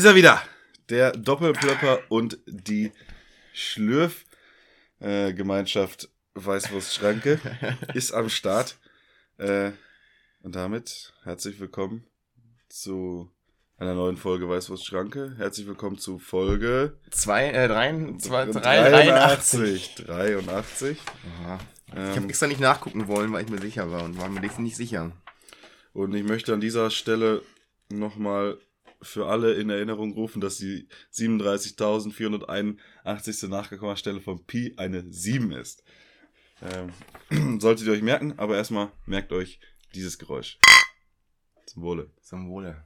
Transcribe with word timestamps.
Ist 0.00 0.06
er 0.06 0.14
wieder. 0.14 0.40
Der 0.88 1.12
Doppelplöpper 1.12 2.00
und 2.08 2.38
die 2.46 2.90
Schlürf-Gemeinschaft 3.52 6.08
Weißwurstschranke 6.32 7.38
ist 7.92 8.12
am 8.12 8.30
Start. 8.30 8.78
Äh, 9.36 9.72
und 10.42 10.56
damit 10.56 11.12
herzlich 11.24 11.60
willkommen 11.60 12.06
zu 12.70 13.30
einer 13.76 13.92
neuen 13.92 14.16
Folge 14.16 14.48
Weißwurstschranke. 14.48 15.34
Herzlich 15.36 15.66
willkommen 15.66 15.98
zu 15.98 16.18
Folge 16.18 16.96
Zwei, 17.10 17.50
äh, 17.50 17.68
drei, 17.68 18.14
zwei, 18.16 18.46
drei, 18.46 19.04
83. 19.04 19.96
83. 19.96 20.96
Aha. 21.42 21.58
Ich 21.88 21.94
Ähm, 21.94 22.16
habe 22.16 22.28
extra 22.30 22.46
nicht 22.46 22.60
nachgucken 22.60 23.06
wollen, 23.06 23.34
weil 23.34 23.44
ich 23.44 23.50
mir 23.50 23.60
sicher 23.60 23.90
war 23.90 24.04
und 24.04 24.18
war 24.18 24.30
mir 24.30 24.40
nicht 24.40 24.76
sicher. 24.76 25.12
Und 25.92 26.14
ich 26.14 26.24
möchte 26.24 26.54
an 26.54 26.62
dieser 26.62 26.90
Stelle 26.90 27.42
nochmal 27.90 28.56
für 29.02 29.26
alle 29.26 29.54
in 29.54 29.70
Erinnerung 29.70 30.12
rufen, 30.12 30.40
dass 30.40 30.58
die 30.58 30.86
37.481. 31.12 33.48
Nachgekommastelle 33.48 34.20
von 34.20 34.46
Pi 34.46 34.74
eine 34.76 35.04
7 35.10 35.50
ist. 35.52 35.82
Ähm, 36.62 36.92
solltet 37.60 37.86
ihr 37.86 37.92
euch 37.92 38.02
merken, 38.02 38.34
aber 38.38 38.56
erstmal 38.56 38.92
merkt 39.06 39.32
euch 39.32 39.60
dieses 39.94 40.18
Geräusch. 40.18 40.58
Zum 41.66 41.82
Wohle. 41.82 42.10
Zum 42.22 42.50
Wohle. 42.50 42.84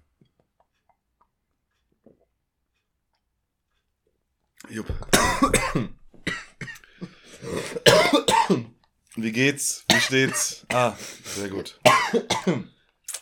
Jupp. 4.70 4.86
Wie 9.16 9.32
geht's? 9.32 9.84
Wie 9.90 10.00
steht's? 10.00 10.64
Ah, 10.70 10.96
sehr 11.24 11.48
gut. 11.48 11.80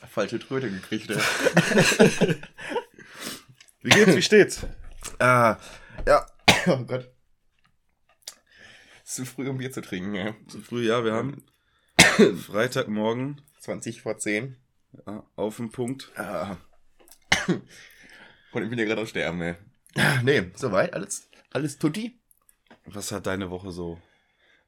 Falsche 0.08 0.38
Tröte 0.38 0.70
gekriegt, 0.70 1.10
ey. 1.10 1.16
Wie 3.82 3.90
geht's? 3.90 4.16
Wie 4.16 4.22
steht's? 4.22 4.66
ah, 5.18 5.56
ja. 6.06 6.26
Oh 6.66 6.78
Gott. 6.84 7.10
Ist 9.04 9.16
zu 9.16 9.24
früh, 9.24 9.48
um 9.48 9.58
Bier 9.58 9.72
zu 9.72 9.80
trinken, 9.80 10.14
ja. 10.14 10.34
Zu 10.48 10.60
früh, 10.60 10.86
ja, 10.86 11.04
wir 11.04 11.12
haben 11.12 11.44
Freitagmorgen 12.46 13.40
20 13.60 14.02
vor 14.02 14.18
10. 14.18 14.56
ja, 15.06 15.26
auf 15.34 15.56
den 15.56 15.70
Punkt. 15.70 16.12
Ah. 16.16 16.56
Und 18.52 18.62
ich 18.62 18.70
bin 18.70 18.78
ja 18.78 18.84
gerade 18.84 19.00
am 19.00 19.06
Sterben, 19.06 19.40
ey. 19.42 19.56
Nee, 20.22 20.50
soweit, 20.54 20.94
alles, 20.94 21.28
alles 21.50 21.78
tutti. 21.78 22.18
Was 22.84 23.12
hat 23.12 23.26
deine 23.26 23.50
Woche 23.50 23.72
so 23.72 24.00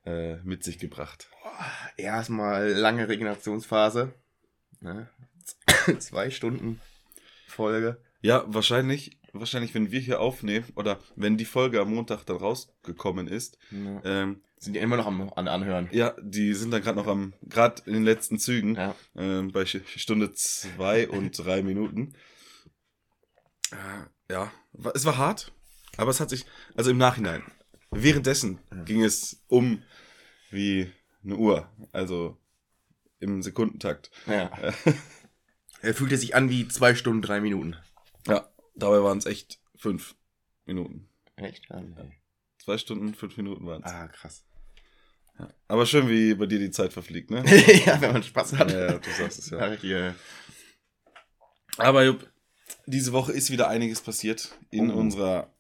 äh, 0.05 0.37
mit 0.37 0.65
sich 0.65 0.79
gebracht? 0.79 1.29
Erstmal 1.97 2.73
lange 2.73 3.09
Regenerationsphase. 3.09 4.15
Ne? 4.85 5.09
Zwei 5.99 6.31
Stunden 6.31 6.81
Folge. 7.49 7.97
Ja, 8.21 8.45
wahrscheinlich, 8.47 9.19
wahrscheinlich, 9.33 9.75
wenn 9.75 9.91
wir 9.91 10.01
hier 10.01 10.21
aufnehmen 10.21 10.67
oder 10.77 10.99
wenn 11.17 11.37
die 11.37 11.45
Folge 11.45 11.81
am 11.81 11.93
Montag 11.95 12.25
dann 12.27 12.37
rausgekommen 12.37 13.27
ist, 13.27 13.59
Ja. 13.71 14.01
ähm, 14.05 14.43
Sind 14.59 14.75
die 14.75 14.81
immer 14.81 14.97
noch 14.97 15.07
am 15.07 15.31
an 15.35 15.49
Anhören. 15.49 15.89
ja, 15.93 16.15
die 16.21 16.55
sind 16.55 16.71
dann 16.71 16.83
gerade 16.83 16.97
noch 16.99 17.07
am, 17.07 17.33
gerade 17.43 17.83
in 17.87 17.95
den 17.95 18.05
letzten 18.05 18.39
Zügen, 18.39 18.75
Ja. 18.77 18.95
ähm, 19.17 19.53
bei 19.53 19.65
Stunde 19.67 20.33
zwei 20.33 21.09
und 21.09 21.33
drei 21.33 21.63
Minuten. 21.63 22.15
Äh, 23.73 24.33
ja, 24.33 24.53
es 24.95 25.05
war 25.05 25.17
hart, 25.19 25.53
aber 25.97 26.11
es 26.11 26.21
hat 26.21 26.31
sich, 26.31 26.45
also 26.77 26.91
im 26.91 26.99
Nachhinein, 26.99 27.43
währenddessen 27.91 28.59
ging 28.85 29.03
es 29.05 29.43
um 29.49 29.83
wie 30.51 30.91
eine 31.25 31.37
Uhr, 31.37 31.69
also 31.93 32.37
im 33.25 33.43
Sekundentakt. 33.43 34.11
ja. 34.27 34.51
Er 35.83 35.93
fühlte 35.93 36.17
sich 36.17 36.35
an 36.35 36.49
wie 36.49 36.67
zwei 36.69 36.95
Stunden, 36.95 37.21
drei 37.21 37.43
Minuten. 37.43 37.77
Ja, 38.27 38.49
dabei 38.75 39.03
waren 39.03 39.19
es 39.19 39.27
echt 39.27 39.59
fünf 39.77 40.15
Minuten. 40.65 41.11
Echt? 41.37 41.71
Ah, 41.71 41.81
nee. 41.83 42.11
Zwei 42.57 42.79
Stunden, 42.79 43.13
fünf 43.15 43.37
Minuten 43.37 43.67
waren 43.67 43.83
es. 43.85 43.93
ah 43.93 44.09
krass. 44.09 44.45
Aber 45.69 45.85
schön, 45.85 46.09
wie 46.09 46.35
bei 46.37 46.47
dir 46.47 46.59
die 46.59 46.71
Zeit 46.71 46.95
verfliegt, 46.95 47.31
ne? 47.31 47.45
ja, 47.87 48.01
wenn 48.01 48.13
man 48.15 48.23
Spaß 48.23 48.55
hat. 48.55 48.71
ja, 48.73 48.87
ja, 48.93 48.99
du 48.99 49.11
sagst 49.11 49.41
es 49.41 49.51
Ja, 49.51 49.75
ja. 49.75 50.09
äh, 50.09 50.13
Aber 51.77 52.03
Jupp, 52.05 52.31
diese 52.87 53.13
Woche 53.13 53.33
ist 53.33 53.51
wieder 53.51 53.69
einiges 53.69 54.01
passiert 54.01 54.57
in 54.71 54.91
Oh. 54.91 54.95
unserer 54.97 55.53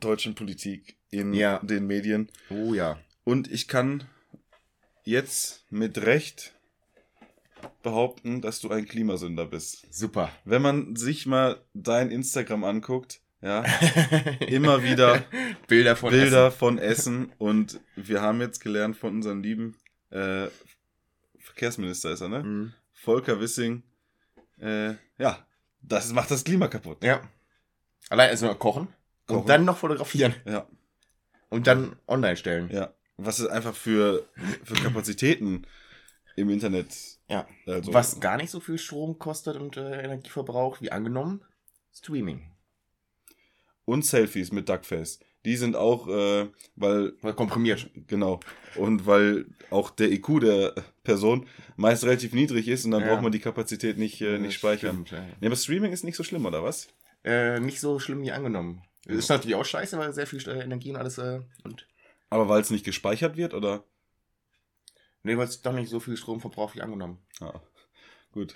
deutschen 0.00 0.34
Politik, 0.34 0.96
in 1.10 1.32
Ja. 1.32 1.60
den 1.60 1.86
Medien. 1.86 2.28
Oh 2.50 2.74
ja. 2.74 2.98
Und 3.22 3.48
ich 3.52 3.68
kann 3.68 4.04
jetzt 5.04 5.64
mit 5.70 5.98
Recht 5.98 6.53
behaupten, 7.82 8.40
dass 8.40 8.60
du 8.60 8.70
ein 8.70 8.86
Klimasünder 8.86 9.46
bist. 9.46 9.86
Super. 9.94 10.30
Wenn 10.44 10.62
man 10.62 10.96
sich 10.96 11.26
mal 11.26 11.60
dein 11.74 12.10
Instagram 12.10 12.64
anguckt, 12.64 13.20
ja, 13.42 13.62
immer 14.46 14.82
wieder 14.82 15.22
Bilder 15.68 15.96
von 15.96 16.10
Bilder 16.10 16.50
von 16.50 16.78
Essen 16.78 17.32
und 17.38 17.80
wir 17.94 18.22
haben 18.22 18.40
jetzt 18.40 18.60
gelernt 18.60 18.96
von 18.96 19.16
unserem 19.16 19.42
lieben 19.42 19.76
äh, 20.10 20.46
Verkehrsminister 21.38 22.10
ist 22.12 22.20
er, 22.22 22.28
ne? 22.28 22.38
Essen. 22.38 22.58
Mhm. 22.58 22.72
Volker 22.94 23.38
Wissing. 23.40 23.82
Äh, 24.60 24.94
ja, 25.18 25.46
das 25.82 26.12
macht 26.12 26.30
das 26.30 26.44
Klima 26.44 26.68
kaputt. 26.68 27.04
Ja. 27.04 27.20
Allein 28.08 28.30
erstmal 28.30 28.54
kochen, 28.54 28.88
Kochen. 29.26 29.40
und 29.42 29.48
dann 29.48 29.64
noch 29.64 29.76
fotografieren 29.78 30.34
Ja, 30.46 30.66
und 31.50 31.66
dann 31.66 31.96
online 32.06 32.36
stellen. 32.36 32.70
ja. 32.70 32.92
Was 33.16 33.38
es 33.38 33.46
einfach 33.46 33.76
für, 33.76 34.26
für 34.64 34.74
Kapazitäten 34.74 35.66
im 36.36 36.50
Internet. 36.50 36.88
Ja. 37.28 37.46
Also, 37.66 37.92
Was 37.94 38.20
gar 38.20 38.36
nicht 38.36 38.50
so 38.50 38.60
viel 38.60 38.78
Strom 38.78 39.18
kostet 39.18 39.56
und 39.56 39.76
äh, 39.76 40.02
Energieverbrauch 40.02 40.80
wie 40.80 40.90
angenommen. 40.92 41.42
Streaming. 41.92 42.50
Und 43.84 44.04
Selfies 44.04 44.50
mit 44.52 44.68
Duckface. 44.68 45.20
Die 45.44 45.56
sind 45.56 45.76
auch, 45.76 46.08
äh, 46.08 46.48
weil, 46.74 47.12
Weil 47.20 47.34
komprimiert. 47.34 47.90
genau, 48.06 48.40
und 48.76 49.06
weil 49.06 49.44
auch 49.70 49.90
der 49.90 50.10
IQ 50.10 50.40
der 50.40 50.74
Person 51.02 51.46
meist 51.76 52.02
relativ 52.04 52.32
niedrig 52.32 52.66
ist 52.66 52.86
und 52.86 52.92
dann 52.92 53.02
Ja. 53.02 53.08
braucht 53.12 53.22
man 53.22 53.30
die 53.32 53.40
Kapazität 53.40 53.98
nicht, 53.98 54.22
äh, 54.22 54.38
nicht 54.38 54.54
speichern. 54.54 55.04
Stimmt, 55.06 55.10
ja. 55.10 55.22
Nee, 55.40 55.46
aber 55.48 55.56
Streaming 55.56 55.92
ist 55.92 56.02
nicht 56.02 56.16
so 56.16 56.24
schlimm, 56.24 56.46
oder 56.46 56.62
was? 56.62 56.88
Äh, 57.24 57.60
nicht 57.60 57.78
so 57.80 57.98
schlimm 57.98 58.22
wie 58.22 58.32
angenommen. 58.32 58.82
Ist 59.06 59.28
natürlich 59.28 59.54
auch 59.54 59.66
scheiße, 59.66 59.98
weil 59.98 60.14
sehr 60.14 60.26
viel 60.26 60.40
äh, 60.48 60.62
Energie 60.62 60.90
und 60.90 60.96
alles 60.96 61.18
äh, 61.18 61.40
und 61.62 61.86
Aber 62.30 62.48
weil 62.48 62.62
es 62.62 62.70
nicht 62.70 62.86
gespeichert 62.86 63.36
wird, 63.36 63.52
oder? 63.52 63.84
Nee, 65.24 65.36
weil 65.36 65.48
es 65.48 65.60
doch 65.60 65.72
nicht 65.72 65.90
so 65.90 65.98
viel 65.98 66.16
Strom 66.16 66.40
verbraucht 66.40 66.76
wie 66.76 66.82
angenommen. 66.82 67.18
Ah, 67.40 67.60
gut. 68.32 68.54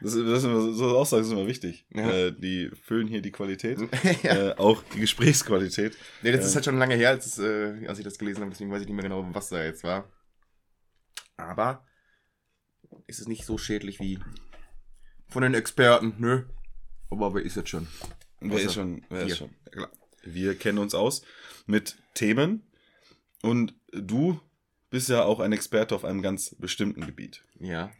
Das, 0.00 0.14
das 0.14 0.38
ist 0.38 0.44
immer, 0.44 0.72
so 0.72 0.96
Aussagen 0.96 1.24
sind 1.24 1.36
immer 1.38 1.46
wichtig. 1.46 1.86
Ja. 1.94 2.10
Äh, 2.10 2.32
die 2.32 2.70
füllen 2.82 3.06
hier 3.06 3.22
die 3.22 3.30
Qualität, 3.30 3.78
ja. 4.22 4.50
äh, 4.50 4.56
auch 4.56 4.82
die 4.94 5.00
Gesprächsqualität. 5.00 5.96
Nee, 6.22 6.32
das 6.32 6.42
äh, 6.42 6.46
ist 6.46 6.54
halt 6.56 6.64
schon 6.64 6.78
lange 6.78 6.96
her, 6.96 7.10
als, 7.10 7.26
es, 7.26 7.38
äh, 7.38 7.86
als 7.86 7.98
ich 7.98 8.04
das 8.04 8.18
gelesen 8.18 8.40
habe, 8.40 8.50
deswegen 8.50 8.70
weiß 8.70 8.80
ich 8.80 8.88
nicht 8.88 8.96
mehr 8.96 9.04
genau, 9.04 9.28
was 9.32 9.50
da 9.50 9.62
jetzt 9.62 9.84
war. 9.84 10.10
Aber 11.36 11.86
ist 13.06 13.20
es 13.20 13.28
nicht 13.28 13.44
so 13.44 13.58
schädlich 13.58 14.00
wie 14.00 14.18
von 15.28 15.42
den 15.42 15.54
Experten, 15.54 16.14
nö. 16.18 16.44
Aber 17.10 17.34
wer 17.34 17.42
ist 17.42 17.56
jetzt 17.56 17.68
schon? 17.68 17.86
Wer 18.40 18.56
Außer 18.56 18.64
ist 18.64 18.74
schon? 18.74 19.04
Wer 19.08 19.26
ist 19.26 19.38
schon? 19.38 19.50
Ja, 19.66 19.70
klar. 19.70 19.90
Wir 20.22 20.54
kennen 20.56 20.78
uns 20.78 20.94
aus 20.94 21.22
mit 21.66 21.96
Themen 22.14 22.62
und 23.42 23.74
du 23.92 24.40
bist 24.90 25.08
ja 25.08 25.22
auch 25.24 25.40
ein 25.40 25.52
Experte 25.52 25.94
auf 25.94 26.04
einem 26.04 26.22
ganz 26.22 26.54
bestimmten 26.58 27.06
Gebiet. 27.06 27.44
Ja. 27.58 27.90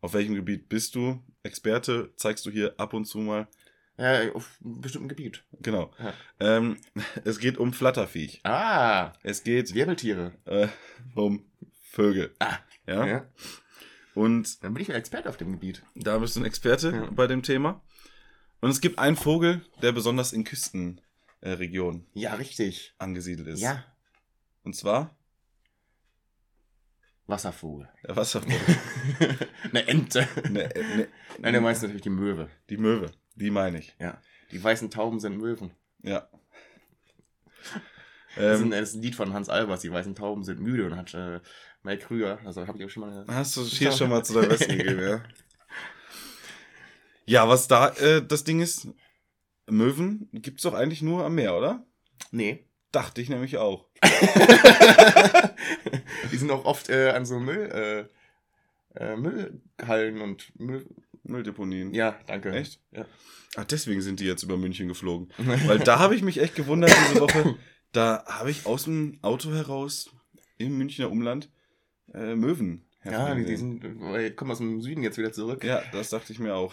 Auf 0.00 0.14
welchem 0.14 0.34
Gebiet 0.34 0.68
bist 0.68 0.94
du 0.94 1.22
Experte? 1.42 2.12
Zeigst 2.16 2.46
du 2.46 2.50
hier 2.50 2.74
ab 2.78 2.92
und 2.94 3.04
zu 3.06 3.18
mal. 3.18 3.48
Äh, 3.98 4.30
auf 4.32 4.58
einem 4.62 4.80
bestimmten 4.82 5.08
Gebiet. 5.08 5.42
Genau. 5.60 5.90
Ja. 5.98 6.12
Ähm, 6.38 6.76
es 7.24 7.38
geht 7.38 7.56
um 7.58 7.72
Flatterviech. 7.72 8.40
Ah, 8.44 9.12
Es 9.22 9.42
geht 9.42 9.74
Wirbeltiere. 9.74 10.32
äh, 10.44 10.68
um 11.14 11.44
Vögel. 11.82 12.34
Ah, 12.38 12.58
Ja? 12.86 13.06
ja. 13.06 13.30
Und 14.14 14.62
Dann 14.64 14.72
bin 14.74 14.82
ich 14.82 14.90
ein 14.90 14.96
Experte 14.96 15.28
auf 15.28 15.36
dem 15.38 15.52
Gebiet. 15.52 15.82
da 15.94 16.18
bist 16.18 16.36
du 16.36 16.40
ein 16.40 16.46
Experte 16.46 16.90
Ja. 16.90 17.10
bei 17.10 17.26
dem 17.26 17.42
Thema. 17.42 17.82
Und 18.60 18.70
es 18.70 18.80
gibt 18.80 18.98
einen 18.98 19.16
Vogel, 19.16 19.62
der 19.82 19.92
besonders 19.92 20.32
in 20.32 20.44
Küstenregionen 20.44 22.06
äh, 22.14 22.20
Ja, 22.20 22.34
richtig. 22.34 22.94
angesiedelt 22.98 23.48
ist. 23.48 23.60
Ja. 23.60 23.84
Und 24.62 24.74
zwar 24.76 25.16
Wasservogel. 27.26 27.88
Der 28.06 28.16
Wasservogel. 28.16 28.58
Eine 29.70 29.86
Ente. 29.88 30.28
ne, 30.48 30.68
ne, 30.96 31.08
Nein, 31.38 31.54
du 31.54 31.60
meinst 31.60 31.82
natürlich 31.82 32.02
die 32.02 32.10
Möwe. 32.10 32.48
die 32.70 32.76
Möwe. 32.76 33.10
Die 33.34 33.50
meine 33.50 33.78
ich. 33.78 33.94
Ja. 33.98 34.20
Die 34.52 34.62
weißen 34.62 34.90
Tauben 34.90 35.20
sind 35.20 35.36
Möwen. 35.38 35.70
Ja. 36.02 36.28
Das, 38.36 38.58
ist 38.58 38.60
ein, 38.60 38.64
Ähm, 38.66 38.70
das 38.72 38.88
ist 38.90 38.94
ein 38.96 39.02
Lied 39.02 39.14
von 39.14 39.32
Hans 39.32 39.48
Albers, 39.48 39.80
die 39.80 39.90
weißen 39.90 40.14
Tauben 40.14 40.44
sind 40.44 40.60
müde 40.60 40.84
und 40.84 40.94
hat 40.94 41.14
äh, 41.14 41.40
Mike 41.82 42.04
Krüger, 42.04 42.38
also 42.44 42.66
habe 42.66 42.76
ich 42.76 42.84
auch 42.84 42.90
schon 42.90 43.00
mal 43.00 43.24
hast 43.28 43.56
du 43.56 43.62
hier 43.64 43.92
schon 43.92 44.10
mal 44.10 44.22
zu 44.26 44.34
deinem 44.34 44.50
Besten 44.50 44.76
gegeben, 44.76 45.00
ja? 45.00 45.22
Ja, 47.24 47.48
was 47.48 47.66
da 47.66 47.88
äh, 47.94 48.22
das 48.22 48.44
Ding 48.44 48.60
ist, 48.60 48.88
Möwen 49.66 50.28
gibt's 50.32 50.64
doch 50.64 50.74
eigentlich 50.74 51.00
nur 51.00 51.24
am 51.24 51.34
Meer, 51.34 51.56
oder? 51.56 51.86
Nee. 52.30 52.68
Dachte 52.92 53.22
ich 53.22 53.30
nämlich 53.30 53.56
auch. 53.56 53.88
die 56.32 56.36
sind 56.36 56.50
auch 56.50 56.64
oft 56.64 56.88
äh, 56.90 57.10
an 57.10 57.26
so 57.26 57.38
Müll, 57.38 58.08
äh, 58.98 59.02
äh, 59.02 59.16
Müllhallen 59.16 60.20
und 60.20 60.52
Müll. 60.58 60.86
Mülldeponien. 61.28 61.92
Ja, 61.92 62.16
danke. 62.28 62.52
Echt? 62.52 62.78
Ja. 62.92 63.04
Ach, 63.56 63.64
deswegen 63.64 64.00
sind 64.00 64.20
die 64.20 64.26
jetzt 64.26 64.44
über 64.44 64.56
München 64.56 64.86
geflogen. 64.86 65.32
Weil 65.38 65.80
da 65.80 65.98
habe 65.98 66.14
ich 66.14 66.22
mich 66.22 66.38
echt 66.40 66.54
gewundert 66.54 66.94
diese 67.10 67.20
Woche. 67.20 67.56
Da 67.90 68.22
habe 68.28 68.52
ich 68.52 68.64
aus 68.64 68.84
dem 68.84 69.18
Auto 69.22 69.52
heraus 69.52 70.08
im 70.58 70.78
Münchner 70.78 71.10
Umland 71.10 71.50
äh, 72.14 72.36
Möwen. 72.36 72.84
ja, 73.04 73.34
die, 73.34 73.42
die 73.44 73.50
herfliegen 73.50 73.80
sind, 73.80 73.82
die 73.82 74.30
kommen 74.36 74.52
aus 74.52 74.58
dem 74.58 74.80
Süden 74.80 75.02
jetzt 75.02 75.18
wieder 75.18 75.32
zurück. 75.32 75.64
ja, 75.64 75.82
das 75.90 76.10
dachte 76.10 76.32
ich 76.32 76.38
mir 76.38 76.54
auch. 76.54 76.72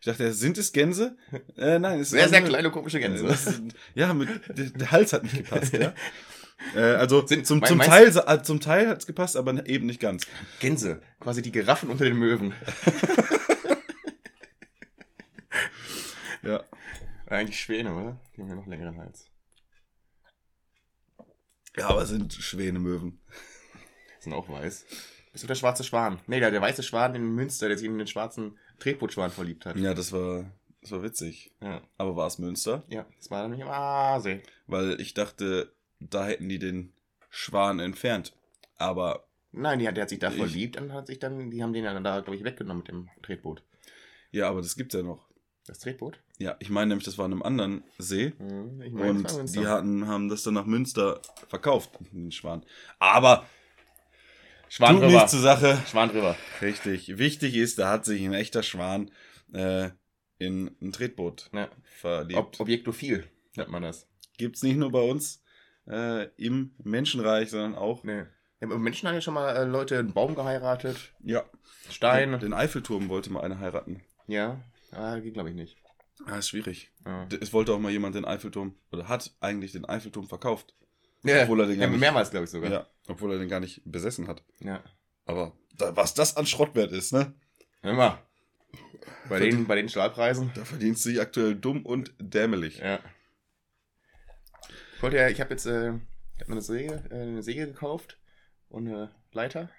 Ich 0.00 0.04
dachte, 0.04 0.30
sind 0.34 0.58
es 0.58 0.72
Gänse? 0.72 1.16
Äh, 1.56 1.78
nein, 1.78 2.00
es 2.00 2.10
Sehr, 2.10 2.20
waren 2.24 2.28
sehr 2.30 2.40
nur- 2.40 2.50
kleine 2.50 2.70
komische 2.70 2.98
Äh, 2.98 3.02
Gänse. 3.02 3.24
das 3.24 3.46
ist- 3.46 3.62
ja, 3.94 4.12
mit, 4.12 4.28
der, 4.48 4.66
der 4.66 4.90
Hals 4.90 5.14
hat 5.14 5.22
nicht 5.22 5.36
gepasst, 5.38 5.72
ja. 5.72 5.94
Äh, 6.74 6.80
also 6.80 7.26
Sind- 7.26 7.46
zum, 7.46 7.58
mein- 7.60 7.68
zum 7.68 7.80
Teil, 7.80 8.16
äh, 8.26 8.42
zum 8.42 8.60
Teil 8.60 8.88
hat 8.88 8.98
es 8.98 9.06
gepasst, 9.06 9.36
aber 9.36 9.66
eben 9.66 9.86
nicht 9.86 10.00
ganz. 10.00 10.26
Gänse, 10.60 11.02
quasi 11.20 11.42
die 11.42 11.52
Giraffen 11.52 11.90
unter 11.90 12.04
den 12.04 12.16
Möwen. 12.18 12.54
Ja. 16.42 16.62
Eigentlich 17.26 17.58
Schwäne, 17.60 17.92
oder? 17.94 18.20
Die 18.36 18.40
haben 18.42 18.48
ja 18.48 18.54
noch 18.54 18.66
längeren 18.66 18.98
Hals. 18.98 19.28
Ja, 21.76 21.88
aber 21.88 22.02
es 22.02 22.08
sind 22.10 22.32
Schwäne 22.32 22.78
Möwen. 22.78 23.20
Sind 24.20 24.32
auch 24.32 24.48
weiß. 24.48 24.84
Bist 25.32 25.42
du 25.44 25.48
der 25.48 25.56
schwarze 25.56 25.82
Schwan? 25.84 26.20
Nee, 26.26 26.38
der, 26.40 26.50
der 26.50 26.60
weiße 26.62 26.82
Schwan 26.82 27.14
in 27.14 27.34
Münster, 27.34 27.68
der 27.68 27.76
sich 27.76 27.86
in 27.88 27.98
den 27.98 28.06
schwarzen 28.06 28.58
Tretbootschwan 28.78 29.30
verliebt 29.30 29.66
hat. 29.66 29.76
Ja, 29.76 29.92
das 29.92 30.12
war, 30.12 30.50
das 30.80 30.92
war 30.92 31.02
witzig. 31.02 31.52
Ja, 31.60 31.82
Aber 31.98 32.14
war 32.16 32.28
es 32.28 32.38
Münster? 32.38 32.84
ja 32.88 33.04
das 33.18 33.30
war 33.30 33.42
nämlich 33.42 33.60
im 33.62 33.68
Aasee. 33.68 34.40
Weil 34.68 35.00
ich 35.00 35.12
dachte, 35.12 35.74
da 36.00 36.26
hätten 36.26 36.48
die 36.48 36.58
den 36.58 36.92
Schwan 37.30 37.78
entfernt. 37.80 38.34
Aber 38.76 39.26
Nein, 39.52 39.78
die 39.78 39.88
hat, 39.88 39.96
der 39.96 40.02
hat 40.02 40.10
sich 40.10 40.18
da 40.18 40.30
verliebt 40.30 40.76
und 40.78 40.92
hat 40.92 41.06
sich 41.06 41.18
dann, 41.18 41.50
die 41.50 41.62
haben 41.62 41.72
den 41.72 41.84
dann 41.84 42.04
da, 42.04 42.20
glaube 42.20 42.36
ich, 42.36 42.44
weggenommen 42.44 42.78
mit 42.82 42.88
dem 42.88 43.08
Tretboot. 43.22 43.62
ja, 44.30 44.48
aber 44.50 44.60
das 44.60 44.76
gibt's 44.76 44.94
ja 44.94 45.02
noch. 45.02 45.26
Das 45.66 45.78
Tretboot? 45.80 46.20
Ja, 46.38 46.56
ich 46.60 46.68
meine 46.70 46.88
nämlich, 46.90 47.04
das 47.06 47.16
war 47.18 47.26
in 47.26 47.32
einem 47.32 47.42
anderen 47.42 47.82
See. 47.98 48.32
Hm, 48.38 48.82
ich 48.82 48.94
war 48.94 49.08
Und 49.08 49.54
die 49.56 49.66
hatten, 49.66 50.06
haben 50.06 50.28
das 50.28 50.42
dann 50.44 50.54
nach 50.54 50.66
Münster 50.66 51.20
verkauft, 51.48 51.90
den 52.12 52.30
Schwan. 52.30 52.64
Aber 52.98 53.46
Schwan 54.68 54.94
tut 54.94 55.02
drüber. 55.04 55.12
nichts 55.14 55.30
zur 55.32 55.40
Sache. 55.40 55.82
Schwan 55.88 56.10
drüber. 56.10 56.36
Richtig. 56.60 57.18
Wichtig 57.18 57.54
ist, 57.56 57.78
da 57.78 57.90
hat 57.90 58.04
sich 58.04 58.22
ein 58.24 58.34
echter 58.34 58.62
Schwan 58.62 59.10
äh, 59.52 59.90
in 60.38 60.76
ein 60.82 60.92
Tretboot 60.92 61.50
Ja. 61.52 61.70
verliebt. 61.84 62.38
Ob, 62.38 62.60
Objektophil 62.60 63.24
nennt 63.56 63.70
man 63.70 63.82
das. 63.82 64.06
Gibt's 64.38 64.62
nicht 64.62 64.76
nur 64.76 64.92
bei 64.92 65.00
uns 65.00 65.42
äh, 65.88 66.24
im 66.36 66.74
Menschenreich, 66.82 67.50
sondern 67.50 67.74
auch 67.74 68.04
Nee. 68.04 68.24
Haben 68.62 68.86
ja 68.86 69.20
schon 69.20 69.34
mal 69.34 69.54
äh, 69.54 69.64
Leute 69.64 69.98
einen 69.98 70.12
Baum 70.14 70.34
geheiratet, 70.34 71.12
ja, 71.22 71.44
Stein. 71.90 72.32
Den, 72.32 72.40
den 72.40 72.52
Eiffelturm 72.54 73.08
wollte 73.10 73.30
mal 73.30 73.42
eine 73.42 73.60
heiraten. 73.60 74.02
Ja, 74.26 74.60
ah, 74.92 75.18
geht 75.18 75.34
glaube 75.34 75.50
ich 75.50 75.54
nicht. 75.54 75.76
Ah, 76.24 76.38
ist 76.38 76.48
schwierig. 76.48 76.90
Ja. 77.04 77.28
Es 77.40 77.52
wollte 77.52 77.74
auch 77.74 77.78
mal 77.78 77.92
jemand 77.92 78.14
den 78.14 78.24
Eiffelturm, 78.24 78.74
oder 78.90 79.08
hat 79.08 79.30
eigentlich 79.40 79.72
den 79.72 79.84
Eiffelturm 79.84 80.26
verkauft. 80.26 80.74
Ja, 81.22 81.42
Obwohl 81.42 81.60
er 81.60 81.66
den 81.66 81.76
gar 81.78 81.86
ja, 81.86 81.90
nicht- 81.90 82.00
mehrmals 82.00 82.30
glaube 82.30 82.44
ich 82.44 82.50
sogar. 82.50 82.70
Ja, 82.70 82.86
obwohl 83.08 83.32
er 83.32 83.38
den 83.38 83.48
gar 83.48 83.60
nicht 83.60 83.82
besessen 83.84 84.26
hat. 84.26 84.42
ja. 84.60 84.82
Aber 85.26 85.52
da, 85.76 85.94
was 85.96 86.14
das 86.14 86.36
an 86.36 86.46
Schrottwert 86.46 86.92
ist, 86.92 87.12
ne? 87.12 87.34
Hör 87.82 87.94
mal. 87.94 88.18
Bei 89.28 89.40
den, 89.40 89.66
bei 89.66 89.74
den 89.74 89.88
Stahlpreisen. 89.88 90.52
Da 90.54 90.64
verdienst 90.64 91.04
du 91.04 91.08
dich 91.10 91.20
aktuell 91.20 91.56
dumm 91.56 91.84
und 91.84 92.14
dämelig. 92.20 92.78
Ja. 92.78 93.00
Ich 94.96 95.02
wollte 95.02 95.16
ja, 95.16 95.28
ich 95.28 95.40
habe 95.40 95.50
jetzt 95.50 95.66
äh, 95.66 95.92
ich 96.34 96.40
hab 96.40 96.48
mir 96.48 96.54
eine 96.54 96.62
Säge, 96.62 97.02
äh, 97.10 97.14
eine 97.22 97.42
Säge 97.42 97.66
gekauft 97.66 98.18
und 98.68 98.88
eine 98.88 99.10
Leiter. 99.32 99.70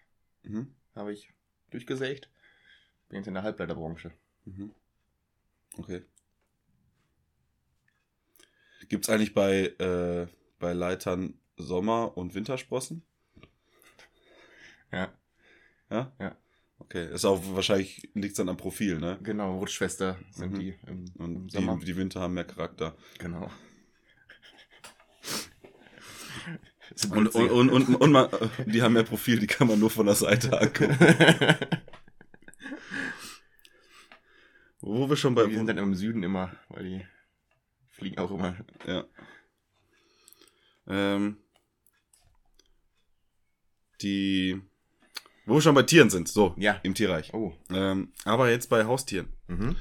Mhm. 0.44 0.74
Habe 0.96 1.14
ich 1.14 1.34
durchgesägt. 1.72 2.30
Bin 3.10 3.18
jetzt 3.18 3.28
in 3.28 3.34
der 3.34 3.44
Halbleiterbranche. 3.44 4.12
Mhm. 4.46 4.72
Okay. 5.78 6.04
Gibt's 8.90 9.10
eigentlich 9.10 9.34
bei, 9.34 9.68
äh, 9.80 10.28
bei 10.60 10.74
Leitern 10.74 11.34
Sommer- 11.58 12.16
und 12.18 12.36
Wintersprossen? 12.36 13.04
Ja. 14.92 15.12
Ja? 15.90 16.14
Ja. 16.20 16.38
Okay, 16.80 17.12
ist 17.12 17.26
auch 17.26 17.42
wahrscheinlich 17.56 18.10
liegt 18.14 18.38
dann 18.38 18.50
am 18.50 18.58
Profil, 18.58 19.00
ne? 19.00 19.18
Genau, 19.24 19.58
Rutschschwester 19.58 20.18
sind 20.32 20.54
Mhm. 20.54 20.60
die 20.60 20.76
im, 20.86 21.06
im 21.16 21.36
Und 21.36 21.52
Sommer. 21.52 21.78
die, 21.80 21.86
die 21.86 21.98
Winter 21.98 22.22
haben 22.22 22.36
mehr 22.36 22.46
Charakter. 22.46 22.96
Genau. 23.18 23.50
Und, 27.12 27.36
und, 27.36 27.70
und, 27.70 27.96
und, 27.96 28.12
man, 28.12 28.30
die 28.66 28.82
haben 28.82 28.94
mehr 28.94 29.04
Profil, 29.04 29.40
die 29.40 29.48
kann 29.48 29.68
man 29.68 29.80
nur 29.80 29.90
von 29.90 30.06
der 30.06 30.16
Seite 30.16 30.60
angucken. 30.60 30.98
Wo 34.80 35.10
wir 35.10 35.18
schon 35.18 35.36
bei 35.36 35.46
die 35.46 35.56
sind 35.56 35.68
dann 35.68 35.78
im 35.78 35.96
Süden 35.96 36.24
immer, 36.24 36.56
weil 36.70 36.84
die 36.84 37.06
fliegen 37.90 38.20
auch 38.20 38.32
immer. 38.32 38.56
Ja. 38.86 39.06
Ähm, 40.88 41.38
die. 44.02 44.62
Wo 45.46 45.56
wir 45.56 45.62
schon 45.62 45.76
bei 45.76 45.84
Tieren 45.84 46.10
sind, 46.10 46.28
so, 46.28 46.54
Ja. 46.58 46.80
im 46.84 46.94
Tierreich. 46.94 47.34
Oh. 47.34 47.54
Ähm, 47.70 48.14
aber 48.24 48.50
jetzt 48.50 48.70
bei 48.70 48.86
Haustieren. 48.86 49.34
Mhm. 49.48 49.76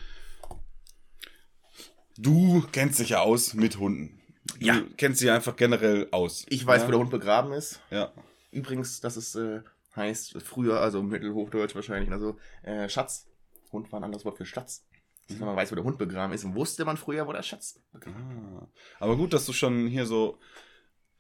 Du 2.16 2.66
kennst 2.72 2.98
dich 2.98 3.10
ja 3.10 3.20
aus 3.20 3.52
mit 3.54 3.78
Hunden. 3.78 4.20
Du 4.58 4.64
Ja. 4.66 4.82
kennst 4.96 5.20
dich 5.20 5.31
einfach 5.31 5.56
generell 5.56 6.08
aus. 6.12 6.44
Ich 6.48 6.66
weiß, 6.66 6.82
ja? 6.82 6.87
wo 6.88 6.93
der 6.93 7.00
Hund 7.00 7.10
begraben 7.10 7.52
ist. 7.52 7.81
Ja. 7.90 8.12
Übrigens, 8.50 9.00
das 9.00 9.16
ist, 9.16 9.34
äh, 9.34 9.60
heißt 9.94 10.40
früher, 10.43 10.81
also 10.81 11.02
Mittelhochdeutsch 11.02 11.75
wahrscheinlich, 11.75 12.10
also 12.12 12.38
äh, 12.62 12.88
Schatz. 12.88 13.26
Hund 13.72 13.90
war 13.93 14.00
ein 14.00 14.05
anderes 14.05 14.24
Wort 14.24 14.36
für 14.36 14.46
Schatz. 14.46 14.86
Also, 15.29 15.41
wenn 15.41 15.48
man 15.48 15.56
weiß, 15.56 15.72
wo 15.72 15.74
der 15.74 15.84
Hund 15.84 15.98
begraben 15.98 16.32
ist, 16.32 16.55
wusste 16.55 16.84
man 16.84 16.96
früher, 16.96 17.26
wo 17.26 17.32
der 17.32 17.43
Schatz 17.43 17.81
begraben 17.93 18.58
Ah. 18.60 18.69
Aber 19.00 19.17
gut, 19.17 19.32
dass 19.32 19.44
du 19.46 19.53
schon 19.53 19.88
hier 19.88 20.06
so 20.06 20.38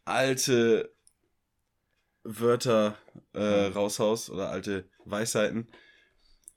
alte 0.04 0.92
Wörter 2.22 2.96
äh, 3.34 3.66
raushaust 3.66 4.30
oder 4.30 4.50
alte 4.50 4.88
Weisheiten. 5.04 5.68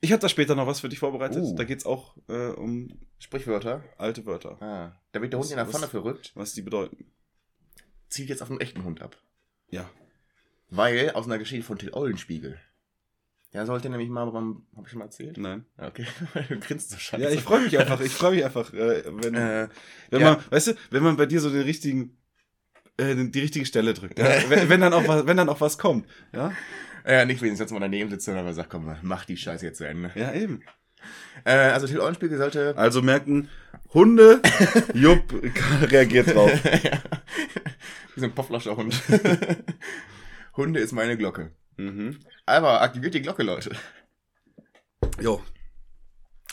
Ich 0.02 0.12
habe 0.14 0.22
da 0.22 0.30
später 0.30 0.56
noch 0.56 0.66
was 0.68 0.80
für 0.80 0.90
dich 0.90 1.00
vorbereitet. 1.00 1.44
Uh. 1.44 1.56
Da 1.56 1.64
geht's 1.66 1.86
auch 1.86 2.16
äh, 2.30 2.48
um 2.52 2.90
Sprichwörter. 3.20 3.84
alte 3.98 4.26
Wörter. 4.26 4.62
Ah, 4.62 5.00
da 5.12 5.22
wird 5.22 5.34
der 5.34 5.40
Hund 5.40 5.46
Was- 5.48 5.52
in 5.52 5.58
der 5.58 5.66
Pfanne 5.66 5.88
verrückt, 5.88 6.32
Was 6.36 6.54
die 6.54 6.62
bedeuten. 6.62 7.12
zielt 8.10 8.30
jetzt 8.30 8.42
auf 8.42 8.50
einen 8.50 8.62
echten 8.62 8.84
Hund 8.84 9.02
ab. 9.02 9.18
Ja. 9.70 9.90
Weil, 10.70 11.12
aus 11.12 11.26
einer 11.26 11.38
Geschichte 11.38 11.66
von 11.66 11.78
Till 11.78 11.94
Eulenspiegel. 11.94 12.58
Der 13.54 13.66
sollte 13.66 13.90
nämlich 13.90 14.10
mal 14.10 14.30
beim, 14.32 14.68
hab 14.76 14.86
ich 14.86 14.92
schon 14.92 15.00
mal 15.00 15.06
erzählt? 15.06 15.38
Nein. 15.38 15.66
Okay, 15.78 16.06
du 16.50 16.60
grinst 16.60 16.92
so 16.92 16.98
scheiße. 16.98 17.24
Ja, 17.24 17.30
ich 17.32 17.42
freue 17.42 17.62
mich 17.62 17.78
einfach. 17.78 18.00
Ich 18.00 18.12
freue 18.14 18.36
mich 18.36 18.46
einfach, 18.46 18.72
äh, 18.74 19.04
wenn, 19.06 19.34
Äh, 19.36 19.68
wenn 20.12 20.22
ja. 20.22 20.36
man, 20.36 20.44
weißt 20.52 20.68
du, 20.68 20.74
wenn 20.92 21.04
man 21.04 21.18
bei 21.18 21.26
dir 21.26 21.42
so 21.42 21.50
den 21.50 21.64
richtigen, 21.64 22.16
äh, 22.98 23.16
die 23.16 23.40
richtige 23.40 23.66
Stelle 23.66 23.94
drückt. 23.96 24.20
Ja? 24.20 24.26
wenn, 24.50 24.70
wenn 24.70 24.82
dann 24.82 24.94
auch 24.94 25.08
was, 25.08 25.26
wenn 25.26 25.36
dann 25.38 25.50
auch 25.50 25.60
was 25.62 25.78
kommt. 25.80 26.08
Ja. 26.32 26.54
Ja, 27.06 27.26
nicht 27.26 27.42
wenigstens 27.42 27.60
jetzt 27.60 27.72
mal 27.72 27.80
daneben 27.80 28.10
sitze, 28.10 28.34
sondern 28.34 28.54
sagt, 28.54 28.70
komm, 28.70 28.96
mach 29.02 29.26
die 29.26 29.38
Scheiße 29.38 29.66
jetzt 29.66 29.78
zu 29.78 29.88
Ende. 29.88 30.12
Ja 30.16 30.34
eben. 30.34 30.64
Äh, 31.46 31.52
also 31.52 31.88
Till 31.88 32.00
Eulenspiegel 32.00 32.38
sollte... 32.38 32.78
Also 32.78 33.02
merken, 33.02 33.50
Hunde, 33.94 34.42
Jupp 34.94 35.34
reagiert 35.92 36.34
drauf. 36.34 36.52
ja. 36.84 37.02
Wie 38.14 38.20
so 38.20 38.26
ein 38.26 38.36
Poflascher-Hund. 38.36 39.02
Hunde 40.56 40.80
ist 40.80 40.92
meine 40.92 41.18
Glocke. 41.18 41.52
Mhm. 41.78 42.20
Aber 42.46 42.82
aktiviert 42.82 43.14
die 43.14 43.22
Glocke, 43.22 43.44
Leute. 43.44 43.72
Jo. 45.22 45.42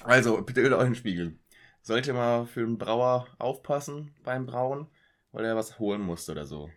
Also, 0.05 0.41
Till 0.43 0.73
Eulenspiegel. 0.73 1.39
Sollte 1.83 2.13
mal 2.13 2.47
für 2.47 2.61
den 2.61 2.79
Brauer 2.79 3.29
aufpassen 3.39 4.15
beim 4.25 4.47
Brauen, 4.47 4.87
weil 5.33 5.45
er 5.45 5.57
was 5.57 5.79
holen 5.79 6.01
musste 6.01 6.33
oder 6.33 6.47
so. 6.47 6.71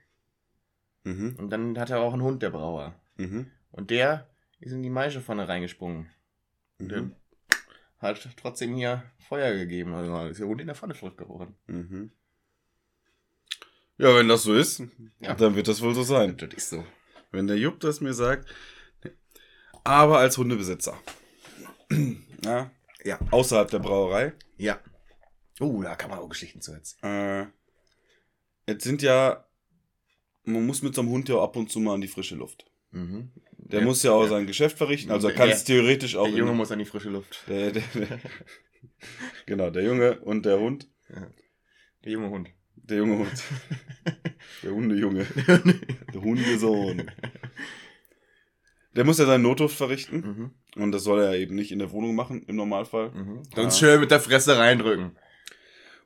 Mhm. 1.03 1.35
Und 1.37 1.49
dann 1.49 1.77
hat 1.79 1.89
er 1.89 1.99
auch 1.99 2.13
einen 2.13 2.23
Hund, 2.23 2.41
der 2.41 2.49
Brauer. 2.49 2.95
Mhm. 3.17 3.51
Und 3.71 3.89
der 3.91 4.29
ist 4.59 4.71
in 4.71 4.83
die 4.83 4.89
Maischepfanne 4.89 5.47
reingesprungen. 5.47 6.09
Und 6.79 6.87
Mhm. 6.91 7.15
der 8.01 8.09
hat 8.09 8.29
trotzdem 8.37 8.75
hier 8.75 9.03
Feuer 9.19 9.53
gegeben. 9.55 9.93
Also 9.93 10.25
ist 10.27 10.39
der 10.39 10.47
Hund 10.47 10.61
in 10.61 10.67
der 10.67 10.75
Pfanne 10.75 10.95
verrückt 10.95 11.17
geworden. 11.17 11.55
Mhm. 11.67 12.11
Ja, 13.97 14.15
wenn 14.15 14.27
das 14.29 14.43
so 14.43 14.53
ist, 14.53 14.81
Ja. 15.19 15.33
dann 15.33 15.55
wird 15.55 15.67
das 15.67 15.81
wohl 15.81 15.93
so 15.93 16.03
sein. 16.03 16.37
Das 16.37 16.53
ist 16.53 16.69
so. 16.69 16.85
Wenn 17.31 17.47
der 17.47 17.57
Jupp 17.57 17.79
das 17.81 17.99
mir 18.01 18.13
sagt, 18.13 18.49
aber 19.83 20.19
als 20.19 20.37
Hundebesitzer. 20.37 20.97
ja, 22.43 22.71
Ja. 23.03 23.19
außerhalb 23.31 23.69
der 23.69 23.79
Brauerei. 23.79 24.33
Ja. 24.57 24.79
Oh, 25.59 25.81
da 25.83 25.95
kann 25.95 26.09
man 26.09 26.19
auch 26.19 26.29
Geschichten 26.29 26.61
zu 26.61 26.71
erzählen. 26.71 27.51
Äh, 28.67 28.71
jetzt 28.71 28.83
sind 28.85 29.01
ja, 29.01 29.45
man 30.43 30.65
muss 30.65 30.81
mit 30.81 30.95
so 30.95 31.01
einem 31.01 31.09
Hund 31.11 31.27
ja 31.27 31.41
ab 31.41 31.55
und 31.57 31.69
zu 31.69 31.79
mal 31.81 31.95
in 31.95 32.01
die 32.01 32.07
frische 32.07 32.35
Luft. 32.35 32.65
Mhm. 32.91 33.31
Der 33.71 33.81
muss 33.81 34.01
ja 34.03 34.11
auch 34.11 34.27
sein 34.27 34.47
Geschäft 34.47 34.77
verrichten, 34.77 35.11
also 35.11 35.27
er 35.27 35.33
Der- 35.33 35.37
kann 35.45 35.49
es 35.49 35.63
theoretisch 35.63 36.15
auch. 36.15 36.25
Der 36.27 36.33
Junge 36.37 36.51
in- 36.51 36.57
muss 36.57 36.71
an 36.71 36.79
die 36.79 36.85
frische 36.85 37.09
Luft. 37.09 37.43
der, 37.47 37.71
der, 37.71 37.83
der, 37.93 38.19
genau, 39.45 39.69
der 39.69 39.83
Junge 39.83 40.19
und 40.21 40.45
der 40.45 40.59
Hund. 40.59 40.87
Der 42.03 42.11
junge 42.11 42.29
Hund. 42.29 42.49
Der 42.75 42.97
junge 42.97 43.19
Hund. 43.19 43.43
Der 44.63 44.71
Hundejunge. 44.71 45.25
Der 46.13 46.21
Hundesohn. 46.21 47.11
Der 48.95 49.05
muss 49.05 49.19
ja 49.19 49.25
seinen 49.25 49.43
Notdurft 49.43 49.77
verrichten. 49.77 50.17
mhm. 50.75 50.81
Und 50.81 50.91
das 50.91 51.03
soll 51.03 51.21
er 51.21 51.35
eben 51.35 51.55
nicht 51.55 51.71
in 51.71 51.79
der 51.79 51.91
Wohnung 51.91 52.15
machen, 52.15 52.43
im 52.47 52.55
Normalfall. 52.55 53.11
Mhm. 53.11 53.43
Ja. 53.55 53.61
Sonst 53.61 53.79
schön 53.79 53.99
mit 53.99 54.11
der 54.11 54.19
Fresse 54.19 54.57
reindrücken. 54.57 55.15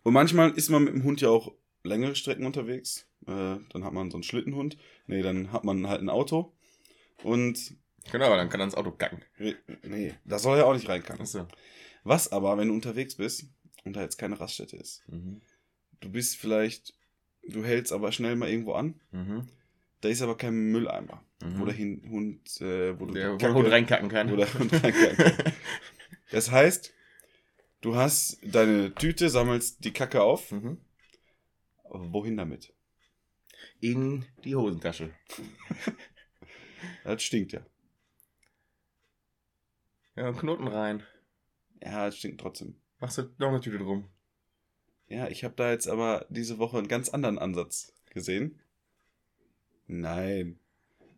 Und 0.04 0.14
manchmal 0.14 0.52
ist 0.52 0.70
man 0.70 0.84
mit 0.84 0.94
dem 0.94 1.04
Hund 1.04 1.22
ja 1.22 1.30
auch 1.30 1.54
längere 1.84 2.16
Strecken 2.16 2.46
unterwegs. 2.46 3.08
Äh, 3.26 3.58
dann 3.72 3.84
hat 3.84 3.94
man 3.94 4.12
so 4.12 4.18
einen 4.18 4.24
Schlittenhund. 4.24 4.78
Nee, 5.08 5.22
dann 5.22 5.52
hat 5.54 5.64
man 5.64 5.88
halt 5.88 6.02
ein 6.02 6.10
Auto. 6.10 6.54
Und 7.22 7.76
Genau, 8.12 8.36
dann 8.36 8.50
kann 8.50 8.60
er 8.60 8.66
ins 8.66 8.76
Auto 8.76 8.92
kacken. 8.92 9.24
nee, 9.84 10.14
da 10.26 10.38
soll 10.40 10.58
er 10.58 10.66
auch 10.68 10.74
nicht 10.74 10.90
rein 10.90 11.04
können. 11.04 11.22
Achso. 11.22 11.48
Was 12.04 12.32
aber, 12.32 12.58
wenn 12.58 12.68
du 12.68 12.74
unterwegs 12.74 13.16
bist 13.16 13.46
und 13.86 13.96
da 13.96 14.02
jetzt 14.02 14.18
keine 14.18 14.40
Raststätte 14.40 14.76
ist, 14.76 15.04
Mhm. 15.08 15.42
du 16.02 16.10
bist 16.10 16.36
vielleicht, 16.36 16.94
du 17.48 17.64
hältst 17.64 17.94
aber 17.94 18.12
schnell 18.12 18.36
mal 18.36 18.50
irgendwo 18.50 18.74
an, 18.74 19.00
Mhm. 19.12 19.48
da 20.02 20.10
ist 20.10 20.22
aber 20.22 20.36
kein 20.36 20.54
Mülleimer, 20.72 21.24
Mhm. 21.42 21.60
wo 21.60 21.66
der 21.66 21.76
Hund, 21.78 22.62
äh, 22.62 23.00
wo 23.00 23.06
du 23.06 23.14
Der, 23.14 23.38
Kacke- 23.38 23.54
Hund 23.54 23.70
reinkacken 23.72 24.10
kann. 24.10 24.30
wo 24.32 24.36
der 24.36 24.54
Hund 24.54 24.74
reinkacken 24.74 25.16
kann. 25.18 25.54
Das 26.32 26.50
heißt, 26.52 26.92
du 27.82 27.96
hast 27.96 28.40
deine 28.44 28.94
Tüte, 28.96 29.30
sammelst 29.30 29.86
die 29.86 29.94
Kacke 29.94 30.22
auf, 30.24 30.52
mhm. 30.52 30.78
aber 31.86 32.12
wohin 32.12 32.36
damit? 32.36 32.74
In 33.80 34.26
die 34.44 34.56
Hosentasche. 34.58 35.12
Das 37.04 37.22
stinkt 37.24 37.54
ja. 37.54 37.62
Ja, 40.16 40.32
Knoten 40.32 40.68
rein. 40.68 41.04
Ja, 41.84 42.06
das 42.06 42.18
stinkt 42.18 42.42
trotzdem. 42.42 42.76
Machst 43.00 43.18
du 43.18 43.30
noch 43.38 43.50
eine 43.50 43.62
Tüte 43.62 43.80
drum. 43.80 44.10
Ja, 45.08 45.28
ich 45.28 45.44
habe 45.44 45.56
da 45.56 45.72
jetzt 45.72 45.88
aber 45.88 46.26
diese 46.30 46.58
Woche 46.60 46.78
einen 46.78 46.88
ganz 46.88 47.10
anderen 47.10 47.40
Ansatz 47.40 47.94
gesehen. 48.10 48.60
Nein. 49.88 50.60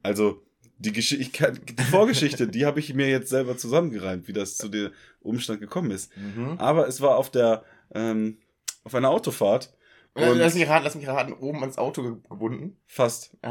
Also, 0.02 0.44
die, 0.78 0.92
Gesch 0.92 1.14
ich 1.14 1.32
kann, 1.32 1.60
die 1.64 1.84
Vorgeschichte, 1.84 2.48
die 2.48 2.66
habe 2.66 2.80
ich 2.80 2.94
mir 2.94 3.10
jetzt 3.10 3.30
selber 3.30 3.58
zusammengereimt, 3.58 4.28
wie 4.28 4.34
das 4.34 4.58
zu 4.58 4.68
dem 4.68 4.92
Umstand 5.22 5.60
gekommen 5.60 5.92
ist. 5.92 6.16
Mhm. 6.18 6.56
Aber 6.58 6.88
es 6.88 7.02
war 7.02 7.18
auf 7.18 7.30
der, 7.30 7.64
ähm, 7.94 8.40
auf 8.84 8.96
einer 8.96 9.10
Autofahrt. 9.10 9.74
Äh, 10.16 10.30
Und 10.30 10.38
lass 10.38 10.56
mich 10.56 10.68
raten, 10.68 10.86
lass 10.86 10.96
mich 10.96 11.08
raten, 11.08 11.34
oben 11.34 11.60
ans 11.62 11.78
Auto 11.78 12.02
ge- 12.02 12.22
gebunden. 12.30 12.78
fast. 12.88 13.36
Äh, 13.42 13.48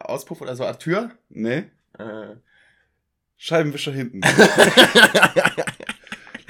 Auspuff 0.00 0.40
oder 0.40 0.56
so, 0.56 0.64
äh, 0.64 0.74
Tür. 0.76 1.10
Nee, 1.28 1.64
Äh. 1.98 2.34
Scheibenwischer 3.36 3.92
hinten. 3.92 4.20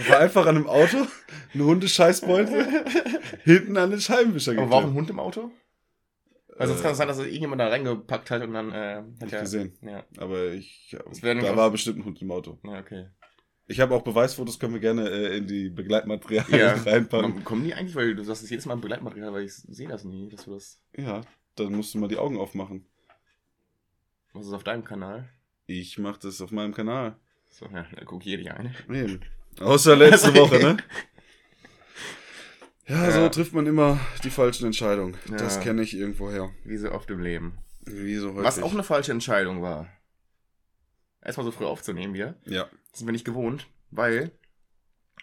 War 0.08 0.18
einfach 0.18 0.46
an 0.46 0.56
einem 0.56 0.66
Auto 0.66 1.06
ein 1.54 1.60
Hundescheißbeutel 1.62 2.84
hinten 3.44 3.76
an 3.76 3.90
den 3.90 4.00
Scheibenwischer 4.00 4.52
Aber 4.52 4.70
war 4.70 4.78
auch 4.78 4.84
ein. 4.84 4.94
Hund 4.94 5.10
im 5.10 5.20
Auto? 5.20 5.50
Weil 6.56 6.66
sonst 6.68 6.80
Äh, 6.80 6.82
kann 6.82 6.92
es 6.92 6.98
sein, 6.98 7.08
dass 7.08 7.18
irgendjemand 7.18 7.60
da 7.60 7.68
reingepackt 7.68 8.30
hat 8.30 8.42
und 8.42 8.52
dann, 8.54 8.72
äh, 8.72 8.96
hat 8.96 9.22
Nicht 9.22 9.32
er- 9.34 9.40
gesehen. 9.42 9.78
Ja, 9.82 10.04
Aber 10.18 10.48
ich, 10.52 10.96
Das 11.08 11.22
wäre 11.22 11.38
da 11.40 11.56
war 11.56 11.70
bestimmt 11.70 11.98
ein 11.98 12.04
Hund 12.04 12.20
im 12.22 12.30
Auto. 12.32 12.58
ja, 12.64 12.78
okay. 12.80 13.06
Ich 13.70 13.78
habe 13.78 13.94
auch 13.94 14.02
Beweisfotos, 14.02 14.58
können 14.58 14.72
wir 14.74 14.80
gerne 14.80 15.08
äh, 15.08 15.36
in 15.36 15.46
die 15.46 15.68
Begleitmaterialien 15.70 16.58
Ja. 16.58 16.72
reinpacken. 16.74 17.44
Kommen 17.44 17.62
die 17.62 17.72
eigentlich? 17.72 17.94
Weil 17.94 18.16
du 18.16 18.24
sagst 18.24 18.42
es 18.42 18.50
jedes 18.50 18.66
Mal 18.66 18.74
im 18.74 18.80
Begleitmaterial, 18.80 19.32
weil 19.32 19.44
ich 19.44 19.54
sehe 19.54 19.86
das 19.86 20.02
nie, 20.04 20.28
dass 20.28 20.44
du 20.46 20.54
das. 20.54 20.80
Ja, 20.96 21.20
dann 21.54 21.72
musst 21.74 21.94
du 21.94 21.98
mal 21.98 22.08
die 22.08 22.16
Augen 22.18 22.36
aufmachen. 22.36 22.84
Was 24.32 24.46
ist 24.46 24.52
auf 24.52 24.64
deinem 24.64 24.82
Kanal? 24.82 25.28
Ich 25.68 25.98
mache 25.98 26.18
das 26.20 26.40
auf 26.40 26.50
meinem 26.50 26.74
Kanal. 26.74 27.16
So, 27.48 27.66
ja, 27.66 27.86
da 27.96 28.04
hier 28.24 28.38
nicht 28.38 28.50
ein. 28.50 28.74
Nee. 28.88 29.20
Außer 29.60 29.94
letzte 29.94 30.34
Woche, 30.34 30.58
ne? 30.58 30.76
Ja, 32.88 33.04
Ja. 33.04 33.10
so 33.12 33.28
trifft 33.28 33.52
man 33.52 33.68
immer 33.68 34.00
die 34.24 34.30
falschen 34.30 34.66
Entscheidungen. 34.66 35.16
Ja. 35.30 35.36
Das 35.36 35.60
kenne 35.60 35.82
ich 35.82 35.96
irgendwoher. 35.96 36.50
Wie 36.64 36.76
so 36.76 36.90
oft 36.90 37.08
im 37.10 37.20
Leben. 37.20 37.58
Wie 37.86 38.16
so 38.16 38.30
häufig. 38.30 38.44
Was 38.44 38.60
auch 38.62 38.72
eine 38.72 38.82
falsche 38.82 39.12
Entscheidung 39.12 39.62
war. 39.62 39.86
Erstmal 41.22 41.44
so 41.44 41.50
früh 41.52 41.64
aufzunehmen 41.66 42.14
wieder. 42.14 42.34
Ja. 42.44 42.68
Das 42.90 42.98
sind 43.00 43.06
wir 43.08 43.12
nicht 43.12 43.24
gewohnt, 43.24 43.66
weil 43.90 44.30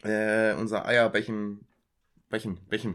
äh, 0.03 0.53
unser 0.53 0.85
Eierbechen, 0.85 1.65
Bechen, 2.29 2.59
Bechen, 2.67 2.93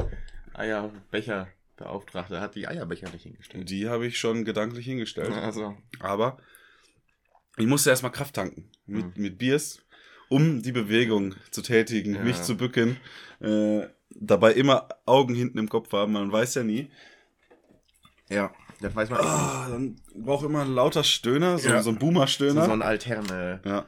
Eierbecherbeauftragter 0.55 2.41
hat 2.41 2.55
die 2.55 2.67
Eierbecher 2.69 3.11
nicht 3.11 3.23
hingestellt. 3.23 3.69
Die 3.69 3.89
habe 3.89 4.07
ich 4.07 4.19
schon 4.19 4.45
gedanklich 4.45 4.87
hingestellt. 4.87 5.33
Also, 5.33 5.77
Aber 6.01 6.39
ich 7.57 7.67
musste 7.67 7.91
erstmal 7.91 8.13
Kraft 8.13 8.35
tanken. 8.37 8.71
Mit, 8.87 9.17
Mhm. 9.17 9.23
mit 9.23 9.39
Biers, 9.39 9.83
um 10.29 10.63
die 10.63 10.73
Bewegung 10.73 11.35
zu 11.51 11.63
tätigen, 11.63 12.15
Ja. 12.15 12.23
mich 12.23 12.41
zu 12.43 12.57
bücken. 12.57 12.99
Äh, 13.41 13.89
dabei 14.11 14.53
immer 14.53 14.89
Augen 15.07 15.35
hinten 15.35 15.59
im 15.59 15.69
Kopf 15.69 15.93
haben. 15.93 16.13
Man 16.13 16.31
weiß 16.33 16.55
ja 16.55 16.63
nie. 16.65 16.91
ja, 18.29 18.55
das 18.83 18.95
weiß 18.95 19.11
man. 19.11 19.21
Ah, 19.21 19.69
dann 19.71 19.97
braucht 20.15 20.45
immer 20.45 20.63
ein 20.63 20.75
lauter 20.75 21.05
Stöhner, 21.05 21.59
so, 21.59 21.69
Ja. 21.69 21.83
so 21.83 21.91
ein 21.91 21.95
So, 21.95 22.01
Boomer-Stöhner. 22.01 22.65
so 22.67 22.73
ein 22.73 22.83
Alterne. 22.83 23.61
ja. 23.65 23.87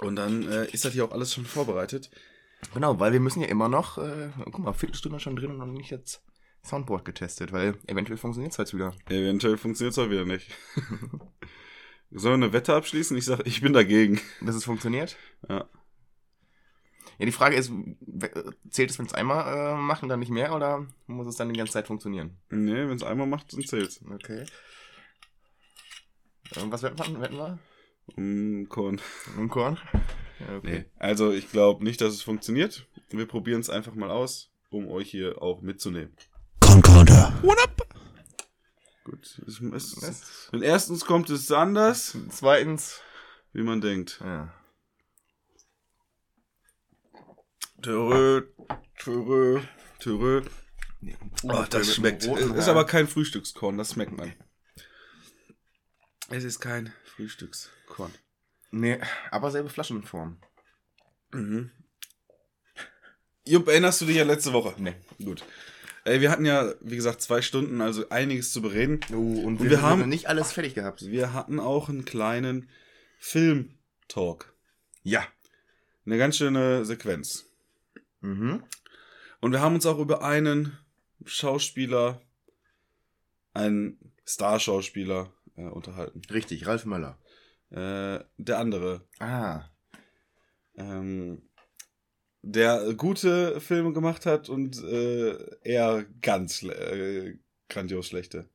Und 0.00 0.16
dann 0.16 0.48
äh, 0.48 0.66
ist 0.70 0.84
das 0.84 0.92
hier 0.92 1.04
auch 1.04 1.12
alles 1.12 1.34
schon 1.34 1.44
vorbereitet. 1.44 2.10
Genau, 2.72 2.98
weil 3.00 3.12
wir 3.12 3.20
müssen 3.20 3.40
ja 3.40 3.48
immer 3.48 3.68
noch, 3.68 3.98
äh, 3.98 4.30
guck 4.44 4.58
mal, 4.60 4.72
Viertelstunde 4.72 5.18
schon 5.20 5.36
drin 5.36 5.50
und 5.50 5.58
noch 5.58 5.66
nicht 5.66 5.90
jetzt 5.90 6.22
Soundboard 6.64 7.04
getestet, 7.04 7.52
weil 7.52 7.74
eventuell 7.86 8.16
funktioniert 8.18 8.52
es 8.52 8.58
halt 8.58 8.72
wieder. 8.74 8.92
Eventuell 9.08 9.56
funktioniert 9.56 9.92
es 9.92 9.98
auch 9.98 10.10
wieder 10.10 10.24
nicht. 10.24 10.50
Sollen 12.10 12.40
wir 12.40 12.46
eine 12.46 12.52
Wette 12.52 12.74
abschließen? 12.74 13.16
Ich 13.16 13.24
sage, 13.26 13.42
ich 13.44 13.60
bin 13.60 13.72
dagegen. 13.72 14.20
Dass 14.40 14.54
es 14.54 14.64
funktioniert? 14.64 15.16
Ja. 15.48 15.66
Ja, 17.18 17.26
die 17.26 17.32
Frage 17.32 17.56
ist, 17.56 17.70
w- 17.72 18.30
zählt 18.70 18.90
es, 18.90 18.98
wenn 18.98 19.06
es 19.06 19.12
einmal 19.14 19.74
äh, 19.74 19.76
macht 19.76 20.02
und 20.04 20.08
dann 20.08 20.20
nicht 20.20 20.30
mehr, 20.30 20.54
oder 20.54 20.86
muss 21.06 21.26
es 21.26 21.36
dann 21.36 21.52
die 21.52 21.58
ganze 21.58 21.72
Zeit 21.72 21.86
funktionieren? 21.88 22.36
Nee, 22.50 22.74
wenn 22.88 22.96
es 22.96 23.02
einmal 23.02 23.26
macht, 23.26 23.52
dann 23.52 23.62
zählt's. 23.64 24.00
Okay. 24.08 24.44
Und 26.60 26.70
was 26.72 26.82
wetten 26.82 26.98
wir? 26.98 27.20
Wetten 27.20 27.36
wir? 27.36 27.58
Um, 28.16 28.68
Korn. 28.68 29.00
Um 29.36 29.48
Korn? 29.48 29.78
Ja, 30.40 30.60
Nee. 30.62 30.84
Also 30.98 31.32
ich 31.32 31.50
glaube 31.50 31.84
nicht, 31.84 32.00
dass 32.00 32.14
es 32.14 32.22
funktioniert. 32.22 32.86
Wir 33.10 33.26
probieren 33.26 33.60
es 33.60 33.68
einfach 33.68 33.94
mal 33.94 34.10
aus, 34.10 34.50
um 34.70 34.88
euch 34.88 35.10
hier 35.10 35.42
auch 35.42 35.60
mitzunehmen. 35.60 36.14
Concorder. 36.60 37.34
Gut. 39.04 39.42
Es, 39.46 39.60
es, 39.60 40.48
und 40.52 40.62
erstens 40.62 41.04
kommt 41.06 41.30
es 41.30 41.50
anders, 41.50 42.16
Zweitens. 42.30 43.00
wie 43.52 43.62
man 43.62 43.80
denkt. 43.80 44.20
Ja. 44.22 44.52
Törö, 47.82 48.42
törö, 48.98 49.60
törö. 50.00 50.42
Oh, 51.44 51.64
das 51.70 51.94
schmeckt. 51.94 52.24
ist 52.24 52.68
aber 52.68 52.84
kein 52.84 53.06
Frühstückskorn, 53.06 53.78
das 53.78 53.92
schmeckt 53.92 54.16
man. 54.16 54.32
Es 56.28 56.44
ist 56.44 56.60
kein 56.60 56.92
Frühstückskorn. 57.04 58.12
Nee, 58.70 58.98
aber 59.30 59.50
selbe 59.50 59.70
Flaschenform. 59.70 60.38
Mhm. 61.32 61.70
Jupp, 63.46 63.68
erinnerst 63.68 64.00
du 64.00 64.06
dich 64.06 64.20
an 64.20 64.26
letzte 64.26 64.52
Woche? 64.52 64.74
Nee. 64.78 64.94
Gut. 65.24 65.44
Ey, 66.04 66.20
wir 66.20 66.30
hatten 66.30 66.44
ja, 66.44 66.74
wie 66.80 66.96
gesagt, 66.96 67.22
zwei 67.22 67.40
Stunden, 67.42 67.80
also 67.80 68.08
einiges 68.10 68.52
zu 68.52 68.60
bereden. 68.60 69.00
Oh, 69.12 69.40
und, 69.46 69.62
wir 69.62 69.70
wir, 69.70 69.82
haben- 69.82 70.02
haben 70.02 70.08
nicht 70.08 70.26
alles 70.28 70.52
fertig 70.52 70.74
gehabt. 70.74 71.02
Wir 71.06 71.32
hatten 71.32 71.60
auch 71.60 71.88
einen 71.88 72.04
kleinen 72.04 72.68
Film-Talk. 73.18 74.54
Ja. 75.02 75.26
Eine 76.04 76.18
ganz 76.18 76.36
schöne 76.36 76.84
Sequenz. 76.84 77.47
Mhm. 78.20 78.62
Und 79.40 79.52
wir 79.52 79.60
haben 79.60 79.74
uns 79.74 79.86
auch 79.86 79.98
über 79.98 80.22
einen 80.22 80.76
Schauspieler, 81.24 82.20
einen 83.54 83.98
Star-Schauspieler 84.26 85.32
äh, 85.56 85.62
unterhalten. 85.62 86.22
Richtig, 86.30 86.66
Ralf 86.66 86.84
Möller. 86.84 87.18
Äh, 87.70 88.24
der 88.38 88.58
andere, 88.58 89.06
Ah. 89.18 89.64
ähm, 90.76 91.42
der 92.42 92.94
gute 92.94 93.60
Filme 93.60 93.92
gemacht 93.92 94.26
hat 94.26 94.48
und 94.48 94.82
äh, 94.84 95.36
eher 95.62 96.04
ganz 96.22 96.62
äh, 96.62 97.36
grandios 97.68 98.06
schlechte. 98.08 98.48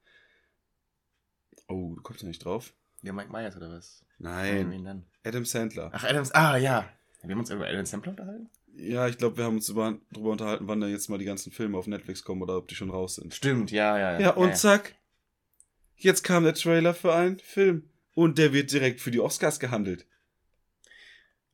Oh, 1.68 1.94
du 1.96 2.02
kommst 2.02 2.22
ja 2.22 2.28
nicht 2.28 2.44
drauf? 2.44 2.74
Der 3.02 3.14
Mike 3.14 3.32
Myers 3.32 3.56
oder 3.58 3.70
was? 3.72 4.04
Nein? 4.18 5.06
Adam 5.24 5.46
Sandler. 5.46 5.92
Ach, 5.94 6.04
Adams. 6.06 6.32
Ah, 6.32 6.58
ja. 6.58 6.90
Wir 7.22 7.32
haben 7.32 7.40
uns 7.40 7.50
über 7.50 7.68
Adam 7.68 7.86
Sampler 7.86 8.12
unterhalten? 8.12 8.50
Ja, 8.76 9.08
ich 9.08 9.18
glaube, 9.18 9.38
wir 9.38 9.46
haben 9.46 9.56
uns 9.56 9.70
über, 9.70 10.00
drüber 10.12 10.32
unterhalten, 10.32 10.68
wann 10.68 10.82
da 10.82 10.88
jetzt 10.88 11.10
mal 11.10 11.20
die 11.20 11.26
ganzen 11.26 11.52
Filme 11.52 11.78
auf 11.78 11.88
Netflix 11.88 12.24
kommen 12.24 12.42
oder 12.42 12.58
ob 12.58 12.68
die 12.68 12.76
schon 12.76 12.90
raus 12.90 13.16
sind. 13.16 13.34
Stimmt, 13.34 13.72
ja, 13.72 13.98
ja. 13.98 14.20
Ja, 14.20 14.30
und 14.32 14.56
zack. 14.58 14.96
Jetzt 15.96 16.24
kam 16.24 16.44
der 16.44 16.56
Trailer 16.56 16.94
für 16.94 17.14
einen 17.14 17.40
Film. 17.40 17.90
und 18.16 18.38
der 18.38 18.52
wird 18.52 18.72
direkt 18.72 19.00
für 19.00 19.12
die 19.12 19.20
Oscars 19.20 19.60
gehandelt. 19.60 20.06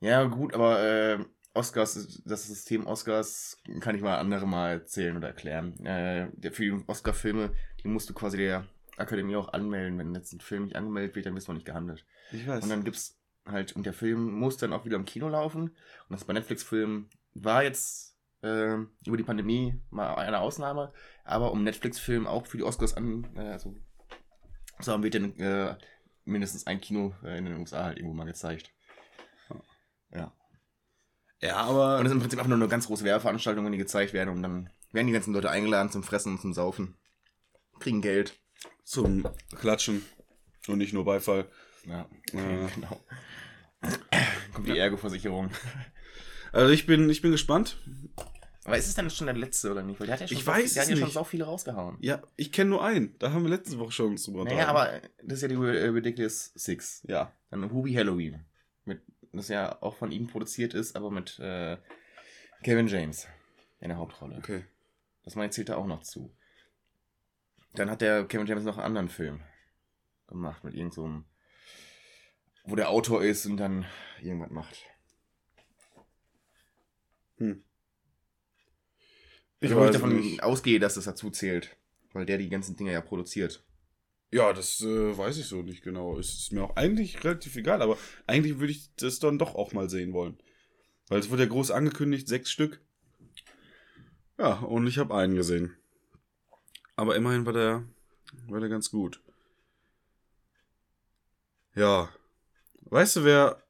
Ja, 0.02 0.24
gut, 0.24 0.54
aber 0.54 0.82
äh, 0.82 1.20
Oscars, 1.54 2.22
das 2.26 2.48
System 2.48 2.88
Oscars 2.88 3.62
kann 3.82 3.96
ich 3.96 4.02
mal 4.02 4.18
andere 4.18 4.48
mal 4.48 4.72
erzählen 4.72 5.18
oder 5.18 5.28
erklären. 5.28 5.78
Äh, 5.86 6.30
für 6.52 6.64
die 6.64 6.84
Oscar-Filme, 6.88 7.52
die 7.84 7.90
musst 7.90 8.10
du 8.10 8.14
quasi 8.14 8.38
der 8.38 8.66
Akademie 8.98 9.36
auch 9.36 9.52
anmelden. 9.54 9.98
Wenn 9.98 10.16
jetzt 10.16 10.34
ein 10.34 10.40
Film 10.40 10.64
nicht 10.66 10.76
angemeldet 10.76 11.16
wird, 11.16 11.26
dann 11.26 11.36
wirst 11.36 11.48
du 11.48 11.52
noch 11.52 11.58
nicht 11.58 11.66
gehandelt. 11.66 12.06
Ich 12.32 12.48
weiß. 12.48 12.64
Und 12.64 12.70
dann 12.70 12.84
gibt's 12.84 13.19
halt, 13.46 13.76
und 13.76 13.86
der 13.86 13.94
Film 13.94 14.32
muss 14.34 14.58
dann 14.58 14.74
auch 14.74 14.86
wieder 14.86 14.98
im 14.98 15.06
Kino 15.06 15.28
laufen. 15.30 15.64
Und 15.64 16.10
das 16.10 16.26
bei 16.26 16.34
Netflix-Filmen 16.34 17.10
war 17.34 17.64
jetzt 17.64 18.18
äh, 18.42 18.76
über 19.06 19.18
die 19.18 19.24
Pandemie 19.24 19.82
mal 19.90 20.16
eine 20.16 20.40
Ausnahme. 20.40 20.94
Aber 21.24 21.52
um 21.52 21.64
Netflix-Film 21.64 22.28
auch 22.28 22.46
für 22.46 22.58
die 22.58 22.64
Oscars 22.64 22.96
an, 22.96 23.28
äh, 23.36 23.42
also, 23.42 23.76
so 24.80 24.92
haben 24.92 25.04
wir 25.04 25.10
dann 25.10 25.38
äh, 25.38 25.76
mindestens 26.26 26.68
ein 26.68 26.82
Kino 26.82 27.14
äh, 27.24 27.38
in 27.38 27.46
den 27.46 27.58
USA 27.58 27.86
halt 27.86 27.98
irgendwo 27.98 28.16
mal 28.16 28.26
gezeigt. 28.26 28.72
Ja. 30.12 30.34
ja, 31.40 31.58
aber 31.58 31.98
Und 31.98 32.06
das 32.06 32.12
ist 32.12 32.16
im 32.16 32.20
Prinzip 32.20 32.40
einfach 32.40 32.50
nur 32.50 32.58
eine 32.58 32.68
ganz 32.68 32.88
große 32.88 33.04
Werbeveranstaltung, 33.04 33.72
die 33.72 33.78
gezeigt 33.78 34.14
werden 34.14 34.30
und 34.30 34.42
dann 34.42 34.70
werden 34.92 35.08
die 35.08 35.14
ganzen 35.14 35.34
Leute 35.34 35.52
eingeladen 35.52 35.92
zum 35.92 36.02
Fressen 36.04 36.34
und 36.34 36.42
zum 36.42 36.54
Saufen. 36.54 36.98
Kriegen 37.80 38.02
Geld. 38.02 38.40
zum 38.84 39.24
Klatschen 39.56 40.04
und 40.68 40.80
nicht 40.80 40.94
nur 40.94 41.06
Beifall. 41.06 41.48
Ja, 41.90 42.08
Äh. 42.34 42.68
genau. 42.76 43.00
Kommt 44.54 44.68
die 44.68 44.78
Ergo-Versicherung. 44.78 45.52
Also 46.52 46.72
ich 46.72 46.86
bin, 46.86 47.10
ich 47.10 47.22
bin 47.22 47.32
gespannt. 47.32 47.78
Aber 48.66 48.78
ist 48.78 48.88
es 48.88 48.94
dann 48.94 49.10
schon 49.10 49.28
der 49.28 49.36
letzte 49.36 49.72
oder 49.72 49.82
nicht? 49.82 50.00
Weil 50.00 50.08
der 50.08 50.14
hat 50.16 50.22
ja 50.22 50.28
schon, 50.28 50.38
Ich 50.38 50.44
so, 50.44 50.52
weiß 50.52 50.74
der 50.74 50.84
hat 50.84 50.90
ja 50.90 50.98
schon 50.98 51.10
so 51.10 51.24
viele 51.24 51.46
rausgehauen. 51.46 51.98
Ja, 52.02 52.22
ich 52.36 52.52
kenne 52.52 52.70
nur 52.70 52.84
einen. 52.84 53.18
Da 53.18 53.32
haben 53.32 53.44
wir 53.44 53.50
letzte 53.50 53.80
Woche 53.80 53.92
schon 53.92 54.08
uns 54.12 54.24
drüber 54.24 54.44
Naja, 54.44 54.68
aber 54.68 55.02
das 55.24 55.38
ist 55.38 55.42
ja 55.44 55.48
die 55.48 55.56
äh, 55.56 55.88
Ridiculous 55.88 56.52
Six. 56.56 57.04
Ja. 57.08 57.32
Dann 57.50 57.72
Hubie 57.72 57.98
Halloween. 57.98 58.46
Mit, 58.86 59.02
das 59.32 59.48
ja 59.48 59.82
auch 59.82 59.96
von 59.96 60.12
ihm 60.12 60.28
produziert 60.28 60.74
ist, 60.74 60.96
aber 60.96 61.10
mit 61.10 61.40
äh, 61.40 61.78
Kevin 62.64 62.88
James 62.88 63.28
in 63.80 63.90
der 63.90 63.98
Hauptrolle. 63.98 64.38
Okay. 64.38 64.66
Das 65.24 65.36
meine 65.36 65.52
zählt 65.52 65.70
da 65.70 65.78
auch 65.78 65.88
noch 65.88 66.04
zu. 66.04 66.36
Dann 67.74 67.90
hat 67.90 68.02
der 68.02 68.26
Kevin 68.26 68.46
James 68.46 68.66
noch 68.66 68.78
einen 68.78 68.86
anderen 68.86 69.10
Film 69.10 69.42
gemacht 70.28 70.64
mit 70.64 70.74
irgendeinem, 70.74 71.24
so 71.24 71.24
wo 72.66 72.76
der 72.76 72.90
Autor 72.90 73.24
ist 73.24 73.46
und 73.46 73.58
dann 73.58 73.86
irgendwas 74.22 74.52
macht. 74.52 74.78
Hm. 77.38 77.64
Ich 79.62 79.76
wo 79.76 79.86
ich 79.86 79.92
davon 79.92 80.16
nicht. 80.16 80.44
ausgehe, 80.44 80.80
dass 80.80 80.96
das 80.96 81.06
dazu 81.06 81.30
zählt. 81.30 81.76
Weil 82.14 82.26
der 82.26 82.38
die 82.38 82.50
ganzen 82.50 82.76
Dinger 82.76 82.92
ja 82.92 83.02
produziert. 83.02 83.64
Ja, 84.32 84.54
das 84.54 84.82
äh, 84.82 85.18
weiß 85.18 85.38
ich 85.38 85.48
so 85.48 85.62
nicht 85.62 85.84
genau. 85.84 86.18
Es 86.18 86.34
ist 86.34 86.52
mir 86.52 86.64
auch 86.64 86.76
eigentlich 86.76 87.24
relativ 87.24 87.56
egal, 87.56 87.82
aber 87.82 87.98
eigentlich 88.28 88.60
würde 88.60 88.72
ich 88.72 88.94
das 88.96 89.20
dann 89.20 89.40
doch 89.40 89.56
auch 89.56 89.74
mal 89.74 89.90
sehen 89.90 90.14
wollen. 90.14 90.38
Weil 91.08 91.20
es 91.20 91.30
wurde 91.30 91.44
ja 91.44 91.50
groß 91.50 91.72
angekündigt, 91.72 92.28
sechs 92.28 92.52
Stück. 92.52 92.80
Ja, 94.38 94.60
und 94.60 94.88
ich 94.88 94.98
habe 94.98 95.16
einen 95.16 95.36
gesehen. 95.36 95.76
Aber 96.96 97.16
immerhin 97.16 97.46
war 97.46 97.54
der, 97.54 97.84
war 98.48 98.60
der 98.60 98.70
ganz 98.70 98.92
gut. 98.92 99.22
Ja. 101.76 102.10
Weißt 102.90 103.16
du, 103.18 103.24
wer 103.24 103.64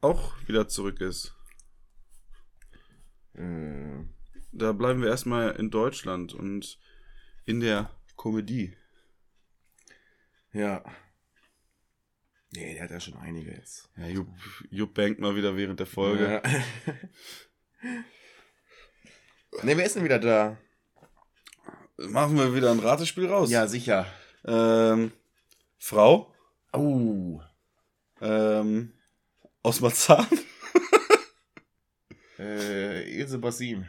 auch 0.00 0.34
wieder 0.46 0.68
zurück 0.68 1.00
ist? 1.00 1.34
Äh, 3.34 4.04
Da 4.52 4.72
bleiben 4.72 5.02
wir 5.02 5.08
erstmal 5.08 5.52
in 5.56 5.70
Deutschland 5.70 6.34
und 6.34 6.78
in 7.44 7.60
der 7.60 7.90
Komödie. 8.16 8.76
ja. 10.52 10.82
Nee, 12.50 12.72
der 12.74 12.84
hat 12.84 12.90
ja 12.90 12.98
schon 12.98 13.14
einige 13.18 13.50
jetzt. 13.52 13.90
Ja, 13.98 14.06
Jupp, 14.06 14.28
Jupp 14.70 14.94
bangt 14.94 15.18
mal 15.18 15.36
wieder 15.36 15.54
während 15.54 15.80
der 15.80 15.86
Folge. 15.86 16.40
Ja. 16.42 16.42
ne, 19.62 19.76
wer 19.76 19.84
ist 19.84 19.96
denn 19.96 20.04
wieder 20.04 20.18
da? 20.18 20.56
Machen 21.98 22.38
wir 22.38 22.54
wieder 22.54 22.70
ein 22.70 22.78
Ratespiel 22.78 23.26
raus. 23.26 23.50
Ja, 23.50 23.66
sicher. 23.66 24.06
Ähm, 24.46 25.12
Frau 25.78 26.34
Oh. 26.72 27.42
Ähm, 28.20 28.92
aus 29.62 29.80
Marzahn. 29.80 30.26
Äh, 32.38 33.18
Ilse 33.18 33.38
Bassin. 33.38 33.88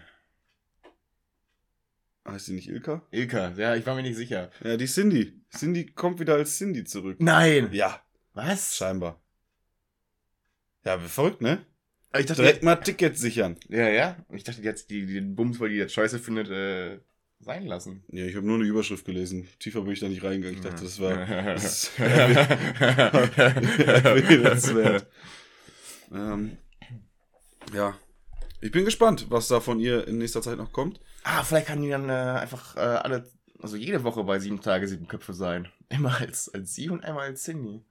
Heißt 2.28 2.48
sie 2.48 2.54
nicht 2.54 2.68
Ilka? 2.68 3.02
Ilka, 3.12 3.54
ja, 3.58 3.76
ich 3.76 3.86
war 3.86 3.94
mir 3.96 4.02
nicht 4.02 4.16
sicher. 4.16 4.50
Ja, 4.64 4.78
die 4.78 4.88
Cindy. 4.88 5.40
Cindy 5.56 5.86
kommt 5.86 6.20
wieder 6.20 6.34
als 6.36 6.58
Cindy 6.58 6.84
zurück. 6.84 7.18
Nein! 7.20 7.70
Ja, 7.74 8.02
Was? 8.34 8.76
scheinbar. 8.76 9.22
Ja, 10.84 10.98
verrückt, 11.00 11.42
ne? 11.42 11.66
Ich 12.18 12.26
dachte, 12.26 12.42
Direkt 12.42 12.64
mal 12.64 12.78
Tickets 12.78 13.20
sichern. 13.22 13.58
ja, 13.68 13.88
ja. 13.88 14.18
Ich 14.32 14.44
dachte, 14.44 14.68
hat 14.68 14.90
die, 14.90 15.06
die 15.06 15.14
den 15.14 15.36
Bums, 15.36 15.60
weil 15.60 15.70
die 15.70 15.78
das 15.80 15.94
scheiße 15.94 16.18
findet, 16.18 16.50
äh, 16.50 17.00
sein 17.40 17.66
lassen. 17.66 18.04
Ja, 18.10 18.26
ich 18.26 18.36
habe 18.36 18.46
nur 18.46 18.56
eine 18.56 18.66
Überschrift 18.66 19.06
gelesen. 19.06 19.48
Tiefer 19.60 19.82
bin 19.82 19.94
ich 19.94 20.00
da 20.00 20.08
nicht 20.10 20.24
reingegangen. 20.24 20.58
Ich 20.58 20.64
dachte, 20.64 20.84
das 20.84 21.00
war 21.00 21.26
das 21.56 21.92
erwähnenswert. 23.80 25.08
Ähm, 26.12 26.58
ja. 27.72 27.96
Ich 28.62 28.72
bin 28.72 28.84
gespannt, 28.84 29.28
was 29.30 29.48
da 29.48 29.60
von 29.60 29.80
ihr 29.80 30.08
in 30.08 30.18
nächster 30.18 30.42
Zeit 30.42 30.58
noch 30.58 30.74
kommt. 30.74 31.00
ah, 31.24 31.44
vielleicht 31.44 31.68
kann 31.68 31.84
die 31.84 31.90
dann 31.92 32.10
äh, 32.10 32.14
einfach 32.14 32.76
äh, 32.76 32.80
alle, 32.80 33.32
also 33.62 33.78
jede 33.78 34.04
Woche 34.04 34.24
bei 34.24 34.40
sieben 34.40 34.60
Tage 34.60 34.88
sieben 34.88 35.08
Köpfe 35.08 35.36
sein. 35.36 35.68
Immer 35.90 36.18
als, 36.20 36.52
als 36.52 36.74
sie 36.74 36.90
und 36.90 37.04
einmal 37.04 37.28
als 37.28 37.44
Cindy. 37.44 37.84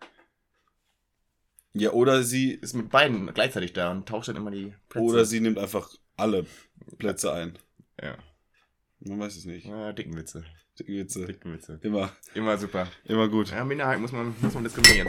Ja, 1.75 1.93
oder 1.93 2.25
sie 2.25 2.51
Ist 2.55 2.75
mit 2.75 2.91
beiden 2.91 3.33
gleichzeitig 3.33 3.73
da 3.73 3.93
und 3.93 4.09
tauscht 4.09 4.29
dann 4.31 4.35
immer 4.37 4.51
die 4.51 4.75
Plätze. 4.89 5.05
Oder 5.05 5.25
sie 5.25 5.39
nimmt 5.39 5.59
einfach 5.59 5.89
alle 6.17 6.45
Plätze 6.99 7.33
ein. 7.33 7.57
Ja. 8.03 8.19
Man 9.01 9.19
weiß 9.21 9.37
es 9.37 9.45
nicht. 9.45 9.67
ja 9.67 9.93
dicken 9.93 10.17
Witze. 10.17 10.45
Dicke 10.79 10.93
Witze. 10.93 11.27
Dicken 11.27 11.53
Witze. 11.53 11.79
Immer, 11.83 12.13
Immer 12.35 12.57
super. 12.59 12.89
immer 13.05 13.29
gut. 13.29 13.51
Ja, 13.51 13.65
Minderheit 13.65 13.99
muss 14.01 14.13
man, 14.13 14.35
muss 14.41 14.55
man 14.55 14.65
diskriminieren. 14.65 15.09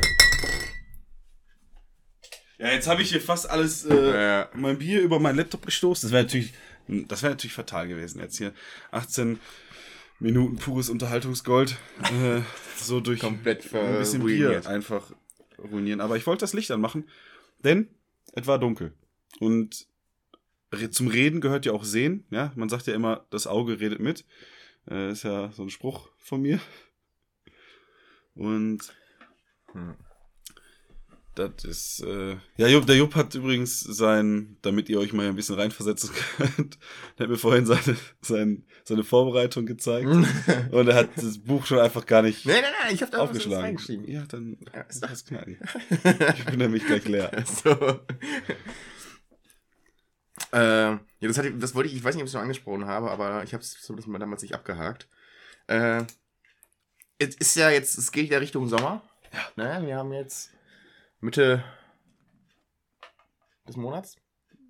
Ja, 2.58 2.70
jetzt 2.72 2.88
habe 2.88 3.02
ich 3.02 3.10
hier 3.10 3.22
fast 3.22 3.50
alles, 3.50 3.86
äh, 3.86 3.96
Ja. 4.14 4.50
mein 4.54 4.78
Bier 4.80 5.02
über 5.02 5.20
meinen 5.20 5.38
Laptop 5.38 5.66
gestoßen. 5.66 6.08
Das 6.08 6.12
wäre 6.14 6.24
natürlich, 6.24 6.54
das 7.08 7.24
wäre 7.24 7.34
natürlich 7.34 7.54
fatal 7.54 7.88
gewesen. 7.88 8.20
Jetzt 8.20 8.38
hier 8.38 8.54
18 8.92 9.40
Minuten 10.20 10.58
pures 10.58 10.90
Unterhaltungsgold, 10.90 11.78
äh, 12.12 12.42
so 12.78 13.00
durch 13.00 13.22
Komplett 13.22 13.74
ein 13.74 13.98
bisschen 14.00 14.22
ruiniert. 14.22 14.64
Bier 14.64 14.70
einfach 14.70 15.12
ruinieren. 15.58 16.02
Aber 16.02 16.18
ich 16.18 16.28
wollte 16.28 16.42
das 16.42 16.54
Licht 16.54 16.72
anmachen, 16.72 17.08
denn 17.64 17.88
es 18.34 18.46
war 18.46 18.60
dunkel. 18.60 18.94
Und 19.40 19.88
zum 20.92 21.08
Reden 21.08 21.42
gehört 21.42 21.66
ja 21.66 21.72
auch 21.74 21.84
Sehen. 21.84 22.26
Ja, 22.30 22.52
man 22.56 22.70
sagt 22.70 22.88
ja 22.88 22.94
immer, 22.94 23.26
das 23.30 23.48
Auge 23.48 23.80
redet 23.80 24.00
mit. 24.00 24.26
Äh, 24.90 25.12
ist 25.12 25.24
ja 25.24 25.52
so 25.52 25.64
ein 25.64 25.70
Spruch 25.70 26.10
von 26.18 26.42
mir. 26.42 26.60
Und 28.36 28.80
Hm. 29.74 29.96
das 31.36 31.64
ist, 31.64 32.00
äh, 32.04 32.38
ja, 32.58 32.68
Jupp, 32.68 32.86
der 32.88 32.96
Jupp 32.98 33.14
hat 33.16 33.36
übrigens 33.36 33.80
sein, 33.82 34.58
damit 34.62 34.90
ihr 34.90 35.00
euch 35.00 35.14
mal 35.14 35.28
ein 35.28 35.36
bisschen 35.36 35.56
reinversetzen 35.56 36.10
könnt, 36.38 36.80
der 37.18 37.26
hat 37.26 37.30
mir 37.30 37.38
vorhin 37.38 37.66
seine, 37.66 37.98
sein, 38.22 38.66
seine 38.84 39.04
Vorbereitung 39.04 39.66
gezeigt. 39.66 40.08
Und 40.72 40.88
er 40.88 40.96
hat 40.96 41.10
das 41.18 41.38
Buch 41.38 41.66
schon 41.66 41.80
einfach 41.80 42.06
gar 42.06 42.22
nicht 42.24 42.46
Nein, 42.46 42.62
nein, 42.62 42.72
nein, 42.84 42.96
ich 42.96 43.02
hab 43.04 43.12
da 43.12 43.20
was 43.20 43.30
aufgeschlagen. 43.30 43.64
reingeschrieben. 43.66 44.08
Ja, 44.10 44.24
dann 44.28 44.58
Ja, 44.74 44.82
ist 44.82 45.04
das 45.04 45.26
knacken. 45.26 45.60
Ich 46.38 46.46
bin 46.46 46.58
nämlich 46.58 46.86
gleich 46.86 47.06
leer. 47.08 47.32
so. 47.46 48.00
Äh, 50.52 50.92
ja, 50.92 51.00
das, 51.22 51.38
hatte, 51.38 51.52
das 51.54 51.76
wollte 51.76 51.90
ich, 51.90 51.96
ich 51.96 52.04
weiß 52.04 52.16
nicht, 52.16 52.22
ob 52.24 52.26
ich 52.26 52.30
es 52.30 52.34
schon 52.34 52.42
angesprochen 52.42 52.86
habe, 52.86 53.12
aber 53.12 53.44
ich 53.44 53.54
habe 53.54 53.62
es 53.64 53.82
zumindest 53.82 54.08
mal 54.08 54.20
damals 54.20 54.42
nicht 54.42 54.54
abgehakt. 54.56 55.08
Äh, 55.68 56.04
es 57.18 57.36
ist 57.36 57.56
ja 57.56 57.70
jetzt, 57.70 57.98
es 57.98 58.12
geht 58.12 58.32
ja 58.32 58.38
Richtung 58.40 58.68
Sommer. 58.68 59.02
Ja. 59.56 59.80
Ne, 59.80 59.88
wir 59.88 59.98
haben 59.98 60.12
jetzt 60.14 60.52
Mitte 61.20 61.64
des 63.68 63.76
Monats, 63.76 64.16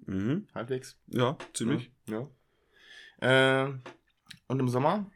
Mhm. 0.05 0.47
halbwegs. 0.55 0.97
Ja, 1.07 1.37
ziemlich. 1.53 1.91
Ja. 2.07 2.27
Äh, 3.21 3.73
und 4.47 4.59
im 4.59 4.67
Sommer 4.69 5.09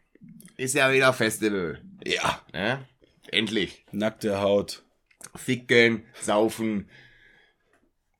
ist 0.55 0.75
ja 0.75 0.91
wieder 0.93 1.11
Festival. 1.13 1.81
Ja. 2.05 2.41
Ne? 2.53 2.87
Endlich. 3.31 3.85
Nackte 3.91 4.39
Haut 4.39 4.83
Ficken, 5.35 6.05
saufen 6.21 6.87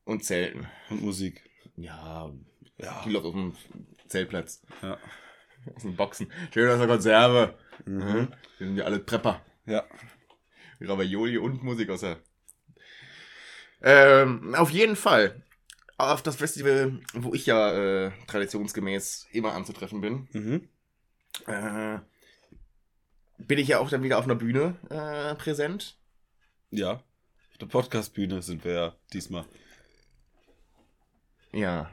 und 0.04 0.24
zelten. 0.24 0.66
und 0.90 1.02
Musik. 1.02 1.48
Ja, 1.76 2.30
Ja. 2.78 3.02
läuft 3.06 3.26
auf 3.26 3.32
dem 3.34 3.56
Zeltplatz. 4.08 4.62
Ja. 4.82 4.98
Aus 5.74 5.82
den 5.82 5.96
Boxen. 5.96 6.30
Schön 6.52 6.68
aus 6.70 6.78
der 6.78 6.86
Konserve. 6.88 7.58
Mhm. 7.86 8.28
Wir 8.58 8.66
sind 8.66 8.76
ja 8.76 8.84
alle 8.84 8.98
Prepper. 9.00 9.40
Ja. 9.66 9.84
Ravioli 10.80 11.38
und 11.38 11.62
Musik 11.62 11.88
aus 11.90 12.00
der. 12.00 12.18
Ähm, 13.82 14.54
auf 14.54 14.70
jeden 14.70 14.96
Fall. 14.96 15.42
Auf 15.96 16.22
das 16.22 16.36
Festival, 16.36 17.00
wo 17.14 17.34
ich 17.34 17.46
ja 17.46 17.72
äh, 18.06 18.12
traditionsgemäß 18.26 19.28
immer 19.32 19.52
anzutreffen 19.54 20.00
bin, 20.00 20.28
Mhm. 20.32 20.68
äh, 21.46 21.98
bin 23.38 23.58
ich 23.58 23.68
ja 23.68 23.78
auch 23.78 23.88
dann 23.90 24.02
wieder 24.02 24.18
auf 24.18 24.24
einer 24.24 24.34
Bühne 24.34 24.76
äh, 24.90 25.34
präsent. 25.36 25.96
Ja. 26.70 26.94
Auf 27.52 27.58
der 27.60 27.66
Podcast-Bühne 27.66 28.42
sind 28.42 28.64
wir 28.64 28.72
ja 28.72 28.96
diesmal. 29.12 29.44
Ja. 31.54 31.90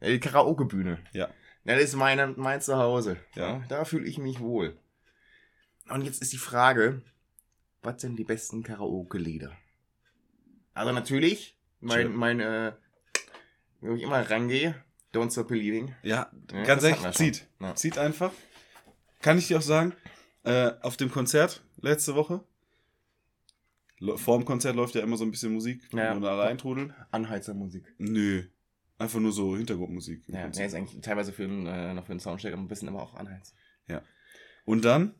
die 0.00 0.20
Karaoke-Bühne. 0.20 0.98
Ja. 1.12 1.28
Das 1.64 1.82
ist 1.82 1.94
meine, 1.96 2.28
mein 2.36 2.60
Zuhause. 2.60 3.16
Ja. 3.34 3.62
Da 3.68 3.84
fühle 3.84 4.06
ich 4.06 4.18
mich 4.18 4.40
wohl. 4.40 4.76
Und 5.88 6.02
jetzt 6.02 6.22
ist 6.22 6.32
die 6.32 6.38
Frage, 6.38 7.02
was 7.82 8.00
sind 8.00 8.16
die 8.16 8.24
besten 8.24 8.62
Karaoke-Lieder? 8.62 9.52
Also 10.74 10.92
natürlich, 10.92 11.58
mein, 11.80 12.02
Schön. 12.06 12.16
mein, 12.16 12.40
äh, 12.40 12.72
wo 13.80 13.94
ich 13.94 14.02
immer 14.02 14.28
rangehe, 14.30 14.74
Don't 15.12 15.30
Stop 15.32 15.48
Believing. 15.48 15.94
Ja, 16.02 16.30
Ja, 16.52 16.62
ganz 16.64 16.82
ehrlich, 16.84 17.10
zieht. 17.12 17.46
Ja. 17.60 17.74
Zieht 17.74 17.98
einfach. 17.98 18.32
Kann 19.22 19.38
ich 19.38 19.48
dir 19.48 19.58
auch 19.58 19.62
sagen, 19.62 19.94
äh, 20.44 20.72
auf 20.82 20.96
dem 20.96 21.10
Konzert 21.10 21.62
letzte 21.80 22.14
Woche, 22.14 22.44
lo- 23.98 24.16
vor 24.16 24.38
dem 24.38 24.44
Konzert 24.44 24.76
läuft 24.76 24.94
ja 24.94 25.02
immer 25.02 25.16
so 25.16 25.24
ein 25.24 25.30
bisschen 25.30 25.52
Musik, 25.52 25.88
Ja. 25.92 26.12
und 26.12 26.24
alle 26.24 26.42
eintrudeln. 26.44 26.94
Anheizermusik. 27.10 27.94
Nö. 27.98 28.44
Einfach 28.98 29.20
nur 29.20 29.32
so 29.32 29.56
Hintergrundmusik. 29.56 30.24
Ja, 30.26 30.48
der 30.48 30.66
ist 30.66 30.74
eigentlich 30.74 31.00
teilweise 31.02 31.32
für 31.32 31.44
einen, 31.44 31.66
äh, 31.66 31.94
noch 31.94 32.06
für 32.06 32.10
einen 32.12 32.20
Soundcheck, 32.20 32.52
aber 32.52 32.62
ein 32.62 32.68
bisschen 32.68 32.88
aber 32.88 33.02
auch 33.02 33.14
Anheiz. 33.14 33.54
Und 34.64 34.84
dann, 34.84 35.14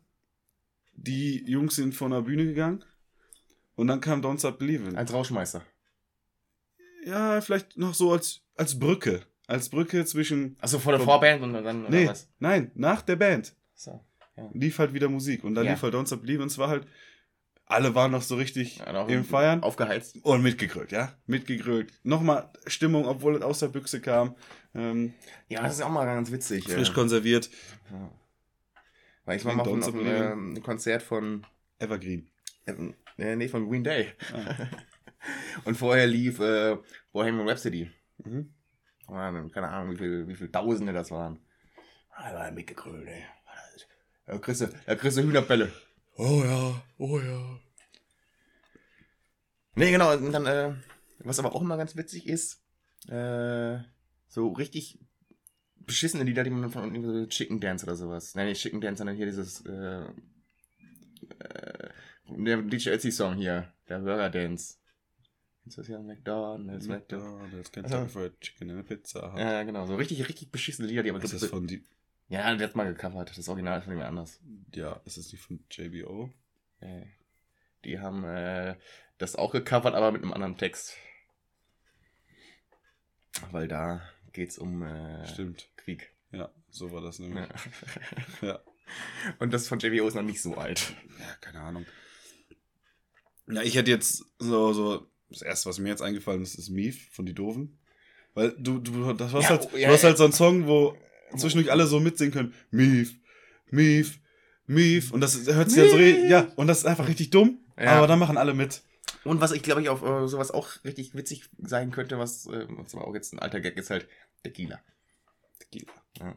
die 0.92 1.42
Jungs 1.50 1.74
sind 1.76 1.94
von 1.94 2.10
der 2.10 2.20
Bühne 2.20 2.44
gegangen 2.44 2.84
und 3.76 3.86
dann 3.86 4.00
kam 4.00 4.20
Don't 4.20 4.38
Stop 4.40 4.60
Believin'. 4.60 4.94
Als 4.94 5.10
Rauschmeister. 5.12 5.62
Ja, 7.06 7.40
vielleicht 7.40 7.76
noch 7.78 7.94
so 7.94 8.12
als, 8.12 8.42
als 8.56 8.78
Brücke. 8.78 9.22
Als 9.46 9.70
Brücke 9.70 10.04
zwischen. 10.04 10.56
Achso, 10.60 10.78
vor 10.78 10.92
der 10.92 11.00
Vorband 11.00 11.42
und 11.42 11.54
dann 11.54 11.86
oder 11.86 11.90
Nee, 11.90 12.08
was? 12.08 12.28
nein, 12.38 12.70
nach 12.74 13.00
der 13.00 13.16
Band 13.16 13.54
So. 13.74 14.04
lief 14.52 14.78
halt 14.78 14.92
wieder 14.92 15.08
Musik. 15.08 15.44
Und 15.44 15.54
dann 15.54 15.64
Ja. 15.64 15.72
lief 15.72 15.82
halt 15.82 15.94
Don't 15.94 16.06
Stop 16.06 16.22
Believin'. 16.24 16.42
Und 16.42 16.48
es 16.50 16.58
war 16.58 16.68
halt. 16.68 16.86
Alle 17.68 17.94
waren 17.94 18.10
noch 18.10 18.22
so 18.22 18.36
richtig 18.36 18.78
Ja, 18.78 18.92
noch 18.92 19.08
im 19.08 19.24
Feiern. 19.24 19.62
Aufgeheizt. 19.62 20.16
Und 20.22 20.42
mitgegrölt, 20.42 20.90
ja? 20.90 21.12
Mitgegrölt. 21.26 21.92
Nochmal 22.02 22.50
Stimmung, 22.66 23.06
obwohl 23.06 23.36
es 23.36 23.42
aus 23.42 23.58
der 23.58 23.68
Büchse 23.68 24.00
kam. 24.00 24.36
Ähm, 24.74 25.12
Ja, 25.48 25.62
das 25.62 25.74
ist 25.74 25.82
auch 25.82 25.90
mal 25.90 26.06
ganz 26.06 26.32
witzig. 26.32 26.64
frisch 26.64 26.90
äh. 26.90 26.94
konserviert. 26.94 27.50
Ja. 27.90 28.10
Weil 29.26 29.36
ich 29.36 29.44
war 29.44 29.54
mal 29.54 29.68
auf, 29.68 29.86
auf 29.88 29.94
einem 29.94 30.56
ähm, 30.56 30.62
Konzert 30.62 31.02
von, 31.02 31.46
Evergreen. 31.78 32.30
äh, 33.18 33.36
nee, 33.36 33.48
von 33.48 33.68
Green 33.68 33.84
Day. 33.84 34.12
Ah. 34.32 34.54
Und 35.64 35.76
vorher 35.76 36.06
lief 36.06 36.40
äh, 36.40 36.78
Bohemian 37.12 37.46
Rhapsody. 37.46 37.90
Mhm. 38.24 38.54
Waren, 39.08 39.50
keine 39.50 39.68
Ahnung, 39.68 39.92
wie 39.94 39.98
viel, 39.98 40.28
wie 40.28 40.36
viel 40.36 40.50
Tausende 40.50 40.92
das 40.94 41.10
waren. 41.10 41.38
Ah, 42.10 42.30
da 42.32 42.38
war 42.38 42.50
mitgegrölt, 42.50 43.06
ey. 43.06 43.24
Da 44.26 44.38
kriegst 44.38 44.60
du, 44.62 44.68
da 44.86 44.94
kriegst 44.94 45.18
du 45.18 45.22
Hühnerbälle. 45.22 45.70
Oh 46.20 46.42
ja, 46.44 46.82
oh 46.98 47.18
ja. 47.20 47.60
Nee, 49.76 49.92
genau, 49.92 50.12
und 50.16 50.32
dann, 50.32 50.46
äh, 50.46 50.74
was 51.20 51.38
aber 51.38 51.54
auch 51.54 51.62
immer 51.62 51.76
ganz 51.76 51.94
witzig 51.96 52.26
ist, 52.26 52.60
äh, 53.08 53.78
so 54.26 54.48
richtig 54.52 54.98
beschissene 55.76 56.24
Lieder, 56.24 56.42
die 56.42 56.50
man 56.50 56.70
von 56.70 56.92
irgendwie 56.94 57.20
so 57.20 57.26
Chicken 57.26 57.60
Dance 57.60 57.86
oder 57.86 57.94
sowas. 57.94 58.34
Nein, 58.34 58.48
nicht 58.48 58.60
Chicken 58.60 58.80
Dance, 58.80 58.98
sondern 58.98 59.16
hier 59.16 59.26
dieses, 59.26 59.64
äh, 59.64 60.04
äh, 61.38 61.88
der 62.28 62.62
DJ 62.62 62.90
Ötzi-Song 62.90 63.36
hier, 63.36 63.72
der 63.88 64.00
Burger 64.00 64.28
Dance. 64.30 64.76
Ist 65.66 65.78
das 65.78 65.86
hier 65.86 66.00
McDonald's, 66.00 66.88
McDonald's? 66.88 67.28
McDonald's, 67.48 67.54
Also- 67.54 67.70
Kentucky 67.70 68.08
Fried 68.08 68.40
Chicken 68.40 68.70
and 68.70 68.80
a 68.80 68.82
Pizza. 68.82 69.32
Hut. 69.32 69.38
Ja, 69.38 69.62
genau, 69.62 69.86
so 69.86 69.94
richtig, 69.96 70.28
richtig 70.28 70.50
beschissene 70.50 70.88
Lieder, 70.88 71.02
die 71.04 71.10
aber 71.10 71.22
ist 71.22 71.32
das 71.32 71.44
von 71.46 71.66
die, 71.66 71.86
Ja, 72.28 72.54
der 72.54 72.68
hat 72.68 72.76
mal 72.76 72.92
gecovert, 72.92 73.36
das 73.36 73.48
Original 73.48 73.78
ist 73.78 73.84
von 73.84 73.94
jemand 73.94 74.10
anders. 74.10 74.40
ja, 74.74 75.00
ist 75.04 75.16
das 75.16 75.32
nicht 75.32 75.42
von 75.42 75.60
JBO? 75.70 76.30
Die 77.84 78.00
haben 78.00 78.24
äh, 78.24 78.76
das 79.18 79.36
auch 79.36 79.52
gecovert, 79.52 79.94
aber 79.94 80.12
mit 80.12 80.22
einem 80.22 80.32
anderen 80.32 80.56
Text. 80.56 80.96
Weil 83.50 83.68
da 83.68 84.02
geht's 84.32 84.58
um 84.58 84.82
äh, 84.82 85.26
Stimmt. 85.26 85.68
Krieg. 85.76 86.12
Ja, 86.32 86.50
so 86.70 86.92
war 86.92 87.00
das 87.00 87.18
nämlich. 87.18 87.46
Ja. 88.42 88.48
Ja. 88.48 88.60
Und 89.38 89.52
das 89.52 89.68
von 89.68 89.78
JBO 89.78 90.08
ist 90.08 90.14
noch 90.14 90.22
nicht 90.22 90.40
so 90.40 90.54
alt. 90.54 90.94
Ja, 91.18 91.34
keine 91.42 91.60
Ahnung. 91.60 91.86
Ja, 93.46 93.60
ich 93.62 93.74
hätte 93.76 93.90
jetzt 93.90 94.24
so, 94.38 94.72
so, 94.72 95.06
das 95.28 95.42
erste, 95.42 95.68
was 95.68 95.78
mir 95.78 95.90
jetzt 95.90 96.00
eingefallen 96.00 96.40
ist, 96.40 96.54
ist 96.54 96.70
Mief 96.70 97.10
von 97.12 97.26
die 97.26 97.34
Doofen. 97.34 97.78
Weil 98.32 98.52
du, 98.58 98.78
du, 98.78 99.12
das 99.12 99.32
hast 99.32 99.42
Ja, 99.42 99.50
halt, 99.50 99.68
oh, 99.72 99.76
ja, 99.76 99.88
du 99.88 99.94
hast 99.94 100.04
halt 100.04 100.16
so 100.16 100.24
einen 100.24 100.32
Song, 100.32 100.66
wo 100.66 100.96
zwischendurch 101.36 101.70
alle 101.70 101.86
so 101.86 102.00
mitsingen 102.00 102.32
können. 102.32 102.54
Mief, 102.70 103.14
Mief, 103.70 104.20
Mief. 104.66 105.12
Und 105.12 105.20
das 105.20 105.46
hört 105.46 105.70
sich 105.70 105.84
ja 105.84 105.90
so, 105.90 105.98
ja, 105.98 106.52
und 106.56 106.66
das 106.66 106.78
ist 106.78 106.86
einfach 106.86 107.08
richtig 107.08 107.30
dumm. 107.30 107.60
Ja. 107.78 107.92
Aber 107.92 108.06
dann 108.06 108.18
machen 108.18 108.36
alle 108.36 108.54
mit. 108.54 108.82
Und 109.24 109.40
was 109.40 109.52
ich 109.52 109.62
glaube 109.62 109.82
ich 109.82 109.88
auf 109.88 110.02
äh, 110.02 110.26
sowas 110.28 110.50
auch 110.50 110.68
richtig 110.84 111.14
witzig 111.14 111.48
sein 111.58 111.90
könnte, 111.90 112.18
was, 112.18 112.46
äh, 112.46 112.66
was 112.68 112.94
auch 112.94 113.14
jetzt 113.14 113.32
ein 113.32 113.38
alter 113.38 113.60
Gag 113.60 113.76
ist 113.76 113.90
halt 113.90 114.08
Tequila. 114.42 114.80
Tequila. 115.58 115.92
Ja. 116.18 116.36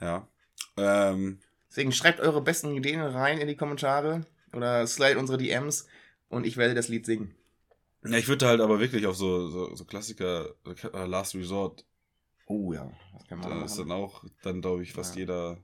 Ja. 0.00 0.28
Ähm, 0.76 1.40
Deswegen 1.68 1.92
schreibt 1.92 2.20
eure 2.20 2.42
besten 2.42 2.74
Ideen 2.74 3.00
rein 3.00 3.38
in 3.38 3.48
die 3.48 3.56
Kommentare 3.56 4.26
oder 4.52 4.86
slide 4.86 5.18
unsere 5.18 5.38
DMs 5.38 5.86
und 6.28 6.46
ich 6.46 6.56
werde 6.56 6.74
das 6.74 6.88
Lied 6.88 7.06
singen. 7.06 7.34
ja, 8.04 8.18
ich 8.18 8.28
würde 8.28 8.46
halt 8.46 8.60
aber 8.60 8.80
wirklich 8.80 9.06
auf 9.06 9.16
so, 9.16 9.48
so, 9.48 9.74
so 9.74 9.84
Klassiker, 9.84 10.54
äh, 10.66 11.06
Last 11.06 11.34
Resort, 11.34 11.84
Oh 12.46 12.72
ja, 12.72 12.90
das 13.14 13.26
kann 13.28 13.38
man 13.38 13.50
da 13.50 13.64
ist 13.64 13.78
dann 13.78 13.92
auch, 13.92 14.24
dann 14.42 14.60
glaube 14.60 14.82
ich, 14.82 14.92
fast 14.92 15.14
Ja. 15.14 15.20
jeder. 15.20 15.58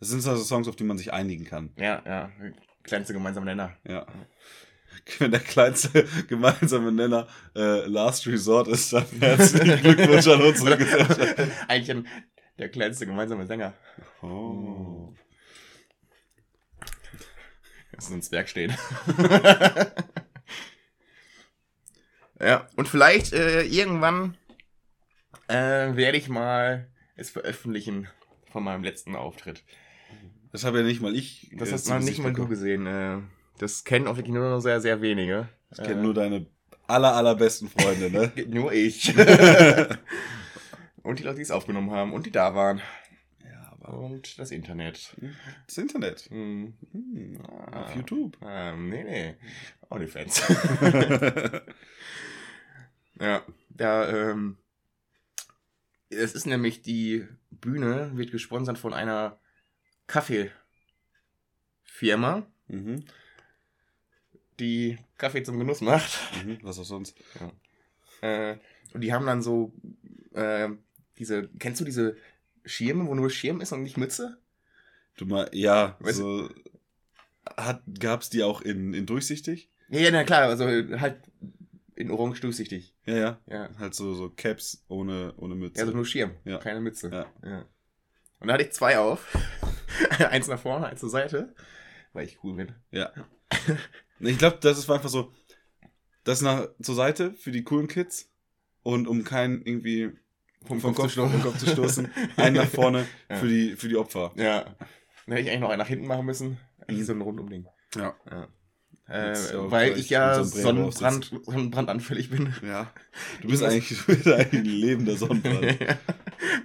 Das 0.00 0.08
sind 0.10 0.26
also 0.26 0.42
Songs, 0.42 0.68
auf 0.68 0.76
die 0.76 0.84
man 0.84 0.98
sich 0.98 1.12
einigen 1.12 1.44
kann. 1.44 1.72
Ja, 1.76 2.02
ja, 2.04 2.30
kleinste 2.82 3.12
gemeinsame 3.12 3.46
Nenner. 3.46 3.76
Ja. 3.86 4.06
Wenn 5.18 5.30
der 5.30 5.40
kleinste 5.40 6.04
gemeinsame 6.28 6.90
Nenner 6.92 7.26
äh, 7.54 7.86
Last 7.86 8.26
Resort 8.26 8.68
ist, 8.68 8.92
dann 8.92 9.06
herzlichen 9.20 9.80
Glückwunsch 9.82 10.26
an 10.26 10.42
unsere 10.42 10.76
Gesellschaft. 10.78 11.38
Eigentlich 11.68 11.90
ein, 11.90 12.06
der 12.58 12.68
kleinste 12.70 13.06
gemeinsame 13.06 13.46
Sänger. 13.46 13.74
Oh. 14.22 15.12
Das 17.92 18.06
ist 18.08 18.12
ein 18.12 18.22
Zwerg 18.22 18.48
steht. 18.48 18.72
ja, 22.40 22.68
und 22.76 22.88
vielleicht 22.88 23.32
äh, 23.32 23.62
irgendwann 23.62 24.36
äh, 25.48 25.96
werde 25.96 26.18
ich 26.18 26.28
mal 26.28 26.88
es 27.16 27.30
veröffentlichen 27.30 28.08
von 28.50 28.62
meinem 28.64 28.84
letzten 28.84 29.16
Auftritt. 29.16 29.64
Das 30.52 30.64
habe 30.64 30.78
ja 30.78 30.84
nicht 30.84 31.00
mal 31.00 31.14
ich. 31.14 31.50
Das 31.56 31.68
äh, 31.70 31.72
hast 31.72 31.86
Gesicht 31.86 32.04
nicht 32.18 32.18
mal 32.22 32.32
du 32.32 32.46
gesehen. 32.48 32.86
Äh, 32.86 33.18
das 33.58 33.84
kennen 33.84 34.06
auch 34.06 34.16
wirklich 34.16 34.34
nur 34.34 34.48
noch 34.48 34.60
sehr, 34.60 34.80
sehr 34.80 35.00
wenige. 35.00 35.48
Ich 35.70 35.78
kenne 35.78 36.02
nur 36.02 36.14
deine 36.14 36.46
aller, 36.86 37.14
allerbesten 37.14 37.68
Freunde, 37.68 38.10
ne? 38.10 38.32
Äh, 38.36 38.46
nur 38.46 38.72
ich. 38.72 39.14
und 41.02 41.18
die 41.18 41.22
Leute, 41.22 41.36
die 41.36 41.42
es 41.42 41.50
aufgenommen 41.50 41.90
haben 41.90 42.12
und 42.12 42.26
die 42.26 42.30
da 42.30 42.54
waren. 42.54 42.80
ja, 43.44 43.72
aber 43.72 43.98
Und 43.98 44.38
das 44.38 44.50
Internet. 44.50 45.16
das 45.66 45.78
Internet. 45.78 46.28
Hm. 46.30 46.74
Hm, 46.92 47.40
Ah. 47.72 47.82
auf 47.82 47.96
YouTube. 47.96 48.38
Ähm, 48.46 48.88
nee, 48.88 49.04
nee. 49.04 49.34
OnlyFans. 49.90 50.42
ja, 53.20 53.42
da, 53.70 54.08
ähm, 54.30 54.56
es 56.10 56.34
ist 56.34 56.46
nämlich 56.46 56.82
die 56.82 57.26
Bühne, 57.50 58.10
wird 58.14 58.30
gesponsert 58.30 58.78
von 58.78 58.94
einer 58.94 59.38
Kaffeefirma, 60.06 60.52
mhm. 62.68 63.04
die 64.60 64.98
Kaffee 65.18 65.42
zum 65.42 65.58
Genuss 65.58 65.80
macht. 65.80 66.18
Mhm. 66.44 66.58
Was 66.62 66.78
auch 66.78 66.84
sonst. 66.84 67.16
Äh, 68.20 68.56
und 68.92 69.00
die 69.00 69.12
haben 69.12 69.26
dann 69.26 69.42
so, 69.42 69.72
äh, 70.32 70.68
diese, 71.18 71.48
kennst 71.58 71.80
du 71.80 71.84
diese 71.84 72.16
Schirme, 72.64 73.06
wo 73.06 73.14
nur 73.14 73.30
Schirm 73.30 73.60
ist 73.60 73.72
und 73.72 73.82
nicht 73.82 73.96
Mütze? 73.96 74.38
Du 75.16 75.26
mal, 75.26 75.50
ja, 75.52 75.96
Weißt 76.00 76.18
so. 76.18 76.50
Hat, 77.56 77.82
gab's 78.00 78.28
die 78.28 78.42
auch 78.42 78.60
in, 78.60 78.92
in 78.92 79.06
durchsichtig? 79.06 79.70
Ja, 79.88 80.00
ja, 80.00 80.10
na 80.10 80.24
klar, 80.24 80.42
also 80.48 80.66
halt 80.66 81.20
in 81.96 82.10
orange 82.10 82.40
durchsichtig. 82.40 82.94
Ja, 83.06 83.14
ja. 83.16 83.40
Ja. 83.46 83.70
Halt 83.78 83.94
so, 83.94 84.14
so 84.14 84.30
Caps 84.30 84.84
ohne, 84.88 85.34
ohne 85.38 85.54
Mütze. 85.54 85.80
Also 85.82 85.92
nur 85.94 86.04
Schirm, 86.06 86.32
Ja. 86.44 86.58
keine 86.58 86.80
Mütze. 86.80 87.10
Ja. 87.10 87.26
Ja. 87.48 87.66
Und 88.38 88.48
da 88.48 88.54
hatte 88.54 88.64
ich 88.64 88.72
zwei 88.72 88.98
auf. 88.98 89.36
eins 90.30 90.46
nach 90.48 90.60
vorne, 90.60 90.86
eins 90.86 91.00
zur 91.00 91.10
Seite. 91.10 91.54
Weil 92.12 92.26
ich 92.26 92.38
cool 92.44 92.54
bin. 92.54 92.72
Ja. 92.90 93.12
Ich 94.18 94.38
glaube, 94.38 94.56
das 94.62 94.78
ist 94.78 94.90
einfach 94.90 95.10
so, 95.10 95.34
das 96.24 96.40
nach 96.40 96.68
zur 96.80 96.94
Seite 96.94 97.34
für 97.34 97.50
die 97.50 97.64
coolen 97.64 97.86
Kids 97.86 98.32
und 98.82 99.06
um 99.06 99.24
keinen 99.24 99.60
irgendwie 99.60 100.10
vom, 100.64 100.80
Kopf 100.80 100.94
Kopf, 100.96 101.04
zu 101.04 101.10
stoßen. 101.10 101.32
vom 101.32 101.42
Kopf 101.42 101.58
zu 101.58 101.66
stoßen, 101.66 102.10
einen 102.38 102.56
nach 102.56 102.64
vorne 102.66 103.06
Ja. 103.28 103.36
für, 103.36 103.46
die, 103.46 103.76
für 103.76 103.88
die 103.90 103.96
Opfer. 103.98 104.32
Ja. 104.36 104.62
Dann 104.64 104.76
hätte 105.36 105.40
ich 105.42 105.48
eigentlich 105.50 105.60
noch 105.60 105.68
einen 105.68 105.80
nach 105.80 105.88
hinten 105.88 106.06
machen 106.06 106.24
müssen. 106.24 106.56
Eigentlich 106.88 107.04
so 107.04 107.12
ein 107.12 107.20
Rundumding. 107.20 107.66
Ja. 107.94 108.16
Ja. 108.30 108.48
Äh, 109.08 109.36
auch 109.56 109.70
weil 109.70 109.96
ich 109.98 110.10
ja 110.10 110.42
Sonnenbrand, 110.42 111.30
Sonnenbrandanfällig 111.44 112.30
bin. 112.30 112.54
Ja. 112.66 112.92
Du 113.40 113.48
bist 113.48 113.62
eigentlich, 113.62 113.88
du 113.98 114.14
bist 114.14 114.26
eigentlich 114.26 114.60
ein 114.60 114.64
lebender 114.64 115.16
Sonnenbrand. 115.16 115.76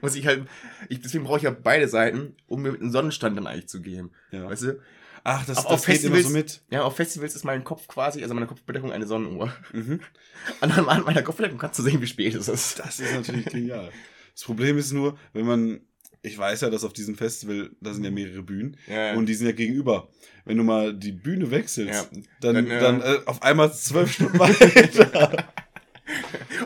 Muss 0.01 0.15
ich 0.15 0.25
halt. 0.25 0.47
Ich, 0.89 1.01
deswegen 1.01 1.23
brauche 1.23 1.37
ich 1.37 1.43
ja 1.43 1.51
beide 1.51 1.87
Seiten, 1.87 2.35
um 2.47 2.61
mir 2.63 2.71
mit 2.71 2.81
einem 2.81 2.91
Sonnenstand 2.91 3.37
dann 3.37 3.47
eigentlich 3.47 3.69
zu 3.69 3.81
geben. 3.81 4.11
Ja. 4.31 4.49
Weißt 4.49 4.63
du? 4.63 4.79
Ach, 5.23 5.45
das, 5.45 5.59
Auf- 5.59 5.67
das 5.67 5.85
geht 5.85 6.03
immer 6.03 6.15
Festivals- 6.15 6.27
so 6.27 6.29
mit. 6.33 6.61
Ja, 6.71 6.81
auf 6.83 6.95
Festivals 6.95 7.35
ist 7.35 7.45
mein 7.45 7.63
Kopf 7.63 7.87
quasi, 7.87 8.23
also 8.23 8.33
meine 8.33 8.47
Kopfbedeckung 8.47 8.91
eine 8.91 9.05
Sonnenuhr. 9.05 9.53
Mhm. 9.71 9.99
Und 10.61 10.77
an 10.77 11.03
meiner 11.03 11.21
Kopfbedeckung 11.21 11.59
kannst 11.59 11.77
du 11.79 11.83
sehen, 11.83 12.01
wie 12.01 12.07
spät 12.07 12.33
es 12.33 12.47
ist. 12.47 12.79
Das 12.79 12.99
ist 12.99 13.13
natürlich 13.13 13.45
genial. 13.45 13.91
Das 14.33 14.43
Problem 14.43 14.77
ist 14.79 14.91
nur, 14.93 15.17
wenn 15.33 15.45
man, 15.45 15.81
ich 16.23 16.37
weiß 16.37 16.61
ja, 16.61 16.69
dass 16.69 16.83
auf 16.83 16.93
diesem 16.93 17.15
Festival, 17.15 17.71
da 17.81 17.93
sind 17.93 18.03
ja 18.03 18.11
mehrere 18.11 18.43
Bühnen 18.43 18.77
Ja. 18.87 19.13
und 19.15 19.25
die 19.27 19.33
sind 19.33 19.47
ja 19.47 19.53
gegenüber. 19.53 20.09
Wenn 20.45 20.57
du 20.57 20.63
mal 20.63 20.93
die 20.93 21.11
Bühne 21.11 21.49
wechselst, 21.51 22.09
Ja. 22.11 22.19
dann, 22.41 22.55
Dann, 22.55 22.67
äh, 22.71 22.79
dann 22.79 23.01
äh, 23.01 23.17
auf 23.25 23.41
einmal 23.41 23.73
zwölf 23.73 24.11
Stunden 24.13 24.37
weiter. 24.39 25.47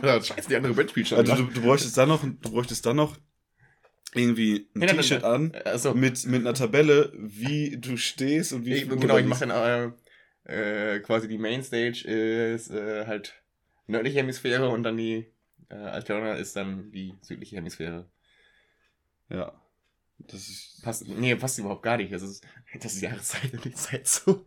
Oder 0.01 0.21
scheiße, 0.21 0.49
die 0.49 0.55
andere 0.55 0.73
Band 0.73 0.89
spielt 0.91 1.07
schon. 1.07 1.17
Also 1.19 1.35
du, 1.35 1.43
du 1.43 1.61
bräuchtest 1.61 1.97
dann 1.97 2.09
noch, 2.09 2.23
du 2.23 2.51
bräuchtest 2.51 2.85
dann 2.85 2.95
noch 2.97 3.17
irgendwie 4.13 4.67
ein 4.75 4.81
Ja, 4.81 4.87
T-Shirt 4.87 5.23
an 5.23 5.53
Achso, 5.65 5.93
mit, 5.93 6.25
mit 6.25 6.41
einer 6.41 6.53
Tabelle, 6.53 7.11
wie 7.17 7.77
du 7.77 7.97
stehst 7.97 8.53
und 8.53 8.65
wie 8.65 8.73
ich, 8.73 8.87
du 8.87 8.97
genau, 8.97 9.17
ich 9.17 9.25
mache 9.25 9.45
dann 9.47 9.93
äh, 10.45 10.95
äh, 10.95 10.99
quasi 10.99 11.27
die 11.27 11.37
Mainstage 11.37 12.03
ist 12.53 12.71
äh, 12.71 13.05
halt 13.05 13.33
nördliche 13.87 14.19
Hemisphäre 14.19 14.69
und 14.69 14.83
dann 14.83 14.97
die 14.97 15.27
äh, 15.69 15.75
Altona 15.75 16.33
ist 16.35 16.55
dann 16.55 16.91
die 16.91 17.13
südliche 17.21 17.57
Hemisphäre. 17.57 18.09
Ja. 19.29 19.53
Das 20.19 20.47
ist. 20.47 20.81
Passt, 20.83 21.07
nee, 21.07 21.35
passt 21.35 21.59
überhaupt 21.59 21.83
gar 21.83 21.97
nicht. 21.97 22.11
Das 22.13 22.21
ist, 22.21 22.43
das 22.79 22.93
ist 22.93 23.01
Jahreszeit 23.01 23.53
und 23.53 23.65
die 23.65 23.73
Zeitzone. 23.73 24.41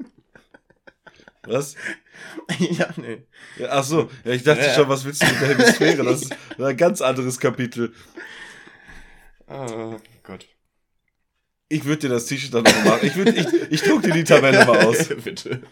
Was? 1.44 1.76
ja, 2.58 2.88
nee. 2.96 3.26
Ja, 3.58 3.68
ach 3.70 3.84
so, 3.84 4.10
ja, 4.24 4.32
ich 4.32 4.42
dachte 4.42 4.64
Ja. 4.64 4.74
schon, 4.74 4.88
was 4.88 5.04
willst 5.04 5.22
du 5.22 5.26
mit 5.26 5.40
der 5.40 5.48
Hemisphäre? 5.48 6.04
Das 6.04 6.22
ist 6.22 6.36
ein 6.58 6.76
ganz 6.76 7.00
anderes 7.00 7.38
Kapitel. 7.38 7.94
Oh 9.46 9.96
Gott. 10.22 10.46
Ich 11.70 11.84
würde 11.84 12.00
dir 12.02 12.08
das 12.08 12.26
T-Shirt 12.26 12.52
dann 12.54 12.64
noch 12.64 12.84
machen. 12.84 13.06
Ich, 13.06 13.14
würd, 13.16 13.36
ich, 13.36 13.46
ich 13.70 13.82
druck 13.82 14.02
dir 14.02 14.12
die 14.12 14.24
Tabelle 14.24 14.64
mal 14.64 14.86
aus. 14.86 15.08
Bitte. 15.24 15.62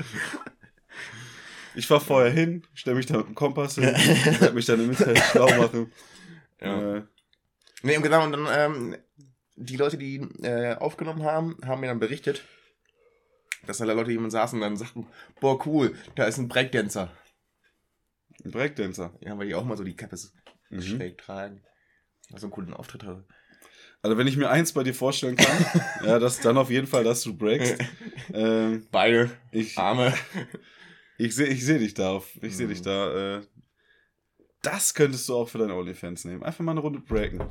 Ich 1.74 1.86
fahr 1.86 2.00
vorher 2.00 2.30
hin, 2.30 2.62
stell 2.74 2.94
mich 2.94 3.06
da 3.06 3.18
mit 3.18 3.26
dem 3.28 3.34
Kompass 3.34 3.74
hin, 3.74 3.84
werd 3.84 4.54
mich 4.54 4.64
dann 4.64 4.82
im 4.82 4.90
Internet 4.90 5.22
schlau 5.24 5.46
machen. 5.58 5.92
Ja. 6.60 6.96
Äh, 6.96 7.02
Nee, 7.82 7.96
und 7.96 8.02
genau, 8.02 8.24
und 8.24 8.32
dann, 8.32 8.46
ähm, 8.50 8.96
die 9.56 9.76
Leute, 9.76 9.96
die 9.98 10.16
äh, 10.42 10.74
aufgenommen 10.76 11.22
haben, 11.22 11.56
haben 11.64 11.80
mir 11.80 11.86
dann 11.88 11.98
berichtet, 12.00 12.42
dass 13.66 13.80
alle 13.80 13.94
Leute, 13.94 14.12
jemand 14.12 14.32
saßen, 14.32 14.60
dann 14.60 14.76
sagten, 14.76 15.06
boah, 15.40 15.64
cool, 15.66 15.94
da 16.14 16.24
ist 16.24 16.38
ein 16.38 16.48
Breakdancer. 16.48 17.10
ein 18.44 18.50
Breakdancer. 18.50 19.14
Ja, 19.20 19.36
weil 19.38 19.48
die 19.48 19.54
auch 19.54 19.64
mal 19.64 19.76
so 19.76 19.84
die 19.84 19.96
Kappe 19.96 20.16
Mhm. 20.70 20.80
schräg 20.80 21.18
tragen. 21.18 21.62
Also 22.32 22.46
einen 22.46 22.52
coolen 22.52 22.74
Auftritt 22.74 23.04
hatte. 23.04 23.24
Also 24.02 24.18
wenn 24.18 24.26
ich 24.26 24.36
mir 24.36 24.50
eins 24.50 24.72
bei 24.72 24.82
dir 24.82 24.94
vorstellen 24.94 25.36
kann, 25.36 25.64
ja, 26.02 26.18
dass 26.18 26.40
dann 26.40 26.58
auf 26.58 26.70
jeden 26.70 26.86
Fall, 26.86 27.04
dass 27.04 27.22
du 27.22 27.36
breakst. 27.36 27.76
Ähm, 28.32 28.86
Beine, 28.90 29.30
ich 29.52 29.78
Arme. 29.78 30.12
ich 31.18 31.34
sehe 31.34 31.46
ich 31.46 31.64
seh 31.64 31.78
dich 31.78 31.94
da 31.94 32.10
auf. 32.10 32.30
Ich 32.42 32.56
sehe 32.56 32.66
Mhm. 32.66 32.70
dich 32.70 32.82
da. 32.82 33.38
Äh, 33.38 33.42
das 34.66 34.94
könntest 34.94 35.28
du 35.28 35.34
auch 35.36 35.48
für 35.48 35.58
deine 35.58 35.74
OnlyFans 35.74 36.24
nehmen. 36.24 36.42
Einfach 36.42 36.64
mal 36.64 36.72
eine 36.72 36.80
Runde 36.80 37.00
breaken. 37.00 37.42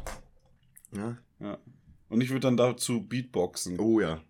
Ja. 0.91 1.17
Und 2.09 2.21
ich 2.21 2.29
würde 2.29 2.41
dann 2.41 2.57
dazu 2.57 3.05
Beatboxen. 3.07 3.79
Oh 3.79 3.99
ja. 3.99 4.21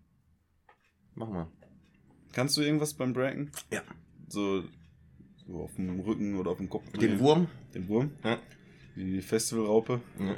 Mach 1.13 1.29
mal. 1.29 1.47
Kannst 2.33 2.57
du 2.57 2.61
irgendwas 2.61 2.93
beim 2.93 3.13
Breaken? 3.13 3.51
Ja. 3.71 3.81
So, 4.27 4.63
so 5.47 5.61
auf 5.61 5.75
dem 5.75 5.99
Rücken 5.99 6.35
oder 6.37 6.51
auf 6.51 6.57
dem 6.57 6.69
Kopf. 6.69 6.89
Den 6.93 7.19
Wurm. 7.19 7.47
Den 7.73 7.87
Wurm? 7.87 8.11
Ja. 8.23 8.39
Die 8.95 9.21
Festivalraupe. 9.21 10.01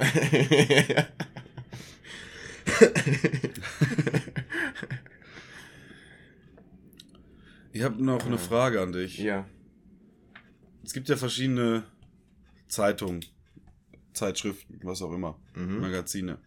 Ich 7.72 7.82
habe 7.82 8.02
noch 8.02 8.24
eine 8.24 8.36
Ja. 8.36 8.40
Frage 8.40 8.80
an 8.80 8.92
dich. 8.92 9.18
ja. 9.18 9.46
Es 10.84 10.94
gibt 10.94 11.08
ja 11.10 11.16
verschiedene 11.16 11.84
Zeitungen, 12.68 13.24
Zeitschriften, 14.12 14.80
was 14.82 15.02
auch 15.02 15.12
immer, 15.12 15.40
Mhm. 15.54 15.80
Magazine. 15.80 16.38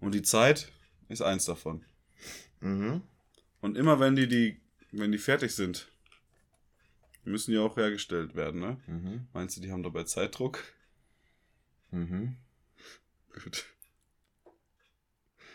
Und 0.00 0.14
die 0.14 0.22
Zeit 0.22 0.70
ist 1.08 1.22
eins 1.22 1.44
davon. 1.44 1.84
Mhm. 2.60 3.02
Und 3.60 3.76
immer 3.76 4.00
wenn 4.00 4.16
die, 4.16 4.28
die, 4.28 4.60
wenn 4.92 5.12
die 5.12 5.18
fertig 5.18 5.54
sind, 5.54 5.90
müssen 7.24 7.52
die 7.52 7.58
auch 7.58 7.76
hergestellt 7.76 8.34
werden, 8.34 8.60
ne? 8.60 8.80
Mhm. 8.86 9.26
Meinst 9.32 9.56
du, 9.56 9.60
die 9.60 9.72
haben 9.72 9.82
dabei 9.82 10.04
Zeitdruck? 10.04 10.62
Mhm. 11.90 12.36
Gut. 13.32 13.64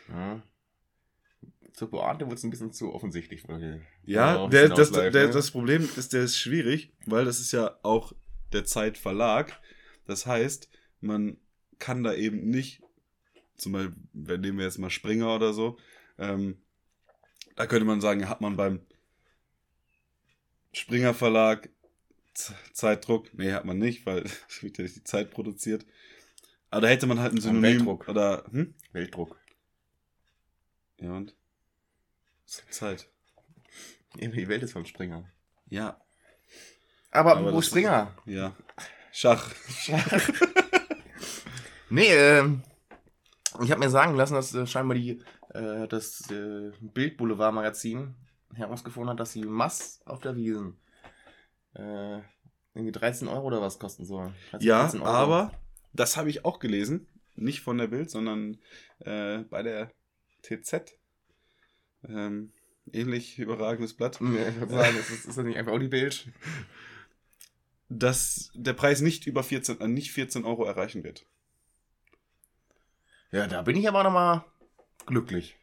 Ja. 0.10 0.42
Zur 1.74 1.90
Pointe 1.92 2.26
wurde 2.26 2.36
es 2.36 2.44
ein 2.44 2.50
bisschen 2.50 2.74
zu 2.74 2.94
offensichtlich. 2.94 3.44
Ja, 4.04 4.48
der, 4.48 4.70
das, 4.70 4.92
der, 4.92 5.12
ne? 5.12 5.30
das 5.30 5.52
Problem 5.52 5.88
ist, 5.96 6.14
der 6.14 6.24
ist 6.24 6.38
schwierig, 6.38 6.92
weil 7.06 7.26
das 7.26 7.40
ist 7.40 7.52
ja 7.52 7.78
auch 7.84 8.14
der 8.54 8.66
Zeitverlag. 8.66 9.60
Das 10.06 10.26
heißt, 10.26 10.70
man 11.02 11.38
kann 11.78 12.04
da 12.04 12.14
eben 12.14 12.50
nicht, 12.50 12.82
zum 13.58 13.74
Beispiel, 13.74 13.96
wenn 14.14 14.42
nehmen 14.42 14.58
wir 14.58 14.66
jetzt 14.66 14.80
mal 14.80 14.90
Springer 14.90 15.36
oder 15.36 15.54
so, 15.54 15.78
ähm, 16.18 16.62
da 17.56 17.68
könnte 17.68 17.86
man 17.86 18.02
sagen, 18.02 18.30
hat 18.30 18.42
man 18.42 18.56
beim 18.56 18.82
Springer 20.72 21.14
Verlag 21.14 21.70
Zeitdruck. 22.74 23.34
Nee, 23.34 23.52
hat 23.52 23.66
man 23.66 23.78
nicht, 23.78 24.06
weil 24.06 24.24
es 24.50 24.64
wird 24.64 24.78
ja 24.78 24.84
nicht 24.84 24.96
die 24.96 25.04
Zeit 25.04 25.32
produziert. 25.32 25.86
Aber 26.70 26.82
da 26.82 26.88
hätte 26.88 27.08
man 27.08 27.20
halt 27.20 27.34
ein 27.34 27.42
Synonym. 27.42 27.64
Weltdruck. 27.64 28.08
Oder, 28.08 28.46
hm? 28.52 28.76
Weltdruck. 28.92 29.40
Ja, 31.00 31.14
und? 31.14 31.36
Zeit. 32.46 33.08
Die 34.16 34.48
Welt 34.48 34.64
ist 34.64 34.74
vom 34.74 34.86
Springer. 34.86 35.30
Ja, 35.68 36.02
Aber, 37.12 37.38
Aber 37.38 37.52
das- 37.52 37.66
Springer? 37.68 38.14
ja. 38.26 38.56
Schach. 39.12 39.52
Nee, 41.90 42.10
ähm, 42.14 42.62
ich 43.64 43.72
habe 43.72 43.80
mir 43.80 43.90
sagen 43.90 44.16
lassen, 44.16 44.36
dass 44.36 44.54
äh, 44.54 44.68
scheinbar 44.68 44.96
die, 44.96 45.22
äh, 45.56 45.88
das 45.88 46.30
äh, 46.30 46.72
Bildboulevard-Magazin 46.82 48.14
herausgefunden 48.54 49.10
hat, 49.12 49.20
dass 49.20 49.34
die 49.34 49.44
Mass 49.44 50.00
auf 50.06 50.20
der 50.20 50.36
Wiesen 50.36 50.78
äh, 51.74 52.20
irgendwie 52.76 52.92
13 52.92 53.28
Euro 53.28 53.48
oder 53.48 53.62
was 53.62 53.80
kosten 53.80 54.06
soll. 54.06 54.32
13, 54.52 54.68
Ja, 54.68 54.82
14 54.84 55.02
Euro. 55.02 55.12
aber 55.12 55.52
das 55.94 56.16
habe 56.16 56.30
ich 56.30 56.46
auch 56.46 56.60
gelesen. 56.60 57.08
Nicht 57.36 57.62
von 57.62 57.78
der 57.80 57.88
Bild, 57.88 58.12
sondern 58.12 58.60
äh, 59.00 59.40
bei 59.40 59.64
der 59.64 59.92
TZ. 60.44 60.96
Ähm, 62.08 62.54
ähnlich 62.92 63.40
überragendes 63.40 63.96
Blatt. 63.96 64.20
Ja, 64.22 64.48
ich 64.50 64.60
würde 64.60 64.74
sagen, 64.74 64.96
ist, 64.98 65.10
das- 65.10 65.26
ist 65.26 65.38
das 65.38 65.46
nicht 65.46 65.58
einfach 65.58 65.72
auch 65.74 65.80
die 65.80 65.88
Bild? 65.88 66.28
Dass 67.90 68.52
der 68.54 68.74
Preis 68.74 69.02
nicht 69.02 69.26
über 69.26 69.44
14, 69.44 69.82
äh, 69.82 69.88
nicht 69.88 70.12
14 70.12 70.46
Euro 70.46 70.64
erreichen 70.66 71.04
wird. 71.04 71.26
Ja, 73.32 73.48
da 73.48 73.62
bin 73.62 73.76
ich 73.78 73.88
aber 73.88 74.04
nochmal 74.04 74.44
glücklich. 75.06 75.56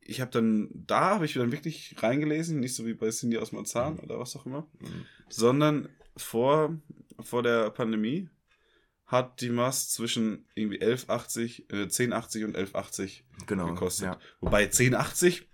Ich 0.00 0.20
habe 0.20 0.30
dann, 0.30 0.68
da 0.72 1.10
habe 1.14 1.24
ich 1.26 1.34
dann 1.34 1.52
wirklich 1.52 1.94
reingelesen, 2.02 2.60
nicht 2.60 2.74
so 2.74 2.84
wie 2.86 2.94
bei 2.94 3.10
Cindy 3.10 3.38
aus 3.38 3.52
Marzahn 3.52 3.98
oder 4.00 4.18
was 4.18 4.34
auch 4.36 4.46
immer, 4.46 4.66
Mhm. 4.80 5.06
sondern 5.28 5.88
vor, 6.16 6.76
vor 7.20 7.42
der 7.42 7.70
Pandemie 7.70 8.28
hat 9.06 9.40
die 9.42 9.50
Mast 9.50 9.92
zwischen 9.92 10.46
irgendwie 10.54 10.80
11,80, 10.80 11.70
äh, 11.72 11.88
10,80 11.88 12.44
und 12.44 12.56
11,80 12.56 13.22
Genau. 13.46 13.66
gekostet. 13.66 14.06
Ja. 14.06 14.18
Wobei 14.40 14.66
1080, 14.68 15.46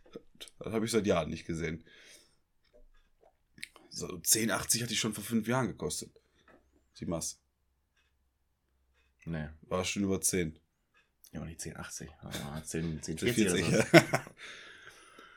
das 0.60 0.72
habe 0.72 0.84
ich 0.86 0.90
seit 0.92 1.06
Jahren 1.06 1.30
nicht 1.30 1.46
gesehen. 1.46 1.84
So, 3.98 4.06
1080 4.06 4.82
hatte 4.84 4.92
ich 4.92 5.00
schon 5.00 5.12
vor 5.12 5.24
fünf 5.24 5.48
Jahren 5.48 5.66
gekostet. 5.66 6.12
Die 7.00 7.06
Mass. 7.06 7.40
Nee, 9.24 9.48
War 9.62 9.84
schon 9.84 10.04
über 10.04 10.20
10. 10.20 10.56
ja, 11.32 11.40
aber 11.40 11.48
nicht 11.48 11.60
1080. 11.66 12.08
Ah, 12.22 12.62
10, 12.62 13.02
10, 13.02 13.18
40, 13.18 13.44
40 13.44 13.68
oder 13.68 13.82
so. 13.82 13.98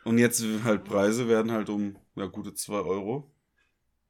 Und 0.04 0.18
jetzt 0.20 0.44
halt 0.64 0.84
Preise 0.84 1.28
werden 1.28 1.52
halt 1.52 1.70
um 1.70 1.98
ja, 2.16 2.28
gute 2.28 2.54
2 2.54 2.74
Euro 2.74 3.32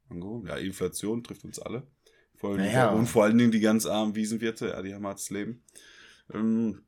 angehoben. 0.10 0.48
Ja, 0.48 0.58
Inflation 0.58 1.24
trifft 1.24 1.46
uns 1.46 1.58
alle. 1.58 1.88
Vor 2.36 2.52
allem 2.52 2.60
Naja. 2.60 2.90
Und 2.92 3.08
vor 3.08 3.24
allen 3.24 3.38
Dingen 3.38 3.52
die 3.52 3.62
ganz 3.62 3.86
armen 3.86 4.16
Wiesenwirte, 4.16 4.68
ja, 4.68 4.82
die 4.82 4.94
haben 4.94 5.08
hartes 5.08 5.30
Leben. 5.30 5.64
Ähm, 6.34 6.84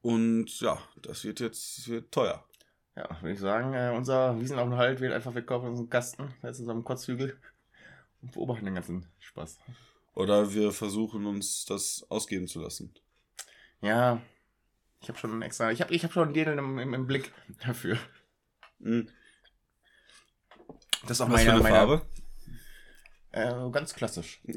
und 0.00 0.60
ja, 0.60 0.82
das 1.02 1.24
wird 1.24 1.40
jetzt 1.40 1.78
das 1.78 1.88
wird 1.88 2.10
teuer. 2.10 2.46
Ja, 2.96 3.20
würde 3.20 3.32
ich 3.34 3.40
sagen, 3.40 3.74
äh, 3.74 3.92
unser 3.94 4.40
Wiesenaufenthalt 4.40 5.00
wird 5.00 5.12
einfach 5.12 5.32
verkauft 5.32 5.64
in 5.64 5.70
unserem 5.70 5.90
Kasten, 5.90 6.34
da 6.40 6.48
ist 6.48 6.58
in 6.58 6.64
unserem 6.64 6.82
Kotzhügel 6.82 7.36
und 8.22 8.32
beobachten 8.32 8.64
den 8.64 8.74
ganzen 8.74 9.06
Spaß. 9.18 9.58
Oder 10.14 10.54
wir 10.54 10.72
versuchen 10.72 11.26
uns 11.26 11.66
das 11.66 12.06
ausgeben 12.08 12.48
zu 12.48 12.62
lassen. 12.62 12.94
Ja, 13.82 14.22
ich 15.02 15.10
habe 15.10 15.18
schon 15.18 15.42
extra, 15.42 15.70
ich 15.70 15.82
habe 15.82 15.92
ich 15.94 16.04
hab 16.04 16.12
schon 16.12 16.32
den 16.32 16.58
im, 16.58 16.78
im, 16.78 16.94
im 16.94 17.06
Blick 17.06 17.32
dafür. 17.64 17.98
Mhm. 18.78 19.08
Das 21.02 21.18
ist 21.18 21.20
auch 21.20 21.30
Was 21.30 21.42
für 21.42 21.52
meine, 21.52 21.52
eine 21.52 21.62
meine 21.62 21.74
Farbe? 21.74 22.06
Äh, 23.32 23.70
ganz 23.70 23.94
klassisch. 23.94 24.40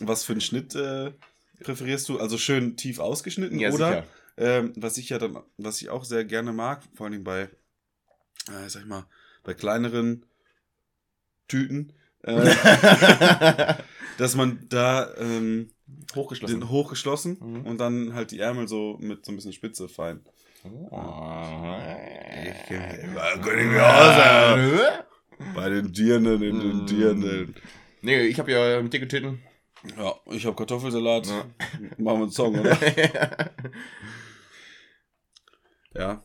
Was 0.00 0.24
für 0.24 0.32
einen 0.32 0.40
Schnitt 0.40 0.74
äh, 0.76 1.12
präferierst 1.60 2.08
du? 2.08 2.20
Also 2.20 2.38
schön 2.38 2.76
tief 2.76 3.00
ausgeschnitten 3.00 3.58
Ja, 3.58 3.70
oder, 3.70 3.88
sicher. 3.88 4.06
Ähm, 4.36 4.72
was 4.76 4.96
ich 4.98 5.08
ja 5.10 5.18
dann, 5.18 5.38
was 5.58 5.80
ich 5.82 5.88
auch 5.90 6.04
sehr 6.04 6.24
gerne 6.24 6.52
mag, 6.52 6.82
vor 6.94 7.06
allem 7.06 7.24
bei, 7.24 7.42
äh, 8.48 8.68
sag 8.68 8.82
ich 8.82 8.88
mal, 8.88 9.06
bei 9.44 9.54
kleineren 9.54 10.24
Tüten, 11.48 11.92
äh, 12.22 12.54
dass 14.18 14.36
man 14.36 14.66
da 14.68 15.12
ähm, 15.16 15.70
Hochgeschlossen. 16.14 16.68
hochgeschlossen 16.68 17.38
Mhm. 17.40 17.66
und 17.66 17.78
dann 17.78 18.14
halt 18.14 18.30
die 18.30 18.38
Ärmel 18.40 18.68
so 18.68 18.96
mit 19.00 19.24
so 19.24 19.32
ein 19.32 19.36
bisschen 19.36 19.52
Spitze 19.52 19.88
fein. 19.88 20.20
Oh. 20.62 21.76
Ich 22.44 22.68
kenn- 22.68 23.40
Könnte 23.42 23.60
ich 23.60 23.66
mir 23.70 23.82
auch 23.86 24.16
sagen. 24.16 24.70
Bei 25.54 25.70
den 25.70 25.90
Dirnen, 25.92 26.42
in 26.42 26.60
den. 26.60 26.86
Dirnen. 26.86 27.54
Nee, 28.02 28.20
ich 28.26 28.38
habe 28.38 28.52
ja 28.52 28.82
dicke 28.82 29.08
Titten. 29.08 29.40
Ja, 29.96 30.14
ich 30.26 30.44
habe 30.46 30.56
Kartoffelsalat. 30.56 31.26
Ja. 31.26 31.50
Machen 31.98 31.98
wir 31.98 32.14
einen 32.14 32.30
Song, 32.30 32.58
oder? 32.58 32.78
Ja. 35.94 36.24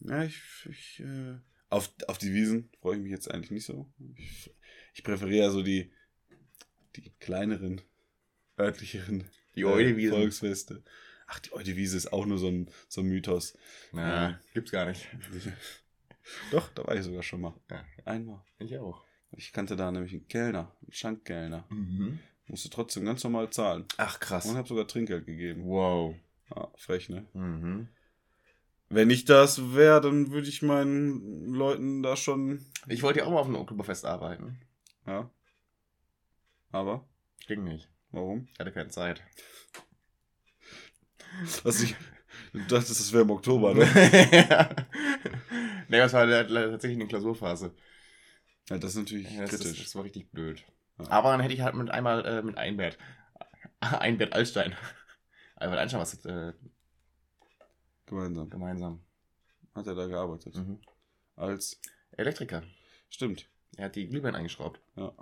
Ja, 0.00 0.24
ich, 0.24 0.40
ich 0.68 1.00
äh, 1.00 1.36
auf, 1.70 1.92
auf 2.06 2.18
die 2.18 2.32
Wiesen 2.32 2.70
freue 2.80 2.96
ich 2.96 3.02
mich 3.02 3.10
jetzt 3.10 3.30
eigentlich 3.30 3.50
nicht 3.50 3.66
so. 3.66 3.92
Ich, 4.16 4.50
ich 4.94 5.04
präferiere 5.04 5.46
ja 5.46 5.50
so 5.50 5.62
die, 5.62 5.92
die 6.96 7.10
kleineren, 7.20 7.82
örtlicheren 8.58 9.24
Die 9.56 9.62
äh. 9.62 10.08
Volksfeste. 10.08 10.82
Ach, 11.26 11.40
die 11.40 11.52
Eudewiese 11.52 11.96
ist 11.96 12.12
auch 12.12 12.24
nur 12.24 12.38
so 12.38 12.48
ein, 12.48 12.70
so 12.88 13.02
ein 13.02 13.08
Mythos. 13.08 13.58
Na, 13.92 14.40
gibt's 14.54 14.70
gar 14.70 14.86
nicht. 14.86 15.06
Doch, 16.50 16.70
da 16.70 16.86
war 16.86 16.96
ich 16.96 17.02
sogar 17.02 17.22
schon 17.22 17.42
mal. 17.42 17.54
Ja. 17.70 17.84
Einmal. 18.06 18.42
Ich 18.58 18.78
auch. 18.78 19.04
Ich 19.32 19.52
kannte 19.52 19.76
da 19.76 19.90
nämlich 19.90 20.12
einen 20.12 20.26
Kellner, 20.28 20.74
einen 20.80 20.92
Schankkellner. 20.92 21.66
Mhm. 21.68 22.18
Musste 22.48 22.70
trotzdem 22.70 23.04
ganz 23.04 23.22
normal 23.24 23.50
zahlen. 23.50 23.84
Ach, 23.98 24.18
krass. 24.20 24.46
Und 24.46 24.56
habe 24.56 24.66
sogar 24.68 24.88
Trinkgeld 24.88 25.26
gegeben. 25.26 25.64
Wow. 25.66 26.14
Ja, 26.54 26.68
frech, 26.76 27.08
ne? 27.10 27.26
Mhm. 27.34 27.88
Wenn 28.88 29.10
ich 29.10 29.26
das 29.26 29.74
wäre, 29.74 30.00
dann 30.00 30.30
würde 30.30 30.48
ich 30.48 30.62
meinen 30.62 31.52
Leuten 31.52 32.02
da 32.02 32.16
schon. 32.16 32.64
Ich 32.86 33.02
wollte 33.02 33.18
ja 33.18 33.26
auch 33.26 33.30
mal 33.30 33.40
auf 33.40 33.46
einem 33.46 33.56
Oktoberfest 33.56 34.06
arbeiten. 34.06 34.58
Ja. 35.06 35.30
Aber, 36.72 37.06
Ging 37.46 37.64
nicht. 37.64 37.88
warum? 38.12 38.48
Ich 38.54 38.58
hatte 38.58 38.72
keine 38.72 38.88
Zeit. 38.88 39.22
Was 41.64 41.82
ich. 41.82 41.94
Du 42.52 42.60
dachtest, 42.60 42.98
das 43.00 43.12
wäre 43.12 43.24
im 43.24 43.30
Oktober, 43.30 43.74
ne? 43.74 43.84
nee, 45.88 45.98
das 45.98 46.12
war 46.14 46.26
tatsächlich 46.26 46.98
eine 46.98 47.06
Klausurphase. 47.08 47.74
Ja, 48.70 48.78
das 48.78 48.92
ist 48.92 48.96
natürlich 48.98 49.30
Ja, 49.30 49.42
das, 49.42 49.52
ist, 49.52 49.60
kritisch. 49.62 49.84
das 49.84 49.94
war 49.94 50.04
richtig 50.04 50.30
blöd. 50.30 50.64
Ja. 50.98 51.10
Aber 51.10 51.30
dann 51.32 51.40
hätte 51.40 51.54
ich 51.54 51.60
halt 51.60 51.74
mit 51.74 51.90
einmal 51.90 52.24
äh, 52.24 52.42
mit 52.42 52.56
Einbert. 52.58 52.98
Einbert 53.80 54.32
Altstein. 54.32 54.74
Albert 55.56 55.78
Einstein 55.80 56.00
was 56.00 56.24
äh, 56.24 56.52
Gemeinsam. 58.06 58.48
gemeinsam. 58.50 59.00
Hat 59.74 59.86
er 59.86 59.94
da 59.94 60.06
gearbeitet. 60.06 60.54
Mhm. 60.56 60.80
Als. 61.36 61.80
Elektriker. 62.12 62.62
Stimmt. 63.10 63.48
Er 63.76 63.84
hat 63.86 63.96
die 63.96 64.08
Glühbirnen 64.08 64.36
eingeschraubt. 64.36 64.80
Ja. 64.96 65.12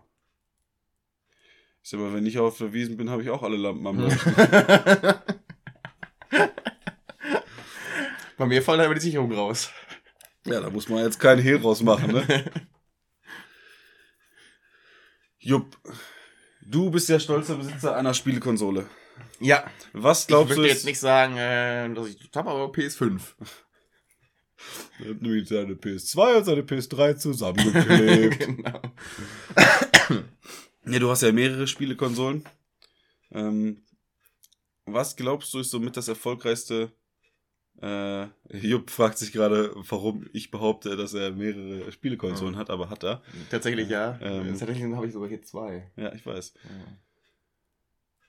Ich 1.82 1.90
sag 1.90 2.00
mal, 2.00 2.14
wenn 2.14 2.24
ich 2.26 2.38
auf 2.38 2.56
der 2.58 2.72
Wiesen 2.72 2.96
bin, 2.96 3.10
habe 3.10 3.22
ich 3.22 3.30
auch 3.30 3.42
alle 3.42 3.56
Lampen 3.56 3.86
am 3.86 3.98
Leuchten. 3.98 4.34
Bei 8.36 8.46
mir 8.46 8.62
fallen 8.62 8.78
da 8.78 8.84
immer 8.84 8.94
die 8.94 9.00
Sicherung 9.00 9.32
raus. 9.32 9.70
ja, 10.44 10.60
da 10.60 10.70
muss 10.70 10.88
man 10.88 11.02
jetzt 11.04 11.18
keinen 11.18 11.40
Hehl 11.42 11.56
rausmachen, 11.58 12.12
ne? 12.12 12.44
Jupp. 15.46 15.78
Du 16.60 16.90
bist 16.90 17.08
ja 17.08 17.20
stolzer 17.20 17.54
Besitzer 17.54 17.94
einer 17.94 18.14
Spielekonsole. 18.14 18.86
Ja. 19.38 19.64
Was 19.92 20.22
Ich 20.22 20.26
glaubst 20.26 20.48
möchte 20.48 20.62
du 20.62 20.68
jetzt 20.68 20.84
nicht 20.84 20.98
sagen, 20.98 21.36
äh, 21.36 21.88
dass 21.94 22.08
ich 22.08 22.28
habe, 22.34 22.50
aber 22.50 22.64
PS5. 22.64 23.20
Er 24.98 25.10
hat 25.10 25.22
nämlich 25.22 25.48
seine 25.48 25.74
PS2 25.74 26.38
und 26.38 26.44
seine 26.44 26.62
PS3 26.62 27.16
zusammengeklebt. 27.16 28.38
genau. 28.40 28.80
ja, 30.86 30.98
du 30.98 31.10
hast 31.10 31.22
ja 31.22 31.30
mehrere 31.30 31.68
Spielekonsolen. 31.68 32.44
Ähm, 33.30 33.84
was 34.84 35.14
glaubst 35.14 35.54
du 35.54 35.60
ist 35.60 35.70
somit 35.70 35.96
das 35.96 36.08
erfolgreichste? 36.08 36.90
Äh, 37.82 38.26
Jupp 38.56 38.90
fragt 38.90 39.18
sich 39.18 39.32
gerade, 39.32 39.70
warum 39.74 40.28
ich 40.32 40.50
behaupte, 40.50 40.96
dass 40.96 41.12
er 41.14 41.30
mehrere 41.32 41.92
Spielekonsolen 41.92 42.54
Ja. 42.54 42.60
hat, 42.60 42.70
aber 42.70 42.88
hat 42.88 43.04
er. 43.04 43.22
Tatsächlich 43.50 43.88
ja. 43.90 44.18
Ähm. 44.22 44.48
Tatsächlich 44.48 44.82
habe 44.94 45.06
ich 45.06 45.12
sogar 45.12 45.28
hier 45.28 45.42
zwei. 45.42 45.90
Ja, 45.96 46.12
ich 46.14 46.24
weiß. 46.24 46.54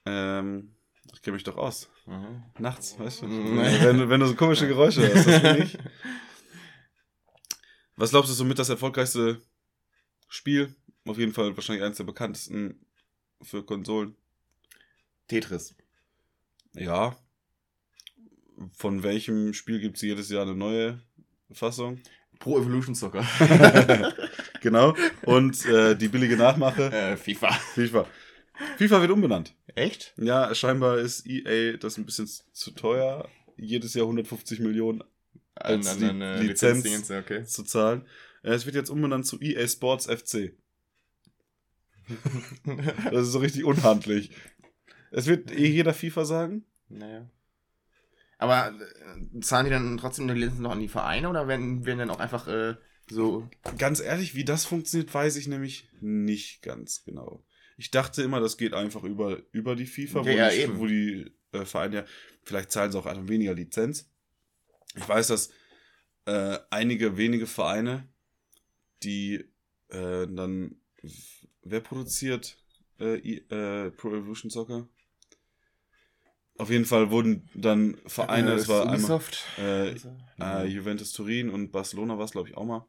Ja. 0.06 0.38
Ähm, 0.40 0.74
ich 1.14 1.22
kenne 1.22 1.34
mich 1.34 1.44
doch 1.44 1.56
aus. 1.56 1.88
Mhm. 2.06 2.42
Nachts, 2.58 2.98
weißt 2.98 3.22
du? 3.22 3.26
Mhm. 3.26 3.58
wenn, 3.58 4.08
wenn 4.10 4.20
du 4.20 4.26
so 4.26 4.34
komische 4.34 4.68
Geräusche 4.68 5.00
hörst, 5.00 5.26
das 5.28 5.42
bin 5.42 5.62
ich. 5.62 5.78
Was 7.96 8.10
glaubst 8.10 8.30
du 8.30 8.34
somit 8.34 8.58
das 8.58 8.68
erfolgreichste 8.68 9.40
Spiel? 10.28 10.74
Auf 11.06 11.18
jeden 11.18 11.32
Fall 11.32 11.56
wahrscheinlich 11.56 11.84
eines 11.84 11.96
der 11.96 12.04
bekanntesten 12.04 12.84
für 13.42 13.64
Konsolen. 13.64 14.14
Tetris. 15.26 15.74
Ja. 16.74 17.16
Von 18.72 19.02
welchem 19.02 19.52
Spiel 19.54 19.80
gibt 19.80 19.96
es 19.96 20.02
jedes 20.02 20.28
Jahr 20.30 20.42
eine 20.42 20.54
neue 20.54 21.00
Fassung? 21.52 22.00
Pro 22.38 22.58
Evolution 22.58 22.94
Soccer. 22.94 23.24
genau. 24.60 24.94
Und 25.22 25.64
äh, 25.66 25.96
die 25.96 26.08
billige 26.08 26.36
Nachmache, 26.36 26.90
äh, 26.92 27.16
FIFA. 27.16 27.50
FIFA. 27.52 28.06
FIFA 28.76 29.00
wird 29.00 29.10
umbenannt. 29.10 29.54
Echt? 29.74 30.14
Ja, 30.16 30.54
scheinbar 30.54 30.98
ist 30.98 31.26
EA 31.26 31.76
das 31.76 31.96
ein 31.98 32.06
bisschen 32.06 32.28
zu 32.52 32.70
teuer, 32.72 33.28
jedes 33.56 33.94
Jahr 33.94 34.06
150 34.06 34.60
Millionen 34.60 35.02
Als 35.54 35.98
Li- 35.98 36.06
äh, 36.06 36.40
Lizenz. 36.40 36.84
Lizenzdingens, 36.84 37.08
ja, 37.08 37.18
okay. 37.20 37.44
zu 37.44 37.62
zahlen. 37.64 38.06
Äh, 38.42 38.50
Es 38.52 38.66
wird 38.66 38.74
jetzt 38.76 38.90
umbenannt 38.90 39.26
zu 39.26 39.40
EA 39.40 39.66
Sports 39.66 40.06
FC. 40.06 40.52
Das 43.10 43.26
ist 43.26 43.32
so 43.32 43.38
richtig 43.38 43.64
unhandlich. 43.64 44.30
Es 45.10 45.26
wird 45.26 45.50
eh 45.50 45.66
jeder 45.68 45.94
FIFA 45.94 46.24
sagen. 46.24 46.64
naja. 46.88 47.28
Aber 48.38 48.72
äh, 48.72 49.40
zahlen 49.40 49.66
die 49.66 49.70
dann 49.70 49.98
trotzdem 49.98 50.28
die 50.28 50.34
Lizenzen 50.34 50.62
noch 50.62 50.72
an 50.72 50.80
die 50.80 50.88
Vereine 50.88 51.28
oder 51.28 51.48
werden, 51.48 51.84
werden 51.84 51.98
dann 51.98 52.10
auch 52.10 52.20
einfach 52.20 52.46
äh, 52.46 52.76
so. 53.08 53.48
Ganz 53.78 54.00
ehrlich, 54.00 54.34
wie 54.34 54.44
das 54.44 54.64
funktioniert, 54.64 55.12
weiß 55.12 55.36
ich 55.36 55.48
nämlich 55.48 55.88
nicht 56.00 56.62
ganz 56.62 57.04
genau. 57.04 57.44
Ich 57.76 57.90
dachte 57.90 58.22
immer, 58.22 58.40
das 58.40 58.56
geht 58.56 58.74
einfach 58.74 59.02
über, 59.02 59.42
über 59.52 59.76
die 59.76 59.86
FIFA, 59.86 60.24
wo, 60.24 60.28
Ja, 60.28 60.50
die, 60.50 60.78
wo 60.78 60.86
die 60.86 61.32
äh, 61.52 61.64
Vereine 61.64 61.96
ja, 61.96 62.04
vielleicht 62.42 62.70
zahlen 62.70 62.92
sie 62.92 62.98
auch 62.98 63.06
einfach 63.06 63.28
weniger 63.28 63.54
Lizenz. 63.54 64.10
Ich 64.96 65.08
weiß, 65.08 65.28
dass 65.28 65.50
äh, 66.26 66.58
einige 66.70 67.16
wenige 67.16 67.46
Vereine, 67.46 68.08
die 69.02 69.44
äh, 69.88 70.26
dann, 70.26 70.76
wer 71.62 71.80
produziert 71.80 72.58
äh, 73.00 73.16
äh, 73.16 73.90
Pro 73.92 74.08
Evolution 74.14 74.50
Soccer? 74.50 74.88
Auf 76.58 76.70
jeden 76.70 76.84
Fall 76.84 77.10
wurden 77.10 77.48
dann 77.54 77.96
Vereine, 78.06 78.52
äh, 78.52 78.54
es 78.56 78.68
war 78.68 78.82
einmal 78.82 78.98
Ubisoft. 78.98 79.44
äh, 79.58 79.62
Also, 79.90 80.16
äh, 80.40 80.66
Juventus 80.66 81.12
Turin 81.12 81.50
und 81.50 81.70
Barcelona 81.72 82.18
war 82.18 82.24
es, 82.24 82.32
glaube 82.32 82.48
ich, 82.48 82.56
auch 82.56 82.64
mal, 82.64 82.86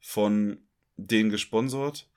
von 0.00 0.58
denen 0.96 1.30
gesponsert. 1.30 2.08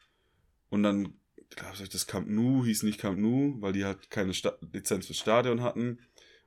Und 0.69 0.83
dann, 0.83 1.13
glaube 1.55 1.75
ich, 1.81 1.89
das 1.89 2.07
Camp 2.07 2.27
Nou 2.29 2.63
hieß 2.65 2.83
nicht 2.83 2.99
Camp 2.99 3.19
Nou, 3.19 3.57
weil 3.61 3.73
die 3.73 3.85
halt 3.85 4.09
keine 4.09 4.33
Sta 4.33 4.57
Lizenz 4.71 5.05
fürs 5.05 5.19
Stadion 5.19 5.61
hatten. 5.61 5.99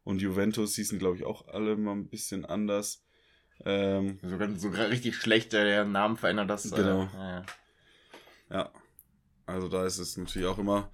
Und 0.02 0.20
Juventus 0.22 0.74
hießen, 0.76 0.98
glaube 0.98 1.16
ich, 1.16 1.24
auch 1.24 1.48
alle 1.48 1.76
mal 1.76 1.92
ein 1.92 2.09
bisschen 2.09 2.44
anders. 2.44 3.05
Ähm, 3.64 4.18
so 4.22 4.37
ganz 4.38 4.61
so 4.62 4.68
gra- 4.68 4.90
richtig 4.90 5.16
schlecht, 5.16 5.55
äh, 5.55 5.64
der 5.64 5.85
Namen 5.85 6.16
verändert 6.16 6.50
das. 6.50 6.70
Genau. 6.70 7.05
Äh, 7.05 7.16
ja, 7.16 7.31
ja. 7.31 7.46
ja, 8.50 8.72
also 9.46 9.68
da 9.68 9.87
ist 9.87 9.98
es 9.98 10.16
natürlich 10.16 10.46
auch 10.46 10.59
immer 10.59 10.90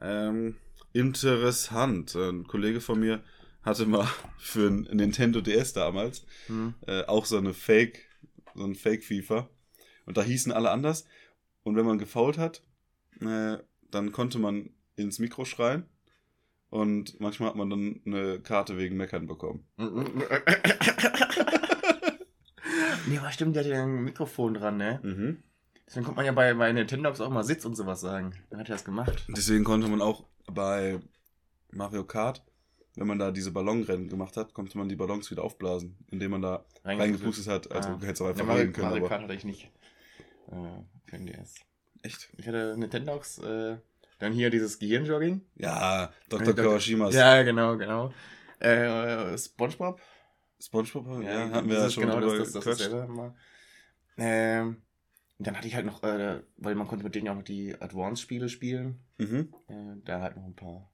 ähm, 0.00 0.56
interessant. 0.94 2.14
Ein 2.14 2.46
Kollege 2.46 2.80
von 2.80 2.98
mir 3.00 3.22
hatte 3.62 3.84
mal 3.84 4.08
für 4.38 4.68
ein 4.70 4.88
Nintendo 4.92 5.42
DS 5.42 5.74
damals 5.74 6.24
Hm. 6.46 6.74
äh, 6.86 7.04
auch 7.04 7.26
so 7.26 7.36
eine 7.36 7.52
Fake, 7.52 8.08
so 8.54 8.64
ein 8.64 8.74
Fake-FIFA. 8.74 9.50
Und 10.06 10.16
da 10.16 10.22
hießen 10.22 10.52
alle 10.52 10.70
anders. 10.70 11.04
Und 11.62 11.76
wenn 11.76 11.84
man 11.86 11.98
gefault 11.98 12.38
hat, 12.38 12.62
äh, 13.20 13.58
dann 13.90 14.12
konnte 14.12 14.38
man 14.38 14.70
ins 14.96 15.18
Mikro 15.18 15.44
schreien. 15.44 15.84
Und 16.70 17.20
manchmal 17.20 17.50
hat 17.50 17.56
man 17.56 17.70
dann 17.70 18.00
eine 18.04 18.40
Karte 18.40 18.76
wegen 18.76 18.96
Meckern 18.96 19.26
bekommen. 19.26 19.64
nee, 23.06 23.18
aber 23.18 23.30
stimmt, 23.32 23.54
der 23.56 23.64
hat 23.64 23.70
ja 23.70 23.82
ein 23.84 24.04
Mikrofon 24.04 24.54
dran, 24.54 24.76
ne? 24.76 25.00
Mhm. 25.02 25.42
Deswegen 25.86 26.04
kommt 26.04 26.16
man 26.16 26.26
ja 26.26 26.32
bei, 26.32 26.54
bei 26.54 26.72
Nintendox 26.72 27.20
auch 27.20 27.30
mal 27.30 27.44
Sitz 27.44 27.64
und 27.64 27.74
sowas 27.76 28.00
sagen. 28.00 28.32
Dann 28.50 28.60
hat 28.60 28.68
er 28.68 28.74
das 28.76 28.84
gemacht. 28.84 29.26
Deswegen 29.28 29.64
konnte 29.64 29.86
man 29.88 30.00
auch 30.00 30.24
bei 30.46 30.98
Mario 31.72 32.04
Kart, 32.04 32.42
wenn 32.96 33.06
man 33.06 33.18
da 33.18 33.30
diese 33.30 33.50
Ballonrennen 33.50 34.08
gemacht 34.08 34.36
hat, 34.36 34.54
konnte 34.54 34.78
man 34.78 34.88
die 34.88 34.96
Ballons 34.96 35.30
wieder 35.30 35.42
aufblasen, 35.44 35.96
indem 36.10 36.30
man 36.32 36.42
da 36.42 36.64
reingepustet 36.84 37.48
hat. 37.48 37.70
Also 37.70 37.90
Ah. 37.90 37.96
du 37.96 38.06
hättest 38.06 38.22
auch 38.22 38.26
Ja, 38.26 38.30
einfach 38.32 38.46
Mario, 38.46 38.72
können. 38.72 38.88
Mario 38.88 39.08
Kart 39.08 39.22
hatte 39.22 39.34
ich 39.34 39.44
nicht. 39.44 39.70
Äh, 40.50 40.54
für 41.06 41.16
den 41.18 41.26
DS. 41.26 41.54
echt? 42.02 42.30
Ich 42.36 42.46
hatte 42.46 42.76
Nintendox, 42.78 43.38
äh, 43.38 43.76
dann 44.20 44.32
hier 44.32 44.48
dieses 44.50 44.78
Gehirnjogging. 44.78 45.42
Ja, 45.56 46.12
Dr. 46.28 46.48
Äh. 46.48 46.54
Kawashimas. 46.54 47.14
Ja, 47.14 47.42
genau, 47.42 47.76
genau. 47.76 48.12
Äh, 48.60 49.36
Spongebob? 49.36 50.00
Spongebob, 50.60 51.22
ja, 51.22 51.50
hatten 51.50 51.68
wir 51.68 51.74
das 51.76 51.84
ja 51.84 51.90
schon 51.90 52.02
genau 52.04 52.20
drüber 52.20 52.38
das, 52.38 52.52
das, 52.52 52.64
das 52.64 52.90
war. 52.92 53.34
Ähm, 54.16 54.82
und 55.44 55.48
dann 55.48 55.56
hatte 55.58 55.68
ich 55.68 55.74
halt 55.74 55.84
noch, 55.84 56.02
äh, 56.02 56.42
weil 56.56 56.74
man 56.74 56.88
konnte 56.88 57.04
mit 57.04 57.14
denen 57.14 57.26
ja 57.26 57.32
auch 57.32 57.36
noch 57.36 57.42
die 57.44 57.74
Advance-Spiele 57.78 58.48
spielen. 58.48 59.04
Mhm. 59.18 59.54
Äh, 59.68 59.96
da 60.02 60.22
halt 60.22 60.36
noch 60.36 60.44
ein 60.46 60.56
paar. 60.56 60.90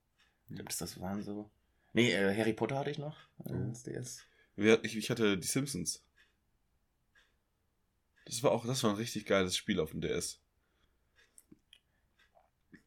Ich 0.48 0.56
glaube, 0.56 0.64
das, 0.64 0.78
das 0.78 1.00
waren 1.00 1.22
so. 1.22 1.48
Nee, 1.92 2.10
äh, 2.10 2.36
Harry 2.36 2.52
Potter 2.52 2.76
hatte 2.76 2.90
ich 2.90 2.98
noch. 2.98 3.16
Äh, 3.44 3.52
Oh. 3.52 3.68
das 3.68 3.84
DS. 3.84 4.26
Ich, 4.56 4.96
ich 4.96 5.08
hatte 5.08 5.38
die 5.38 5.46
Simpsons. 5.46 6.04
Das 8.26 8.42
war 8.42 8.50
auch, 8.50 8.66
das 8.66 8.82
war 8.82 8.90
ein 8.90 8.96
richtig 8.96 9.24
geiles 9.24 9.56
Spiel 9.56 9.78
auf 9.78 9.92
dem 9.92 10.00
DS. 10.00 10.40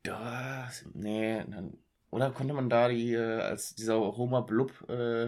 Das, 0.04 0.84
nee, 0.94 1.46
dann, 1.48 1.78
oder 2.10 2.32
konnte 2.32 2.54
man 2.54 2.70
da 2.70 2.90
die, 2.90 3.14
äh, 3.14 3.40
als 3.40 3.74
dieser 3.74 4.02
Homer 4.02 4.42
Blub, 4.42 4.84
äh, 4.90 5.28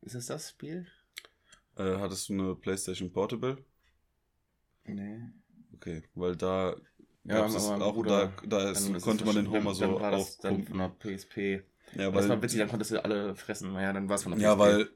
ist 0.00 0.16
es 0.16 0.26
das 0.26 0.50
Spiel? 0.50 0.88
Äh, 1.76 1.98
hattest 1.98 2.28
du 2.28 2.32
eine 2.32 2.56
PlayStation 2.56 3.12
Portable? 3.12 3.64
Nee. 4.86 5.20
Okay, 5.74 6.02
weil 6.14 6.36
da 6.36 6.76
Ja, 7.24 7.46
es 7.46 7.56
auch, 7.56 7.94
Bruder- 7.94 8.32
da, 8.42 8.46
da 8.64 8.70
ist, 8.70 8.92
konnte 9.02 9.24
man 9.24 9.34
den 9.36 9.50
Homer 9.50 9.74
so 9.74 9.82
dann 9.86 9.94
war 10.00 10.10
das 10.10 10.38
dann 10.38 10.64
von 10.66 10.78
der 10.78 10.88
PSP. 10.88 11.62
Ja, 11.96 12.10
das 12.10 12.28
war 12.28 12.36
weil, 12.36 12.42
witzig, 12.42 12.58
dann 12.58 12.68
konntest 12.68 12.90
du 12.90 13.02
alle 13.04 13.34
fressen. 13.36 13.72
Naja, 13.72 13.92
dann 13.92 14.08
war 14.08 14.16
es 14.16 14.22
von 14.24 14.32
der 14.32 14.40
ja, 14.40 14.54
PSP. 14.54 14.60
weil 14.60 14.90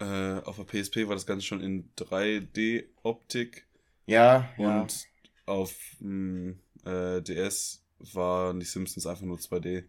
äh, 0.00 0.42
auf 0.44 0.56
der 0.56 0.64
PSP 0.64 1.06
war 1.08 1.14
das 1.14 1.26
Ganze 1.26 1.44
schon 1.46 1.60
in 1.60 1.90
3D-Optik 1.96 3.66
Ja, 4.06 4.48
ja. 4.58 4.80
und 4.82 5.04
auf 5.46 5.74
dem 6.00 6.60
äh, 6.84 7.20
DS 7.22 7.84
waren 7.98 8.60
die 8.60 8.66
Simpsons 8.66 9.06
einfach 9.06 9.24
nur 9.24 9.38
2D. 9.38 9.84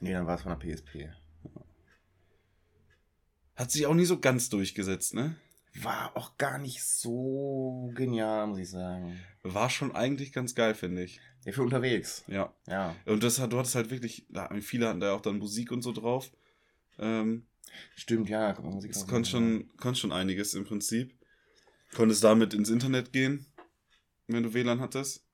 Nee, 0.00 0.12
dann 0.12 0.26
war 0.26 0.36
es 0.36 0.42
von 0.42 0.58
der 0.58 0.66
PSP. 0.74 1.10
Hat 3.54 3.70
sich 3.70 3.86
auch 3.86 3.94
nie 3.94 4.04
so 4.06 4.18
ganz 4.18 4.48
durchgesetzt, 4.48 5.14
ne? 5.14 5.36
War 5.74 6.16
auch 6.16 6.36
gar 6.36 6.58
nicht 6.58 6.82
so 6.82 7.90
genial, 7.94 8.46
muss 8.46 8.58
ich 8.58 8.70
sagen. 8.70 9.18
War 9.42 9.70
schon 9.70 9.94
eigentlich 9.94 10.32
ganz 10.32 10.54
geil, 10.54 10.74
finde 10.74 11.02
ich. 11.02 11.20
Ja, 11.44 11.52
für 11.52 11.62
unterwegs. 11.62 12.24
Ja. 12.26 12.54
Ja. 12.66 12.94
Und 13.06 13.22
das 13.22 13.38
hat, 13.38 13.52
du 13.52 13.58
hattest 13.58 13.74
halt 13.74 13.90
wirklich, 13.90 14.26
da, 14.28 14.48
viele 14.60 14.88
hatten 14.88 15.00
da 15.00 15.14
auch 15.14 15.22
dann 15.22 15.38
Musik 15.38 15.72
und 15.72 15.82
so 15.82 15.92
drauf. 15.92 16.30
Ähm, 16.98 17.46
Stimmt, 17.96 18.28
ja. 18.28 18.58
Musik 18.60 18.92
das 18.92 19.06
konnte 19.06 19.30
schon, 19.30 19.70
konnte 19.78 19.98
schon 20.00 20.12
einiges 20.12 20.54
im 20.54 20.64
Prinzip. 20.64 21.14
Konntest 21.94 22.22
damit 22.22 22.54
ins 22.54 22.70
Internet 22.70 23.12
gehen, 23.12 23.46
wenn 24.26 24.42
du 24.42 24.54
WLAN 24.54 24.80
hattest. 24.80 25.24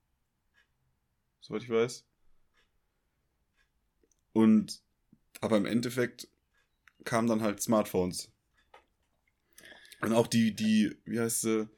Soweit 1.41 1.62
ich 1.62 1.70
weiß. 1.70 2.05
Und, 4.32 4.82
aber 5.41 5.57
im 5.57 5.66
Endeffekt 5.66 6.28
kamen 7.05 7.28
dann 7.28 7.43
halt 7.43 7.61
Smartphones. 7.61 8.30
Und 10.01 10.12
auch 10.12 10.26
die, 10.26 10.55
die, 10.55 10.96
wie 11.05 11.20
heißt 11.20 11.42
sie? 11.42 11.68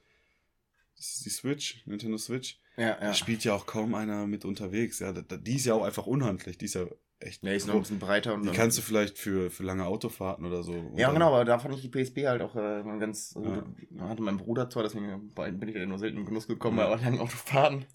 Die 1.24 1.30
Switch, 1.30 1.82
Nintendo 1.86 2.18
Switch. 2.18 2.60
Ja, 2.76 2.88
ja. 2.88 3.00
Da 3.00 3.14
spielt 3.14 3.44
ja 3.44 3.54
auch 3.54 3.66
kaum 3.66 3.94
einer 3.94 4.26
mit 4.26 4.44
unterwegs. 4.44 4.98
Ja, 4.98 5.12
da- 5.12 5.22
da- 5.22 5.36
die 5.38 5.56
ist 5.56 5.66
ja 5.66 5.74
auch 5.74 5.84
einfach 5.84 6.06
unhandlich. 6.06 6.58
Die 6.58 6.66
ist 6.66 6.74
ja 6.74 6.84
echt. 7.20 7.42
Ja, 7.42 7.52
ist 7.52 7.66
noch 7.66 7.74
ein 7.74 7.80
bisschen 7.80 7.98
breiter 7.98 8.34
und 8.34 8.42
die 8.44 8.50
kannst 8.52 8.76
du 8.78 8.82
vielleicht 8.82 9.18
für, 9.18 9.50
für 9.50 9.62
lange 9.62 9.86
Autofahrten 9.86 10.44
oder 10.44 10.62
so. 10.62 10.72
Und 10.72 10.98
Ja, 10.98 11.10
genau, 11.12 11.28
aber 11.28 11.44
da 11.46 11.58
fand 11.58 11.74
ich 11.74 11.80
die 11.82 11.88
PSP 11.88 12.26
halt 12.26 12.42
auch 12.42 12.54
äh, 12.54 12.82
ganz. 12.98 13.34
Also, 13.36 13.50
Ja. 13.50 13.64
da 13.90 14.08
hatte 14.10 14.22
mein 14.22 14.36
Bruder 14.36 14.68
zwar, 14.68 14.82
deswegen 14.82 15.32
bin 15.34 15.68
ich 15.68 15.74
ja 15.74 15.86
nur 15.86 15.98
selten 15.98 16.18
in 16.18 16.26
Genuss 16.26 16.46
gekommen 16.46 16.78
Ja. 16.78 16.94
bei 16.94 17.02
langen 17.02 17.18
Autofahrten. 17.20 17.86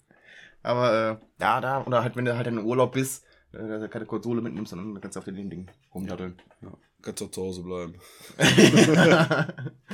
Aber 0.62 1.20
äh, 1.38 1.42
ja, 1.42 1.60
da, 1.60 1.84
oder 1.84 2.02
halt, 2.02 2.16
wenn 2.16 2.24
du 2.24 2.36
halt 2.36 2.48
in 2.48 2.58
Urlaub 2.58 2.92
bist, 2.92 3.24
äh, 3.52 3.58
dass 3.68 3.80
du 3.82 3.88
keine 3.88 4.06
Konsole 4.06 4.42
mitnimmst, 4.42 4.72
dann 4.72 5.00
kannst 5.00 5.14
du 5.14 5.20
auf 5.20 5.24
dem 5.24 5.48
Ding 5.48 5.70
rumdatteln. 5.94 6.40
Ja, 6.62 6.76
kannst 7.06 7.22
auch 7.22 7.30
zu 7.30 7.42
Hause 7.42 7.62
bleiben. 7.62 7.94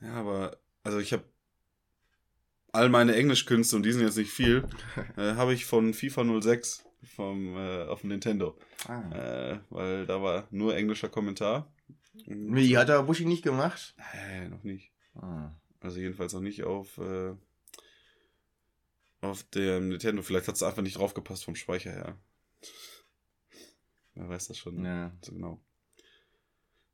Ja, 0.00 0.14
aber, 0.14 0.58
also 0.82 0.98
ich 0.98 1.12
habe 1.12 1.24
all 2.72 2.88
meine 2.88 3.14
Englischkünste, 3.14 3.76
und 3.76 3.82
die 3.82 3.92
sind 3.92 4.02
jetzt 4.02 4.16
nicht 4.18 4.30
viel, 4.30 4.68
äh, 5.16 5.34
habe 5.34 5.54
ich 5.54 5.64
von 5.64 5.94
FIFA 5.94 6.40
06 6.40 6.84
vom, 7.14 7.56
äh, 7.56 7.84
auf 7.84 8.00
dem 8.02 8.10
Nintendo. 8.10 8.58
ah. 8.86 9.10
Äh, 9.10 9.60
weil 9.70 10.06
da 10.06 10.22
war 10.22 10.46
nur 10.50 10.76
englischer 10.76 11.08
Kommentar. 11.08 11.72
Wie, 12.26 12.76
hat 12.76 12.88
der 12.88 13.02
Buschi 13.02 13.24
nicht 13.24 13.44
gemacht? 13.44 13.94
Nee, 14.14 14.48
noch 14.48 14.64
nicht. 14.64 14.90
Ah. 15.14 15.52
Also 15.80 16.00
jedenfalls 16.00 16.32
noch 16.32 16.40
nicht 16.40 16.64
auf, 16.64 16.98
äh, 16.98 17.34
auf 19.20 19.44
dem 19.44 19.88
Nintendo. 19.88 20.22
Vielleicht 20.22 20.48
hat 20.48 20.56
es 20.56 20.62
einfach 20.62 20.82
nicht 20.82 20.98
draufgepasst 20.98 21.44
vom 21.44 21.54
Speicher 21.54 21.92
her. 21.92 22.18
Wer 24.16 24.28
weiß 24.28 24.48
das 24.48 24.58
schon 24.58 24.84
Ja. 24.84 25.12
so 25.22 25.32
genau. 25.32 25.62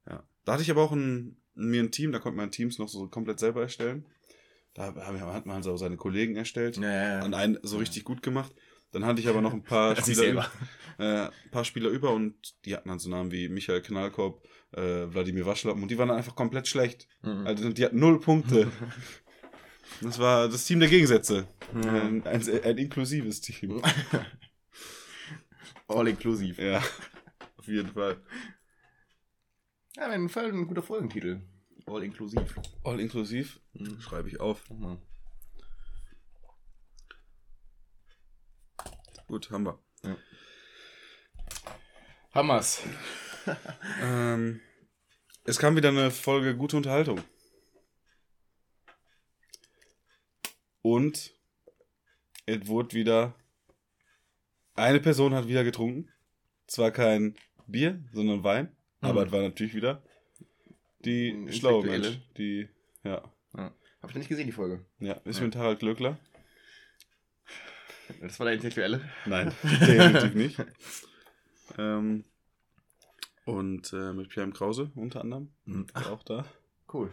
Ja. 0.08 0.26
Da 0.44 0.52
hatte 0.52 0.62
ich 0.62 0.70
aber 0.70 0.82
auch 0.82 0.92
ein, 0.92 1.36
mir 1.54 1.82
ein 1.82 1.92
Team, 1.92 2.12
da 2.12 2.18
konnte 2.18 2.36
man 2.36 2.50
Teams 2.50 2.78
noch 2.78 2.88
so 2.88 3.08
komplett 3.08 3.38
selber 3.38 3.62
erstellen. 3.62 4.06
Da 4.74 4.94
hat 4.94 5.46
man 5.46 5.56
also 5.56 5.76
seine 5.76 5.96
Kollegen 5.96 6.34
erstellt 6.36 6.78
Ja, 6.78 7.24
und 7.24 7.34
einen 7.34 7.58
so 7.62 7.76
richtig 7.78 8.04
gut 8.04 8.22
gemacht. 8.22 8.52
Dann 8.90 9.04
hatte 9.06 9.20
ich 9.20 9.28
aber 9.28 9.40
noch 9.40 9.52
ein 9.52 9.62
paar 9.62 9.94
Spieler, 10.02 10.50
äh, 10.98 11.26
ein 11.26 11.50
paar 11.50 11.64
Spieler 11.64 11.88
über 11.90 12.12
und 12.12 12.54
die 12.64 12.74
hatten 12.74 12.88
dann 12.88 12.98
so 12.98 13.08
Namen 13.08 13.30
wie 13.32 13.48
Michael 13.48 13.82
Knallkorb, 13.82 14.42
äh, 14.72 15.06
Wladimir 15.12 15.46
Waschlappen 15.46 15.82
und 15.82 15.90
die 15.90 15.98
waren 15.98 16.08
dann 16.08 16.16
einfach 16.16 16.34
komplett 16.34 16.68
schlecht. 16.68 17.06
Mhm. 17.22 17.46
Also 17.46 17.72
die 17.72 17.84
hatten 17.84 17.98
null 17.98 18.20
Punkte. 18.20 18.70
Das 20.00 20.18
war 20.18 20.48
das 20.48 20.64
Team 20.64 20.80
der 20.80 20.88
Gegensätze. 20.88 21.46
Ja. 21.74 21.92
Ein, 22.02 22.26
ein, 22.26 22.62
ein 22.64 22.78
inklusives 22.78 23.42
Team. 23.42 23.82
All 25.88 26.08
inclusive. 26.08 26.62
Ja, 26.64 26.82
auf 27.62 27.68
jeden 27.68 27.92
Fall. 27.92 28.20
Ja, 29.96 30.06
auf 30.06 30.12
jeden 30.12 30.28
Fall 30.28 30.48
ein 30.48 30.66
guter 30.66 30.82
Folgentitel. 30.82 31.42
All 31.86 32.02
inclusive. 32.02 32.44
All 32.82 32.98
inklusiv. 32.98 33.60
Mhm. 33.74 34.00
Schreibe 34.00 34.28
ich 34.28 34.40
auf. 34.40 34.68
Mhm. 34.68 34.98
Gut, 39.28 39.50
haben 39.50 39.66
wir. 39.66 39.78
Hammers. 42.34 42.82
Ähm, 44.00 44.60
es 45.42 45.58
kam 45.58 45.74
wieder 45.74 45.88
eine 45.88 46.12
Folge 46.12 46.56
gute 46.56 46.76
Unterhaltung. 46.76 47.20
Und 50.80 51.34
es 52.46 52.68
wurde 52.68 52.94
wieder. 52.94 53.34
Eine 54.74 55.00
Person 55.00 55.34
hat 55.34 55.48
wieder 55.48 55.64
getrunken. 55.64 56.12
Zwar 56.68 56.90
kein 56.90 57.36
Bier, 57.72 58.02
sondern 58.12 58.44
Wein. 58.44 58.68
Aber 59.00 59.22
Mhm. 59.22 59.26
es 59.26 59.32
war 59.32 59.42
natürlich 59.42 59.74
wieder 59.74 60.02
die 61.04 61.48
schlaue 61.50 61.84
Mensch. 61.84 62.20
Die, 62.36 62.68
ja. 63.02 63.22
Hab 63.54 64.10
ich 64.10 64.16
nicht 64.16 64.28
gesehen, 64.28 64.46
die 64.46 64.52
Folge. 64.52 64.84
Ja, 65.00 65.14
ist 65.24 65.38
Ja. 65.38 65.44
mit 65.44 65.56
Harald 65.56 65.78
Glöckler. 65.80 66.18
Das 68.20 68.38
war 68.38 68.44
der 68.46 68.54
Intellektuelle. 68.54 69.00
Nein, 69.26 69.52
definitiv 69.62 70.34
nicht. 70.34 70.56
Ähm, 71.78 72.24
und 73.44 73.92
äh, 73.92 74.12
mit 74.12 74.28
Pierre 74.28 74.50
Krause 74.50 74.90
unter 74.94 75.20
anderem. 75.22 75.50
Mhm. 75.64 75.86
Auch 75.94 76.22
da. 76.24 76.44
Cool. 76.92 77.10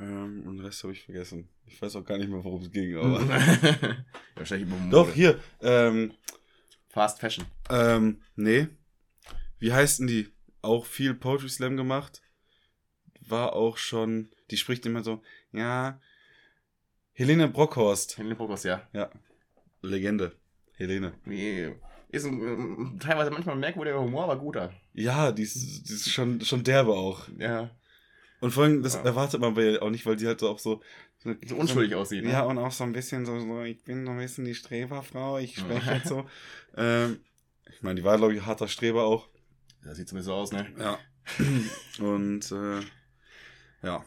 Ähm, 0.00 0.42
und 0.46 0.56
den 0.56 0.64
Rest 0.64 0.82
habe 0.82 0.92
ich 0.92 1.04
vergessen. 1.04 1.48
Ich 1.66 1.80
weiß 1.80 1.96
auch 1.96 2.04
gar 2.04 2.18
nicht 2.18 2.28
mehr, 2.28 2.42
worum 2.42 2.62
es 2.62 2.70
ging, 2.72 2.96
aber. 2.96 3.20
Wahrscheinlich. 4.34 4.68
Doch, 4.90 5.12
hier. 5.12 5.38
Ähm, 5.60 6.12
Fast 6.88 7.20
Fashion. 7.20 7.44
ähm, 7.70 8.20
nee. 8.36 8.68
Wie 9.58 9.72
heißt 9.72 10.00
denn 10.00 10.06
die? 10.06 10.28
Auch 10.62 10.86
viel 10.86 11.14
Poetry 11.14 11.48
Slam 11.48 11.76
gemacht. 11.76 12.22
War 13.20 13.54
auch 13.54 13.76
schon. 13.76 14.30
Die 14.50 14.56
spricht 14.56 14.86
immer 14.86 15.02
so, 15.02 15.22
ja. 15.52 16.00
Helene 17.12 17.48
Brockhorst. 17.48 18.18
Helene 18.18 18.34
Brokos, 18.34 18.64
ja. 18.64 18.86
Ja. 18.92 19.10
Legende. 19.82 20.32
Helene. 20.74 21.14
Nee. 21.24 21.74
Ist 22.10 22.26
ein, 22.26 22.40
ähm, 22.40 22.98
teilweise 23.00 23.30
manchmal 23.30 23.56
merkwürdiger 23.56 24.00
Humor, 24.00 24.24
aber 24.24 24.36
guter. 24.36 24.72
Ja, 24.92 25.32
die 25.32 25.42
ist, 25.42 25.88
die 25.88 25.92
ist 25.94 26.10
schon, 26.12 26.40
schon 26.42 26.62
derbe 26.62 26.92
auch. 26.92 27.28
Ja. 27.38 27.70
Und 28.40 28.50
vor 28.52 28.64
allem, 28.64 28.82
das 28.82 28.94
Ja. 28.94 29.02
erwartet 29.02 29.40
man 29.40 29.54
bei 29.54 29.72
ihr 29.72 29.82
auch 29.82 29.90
nicht, 29.90 30.04
weil 30.06 30.16
die 30.16 30.26
halt 30.26 30.40
so 30.40 30.48
auch 30.50 30.58
so. 30.58 30.82
So 31.46 31.56
unschuldig 31.56 31.94
aussieht. 31.96 32.22
Ne? 32.24 32.30
Ja, 32.30 32.42
und 32.44 32.58
auch 32.58 32.70
so 32.70 32.84
ein 32.84 32.92
bisschen 32.92 33.24
so, 33.26 33.40
so 33.40 33.62
ich 33.62 33.82
bin 33.82 34.04
so 34.04 34.12
ein 34.12 34.18
bisschen 34.18 34.44
die 34.44 34.54
Streberfrau, 34.54 35.38
ich 35.38 35.56
spreche 35.56 35.94
jetzt 35.94 36.08
so. 36.08 36.24
ähm, 36.76 37.18
ich 37.74 37.82
meine, 37.82 37.96
die 37.96 38.04
war, 38.04 38.16
glaube 38.18 38.34
ich, 38.34 38.44
harter 38.44 38.68
Streber 38.68 39.04
auch. 39.04 39.28
Das 39.86 39.96
sieht 39.96 40.08
zumindest 40.08 40.26
so 40.26 40.34
aus, 40.34 40.52
ne? 40.52 40.66
Ja. 40.78 40.98
und 42.04 42.50
äh, 42.52 42.80
ja. 43.82 44.04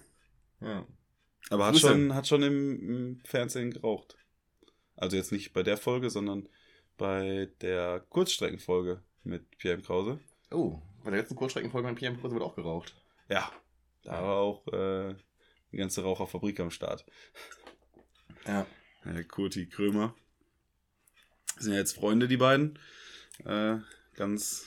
Ja. 0.62 0.86
Aber 1.50 1.66
hat 1.66 1.78
schon, 1.78 2.14
hat 2.14 2.28
schon 2.28 2.44
im, 2.44 2.90
im 2.90 3.22
Fernsehen 3.26 3.72
geraucht. 3.72 4.18
Also 4.96 5.16
jetzt 5.16 5.32
nicht 5.32 5.54
bei 5.54 5.64
der 5.64 5.78
Folge, 5.78 6.10
sondern 6.10 6.50
bei 6.98 7.50
der 7.62 8.02
Kurzstreckenfolge 8.10 9.02
mit 9.24 9.58
Pierre 9.58 9.78
M. 9.78 9.84
Krause. 9.84 10.20
Oh, 10.52 10.82
bei 11.04 11.12
der 11.12 11.22
letzten 11.22 11.36
Kurzstreckenfolge 11.36 11.88
mit 11.88 11.98
PM 11.98 12.20
Kurse 12.20 12.36
wird 12.36 12.44
auch 12.44 12.56
geraucht. 12.56 12.96
Ja. 13.30 13.52
Da 14.04 14.22
war 14.24 14.38
auch 14.38 14.68
äh, 14.68 15.16
die 15.72 15.78
ganze 15.78 16.04
Raucherfabrik 16.04 16.60
am 16.60 16.72
Start. 16.72 17.06
Ja. 18.46 18.66
Äh, 19.06 19.24
Kurti 19.24 19.68
Krömer. 19.68 20.16
Sind 21.58 21.74
ja 21.74 21.80
jetzt 21.80 21.96
Freunde, 21.96 22.28
die 22.28 22.38
beiden. 22.38 22.80
Äh, 23.46 23.78
ganz, 24.16 24.66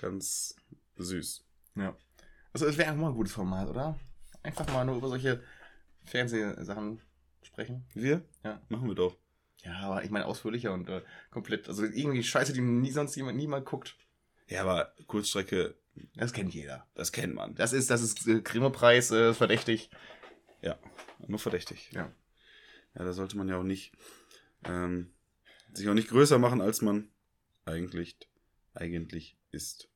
ganz 0.00 0.56
süß. 0.96 1.44
Ja. 1.76 1.96
Also 2.52 2.66
es 2.66 2.76
wäre 2.78 2.92
auch 2.92 2.96
mal 2.96 3.08
ein 3.08 3.14
gutes 3.14 3.32
Format, 3.32 3.68
oder? 3.68 3.98
Einfach 4.42 4.66
mal 4.72 4.84
nur 4.84 4.96
über 4.96 5.08
solche 5.08 5.42
Fernsehsachen 6.04 7.00
sprechen. 7.42 7.84
Wir? 7.94 8.24
Ja. 8.42 8.60
Machen 8.68 8.88
wir 8.88 8.94
doch. 8.94 9.16
Ja, 9.62 9.78
aber 9.80 10.02
ich 10.02 10.10
meine 10.10 10.24
ausführlicher 10.26 10.72
und 10.72 10.88
äh, 10.88 11.02
komplett, 11.30 11.68
also 11.68 11.84
irgendwie 11.84 12.22
Scheiße, 12.22 12.52
die 12.52 12.62
nie 12.62 12.90
sonst 12.90 13.14
jemand 13.16 13.36
niemand 13.36 13.66
guckt. 13.66 13.96
Ja, 14.48 14.62
aber 14.62 14.94
Kurzstrecke, 15.06 15.76
Das 16.14 16.32
kennt 16.32 16.54
jeder. 16.54 16.86
das 16.94 17.12
kennt 17.12 17.34
man. 17.34 17.54
Das 17.54 17.72
ist, 17.72 17.90
das 17.90 18.00
ist 18.02 18.26
äh, 18.26 18.40
Grimme-Preis, 18.40 19.10
äh, 19.10 19.34
verdächtig. 19.34 19.90
Ja, 20.62 20.78
nur 21.26 21.38
verdächtig. 21.38 21.90
Ja. 21.92 22.10
Ja, 22.94 23.04
da 23.04 23.12
sollte 23.12 23.36
man 23.36 23.48
ja 23.48 23.56
auch 23.58 23.62
nicht 23.62 23.92
ähm, 24.64 25.12
sich 25.72 25.88
auch 25.88 25.94
nicht 25.94 26.08
größer 26.08 26.38
machen, 26.38 26.60
als 26.60 26.80
man 26.82 27.10
eigentlich, 27.64 28.16
eigentlich 28.74 29.36
ist. 29.52 29.88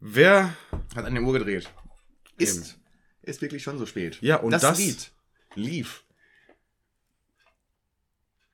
Wer, 0.00 0.56
Hat 0.94 1.04
an 1.04 1.14
der 1.14 1.22
Uhr 1.22 1.34
gedreht. 1.34 1.70
Ist, 2.38 2.78
ist 3.22 3.42
wirklich 3.42 3.62
schon 3.62 3.78
so 3.78 3.86
spät. 3.86 4.20
ja, 4.22 4.36
und 4.36 4.52
das, 4.52 4.78
Lied 4.78 5.12
lief. 5.54 6.04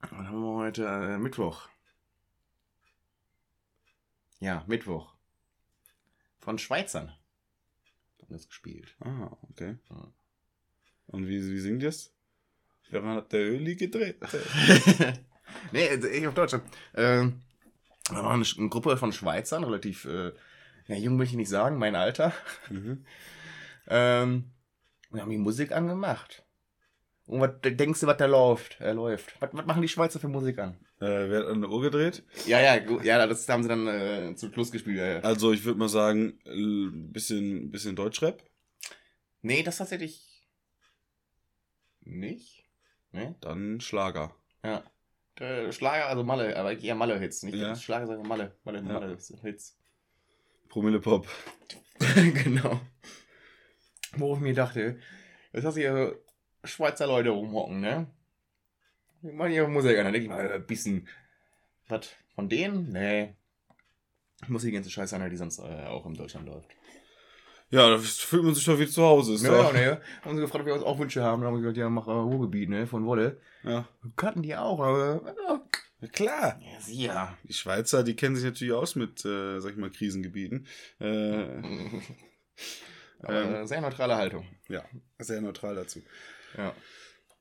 Dann 0.00 0.28
haben 0.28 0.40
wir 0.40 0.56
heute 0.56 0.84
äh, 0.84 1.18
Mittwoch. 1.18 1.68
Ja, 4.40 4.64
Mittwoch. 4.66 5.14
Von 6.38 6.58
Schweizern. 6.58 7.08
Haben 8.20 8.32
das 8.32 8.48
gespielt. 8.48 8.94
Ah, 9.00 9.36
okay. 9.50 9.78
Ja. 9.88 10.12
Und 11.06 11.28
wie, 11.28 11.40
wie 11.40 11.58
singt 11.60 11.82
das? 11.82 12.12
Wer 12.90 13.04
hat 13.04 13.32
der 13.32 13.40
Öli 13.50 13.76
gedreht? 13.76 14.18
nee, 15.72 15.88
also 15.88 16.08
ich 16.08 16.26
auf 16.26 16.34
Deutsch. 16.34 16.56
Ähm, 16.94 17.42
da 18.08 18.22
war 18.22 18.32
eine, 18.32 18.44
eine 18.58 18.68
Gruppe 18.68 18.96
von 18.96 19.12
Schweizern, 19.12 19.64
relativ 19.64 20.04
äh, 20.04 20.32
ja, 20.86 20.96
jung 20.96 21.18
will 21.18 21.26
ich 21.26 21.32
nicht 21.32 21.48
sagen, 21.48 21.78
mein 21.78 21.96
Alter. 21.96 22.32
mhm. 22.70 23.04
Ähm, 23.88 24.50
und 25.10 25.20
haben 25.20 25.30
die 25.30 25.38
Musik 25.38 25.70
angemacht. 25.70 26.44
Und 27.26 27.40
was 27.40 27.50
denkst 27.62 28.00
du, 28.00 28.08
was 28.08 28.16
da 28.16 28.26
läuft? 28.26 28.80
Äh, 28.80 28.94
läuft? 28.94 29.40
Was, 29.40 29.50
was 29.52 29.64
machen 29.64 29.82
die 29.82 29.86
Schweizer 29.86 30.18
für 30.18 30.26
Musik 30.26 30.58
an? 30.58 30.76
äh, 31.00 31.28
wer 31.30 31.40
hat 31.40 31.46
an 31.46 31.60
der 31.60 31.70
Uhr 31.70 31.82
gedreht? 31.82 32.24
Ja, 32.46 32.60
ja, 32.60 32.76
ja, 33.02 33.26
das 33.26 33.48
haben 33.48 33.62
sie 33.62 33.68
dann 33.68 33.86
äh, 33.86 34.34
zum 34.34 34.52
Schluss 34.52 34.72
gespielt. 34.72 34.96
Ja, 34.96 35.06
ja. 35.06 35.20
Also 35.20 35.52
ich 35.52 35.64
würde 35.64 35.78
mal 35.78 35.88
sagen, 35.88 36.38
ein 36.46 37.12
bisschen, 37.12 37.70
bisschen 37.70 37.96
Deutschrap. 37.96 38.42
Nee, 39.42 39.62
das 39.62 39.78
tatsächlich 39.78 40.48
nicht. 42.00 42.64
Nee? 43.12 43.34
Dann 43.40 43.80
Schlager. 43.80 44.34
Ja. 44.64 44.82
Äh, 45.40 45.70
Schlager, 45.72 46.06
also 46.06 46.24
Malle, 46.24 46.56
aber 46.56 46.78
eher 46.78 46.94
Malle-Hits. 46.94 47.42
Nicht 47.42 47.56
Ja. 47.56 47.74
Schlager, 47.74 48.06
sondern 48.06 48.26
Malle. 48.26 48.56
Malle, 48.64 48.78
Ja. 48.78 48.84
Malle-Hits. 49.00 49.76
Promille 50.68 51.00
Pop. 51.00 51.26
genau. 52.14 52.80
Wo 54.16 54.34
ich 54.34 54.40
mir 54.40 54.54
dachte, 54.54 54.98
jetzt 55.52 55.64
hast 55.64 55.76
du 55.76 55.80
hier 55.80 56.18
Schweizer 56.64 57.06
Leute 57.06 57.30
rumhocken, 57.30 57.80
ne? 57.80 58.06
Die 59.22 59.32
machen 59.32 59.52
ihre 59.52 59.68
Musik 59.68 59.96
an. 59.98 60.04
Dann 60.04 60.12
denke 60.12 60.24
ich 60.26 60.30
mal, 60.30 60.50
äh, 60.50 60.54
ein 60.54 60.66
bisschen. 60.66 61.08
Was? 61.88 62.08
Von 62.34 62.48
denen? 62.48 62.90
Nee. 62.92 63.34
Muss 64.48 64.62
die 64.62 64.72
ganze 64.72 64.90
Scheiße 64.90 65.16
an, 65.16 65.30
die 65.30 65.36
sonst 65.36 65.58
äh, 65.58 65.86
auch 65.86 66.04
in 66.06 66.14
Deutschland 66.14 66.46
läuft. 66.46 66.75
Ja, 67.70 67.90
da 67.90 67.98
fühlt 67.98 68.44
man 68.44 68.54
sich 68.54 68.64
doch 68.64 68.78
wie 68.78 68.86
zu 68.86 69.02
Hause. 69.02 69.34
Ist 69.34 69.42
Ja, 69.42 69.72
ne? 69.72 70.00
Haben 70.22 70.36
sie 70.36 70.42
gefragt, 70.42 70.60
ob 70.62 70.66
wir 70.66 70.74
uns 70.74 70.84
auch 70.84 70.98
Wünsche 70.98 71.22
haben. 71.22 71.42
Dann 71.42 71.48
haben 71.48 71.56
wir 71.56 71.62
gesagt, 71.62 71.76
ja, 71.76 71.88
mach 71.90 72.06
äh, 72.06 72.12
Ruhrgebiet, 72.12 72.68
ne? 72.68 72.86
Von 72.86 73.06
Wolle. 73.06 73.40
ja. 73.64 73.88
Kannten 74.16 74.42
die 74.42 74.54
auch, 74.56 74.78
aber. 74.80 75.34
ja, 76.00 76.08
klar. 76.08 76.60
Ja, 76.62 76.80
sie 76.80 77.04
ja. 77.06 77.36
Die 77.42 77.52
Schweizer, 77.54 78.04
die 78.04 78.14
kennen 78.14 78.36
sich 78.36 78.44
natürlich 78.44 78.74
aus 78.74 78.94
mit, 78.94 79.24
äh, 79.24 79.58
sag 79.60 79.72
ich 79.72 79.78
mal, 79.78 79.90
Krisengebieten. 79.90 80.66
Äh, 81.00 81.06
aber 83.22 83.42
Ähm. 83.42 83.54
äh, 83.54 83.66
sehr 83.66 83.80
neutrale 83.80 84.16
Haltung. 84.16 84.46
ja, 84.68 84.84
sehr 85.18 85.40
neutral 85.40 85.74
dazu. 85.74 86.02
Ja. 86.56 86.74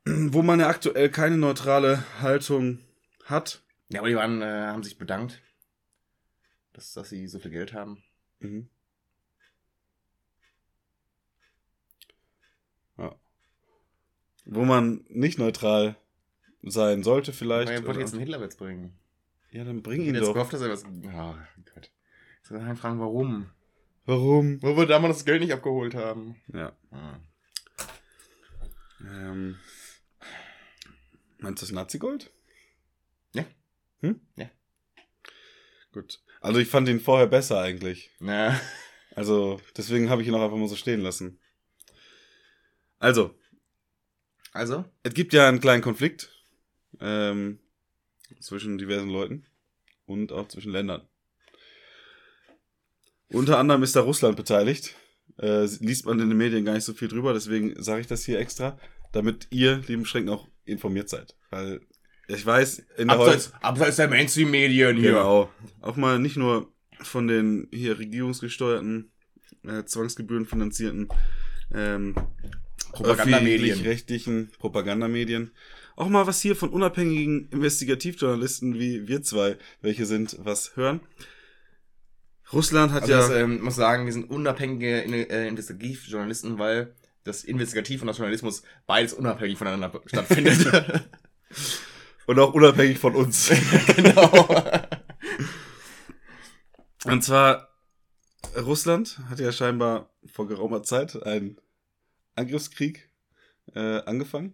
Wo 0.06 0.42
man 0.42 0.60
ja 0.60 0.68
aktuell 0.68 1.10
keine 1.10 1.38
neutrale 1.38 2.04
Haltung 2.22 2.80
hat. 3.26 3.62
Ja, 3.90 4.00
aber 4.00 4.10
die 4.10 4.16
waren, 4.16 4.42
äh, 4.42 4.46
haben 4.46 4.84
sich 4.84 4.98
bedankt, 4.98 5.42
dass, 6.74 6.94
dass 6.94 7.10
sie 7.10 7.28
so 7.28 7.40
viel 7.40 7.52
Geld 7.52 7.74
haben. 7.74 8.04
Mhm. 8.40 8.70
Ja. 12.98 13.16
Wo 14.46 14.64
man 14.66 15.04
nicht 15.10 15.40
neutral 15.40 15.96
sein 16.64 17.04
sollte 17.04 17.34
vielleicht. 17.34 17.70
Ich 17.72 17.78
wollte 17.78 17.90
oder- 17.92 18.00
jetzt 18.00 18.14
einen 18.14 18.22
Hitlerwitz 18.22 18.56
bringen. 18.56 18.98
ja, 19.52 19.64
dann 19.64 19.82
bring 19.84 20.02
Ich 20.02 20.08
ihn 20.08 20.14
hätte 20.16 20.20
jetzt 20.26 20.30
doch. 20.30 20.34
gehofft, 20.36 20.54
dass 20.54 20.62
er 20.62 20.70
was. 20.70 20.84
Oh 20.86 21.36
Gott. 21.74 21.92
Ich 22.42 22.48
soll 22.50 22.60
einen 22.60 22.78
fragen, 22.78 23.00
warum? 23.00 23.50
Warum? 24.06 24.62
Weil 24.62 24.78
wir 24.78 24.86
damals 24.86 25.18
das 25.18 25.26
Geld 25.26 25.42
nicht 25.42 25.54
abgeholt 25.54 25.96
haben. 25.96 26.36
Ja. 26.54 26.74
Ah. 26.92 27.20
Ähm, 29.02 29.58
meinst 31.40 31.62
du 31.62 31.66
das 31.66 31.74
Nazi-Gold? 31.74 32.32
Ja. 33.34 33.46
Hm? 34.02 34.22
Ja. 34.36 34.50
Gut. 35.92 36.22
Also 36.42 36.60
ich 36.60 36.68
fand 36.68 36.88
ihn 36.90 37.00
vorher 37.00 37.28
besser 37.28 37.60
eigentlich. 37.60 38.12
Na, 38.20 38.60
Also 39.16 39.60
deswegen 39.78 40.10
habe 40.10 40.22
ich 40.22 40.28
ihn 40.28 40.36
auch 40.36 40.42
einfach 40.44 40.58
mal 40.58 40.68
so 40.68 40.76
stehen 40.76 41.00
lassen. 41.02 41.40
Also, 43.06 43.36
also? 44.52 44.84
es 45.04 45.14
gibt 45.14 45.32
ja 45.34 45.48
einen 45.48 45.60
kleinen 45.60 45.84
Konflikt 45.84 46.32
ähm, 47.00 47.60
zwischen 48.40 48.80
diversen 48.80 49.10
Leuten 49.10 49.46
und 50.08 50.32
auch 50.32 50.48
zwischen 50.48 50.72
Ländern. 50.72 51.04
Unter 53.32 53.60
anderem 53.60 53.84
ist 53.84 53.96
da 53.96 54.02
Russland 54.02 54.38
beteiligt. 54.38 54.96
Äh, 55.38 55.66
liest 55.82 56.08
man 56.08 56.20
in 56.20 56.30
den 56.30 56.38
Medien 56.40 56.66
gar 56.66 56.74
nicht 56.74 56.84
so 56.84 56.96
viel 56.96 57.08
drüber, 57.08 57.32
deswegen 57.36 57.80
sage 57.80 58.02
ich 58.02 58.08
das 58.08 58.26
hier 58.26 58.40
extra, 58.40 58.80
damit 59.12 59.50
ihr, 59.52 59.84
lieben 59.86 60.08
Schränken, 60.08 60.34
auch 60.34 60.48
informiert 60.64 61.10
seid. 61.10 61.36
Weil 61.52 61.82
ich 62.28 62.44
weiß, 62.44 62.80
in 62.98 63.10
der 63.10 63.20
Abseits, 63.20 63.54
abseits 63.62 63.98
der 63.98 64.08
Mainstream-Medien 64.08 64.98
hier. 64.98 65.12
Genau. 65.12 65.52
Auch 65.80 65.96
mal 65.96 66.18
nicht 66.18 66.38
nur 66.38 66.74
von 67.02 67.28
den 67.28 67.68
hier 67.72 68.00
regierungsgesteuerten, 68.00 69.12
äh, 69.62 69.84
zwangsgebührenfinanzierten 69.84 71.10
ähm, 71.72 72.16
Propagandamedien. 72.96 73.82
rechtlichen 73.82 74.52
Propagandamedien. 74.60 75.52
Auch 75.96 76.10
mal 76.10 76.28
was 76.28 76.42
hier 76.42 76.56
von 76.56 76.70
unabhängigen 76.70 77.48
Investigativjournalisten 77.52 78.80
wie 78.80 79.08
wir 79.08 79.22
zwei, 79.22 79.58
welche 79.82 80.06
sind, 80.06 80.38
was 80.40 80.76
hören. 80.76 81.00
Russland 82.52 82.92
hat 82.92 83.04
Also 83.04 83.14
ja. 83.14 83.20
das, 83.20 83.30
ähm, 83.32 83.62
muss 83.62 83.76
sagen, 83.76 84.06
wir 84.06 84.14
sind 84.14 84.30
unabhängige 84.30 85.04
äh, 85.04 85.48
Investigativjournalisten, 85.48 86.60
weil 86.60 86.94
das 87.24 87.44
Investigativ 87.44 88.02
und 88.02 88.08
das 88.08 88.18
Journalismus 88.18 88.64
beides 88.86 89.14
unabhängig 89.14 89.58
voneinander 89.58 90.02
stattfindet. 90.06 90.68
und 92.28 92.40
auch 92.40 92.54
unabhängig 92.54 93.00
von 93.00 93.16
uns. 93.16 93.52
genau. 93.96 94.48
Und 97.06 97.24
zwar, 97.24 97.70
Russland 98.58 99.20
hat 99.30 99.40
ja 99.40 99.52
scheinbar 99.52 100.10
vor 100.26 100.48
geraumer 100.48 100.84
Zeit 100.84 101.22
einen 101.24 101.58
Angriffskrieg 102.36 103.10
äh, 103.74 104.02
angefangen 104.04 104.54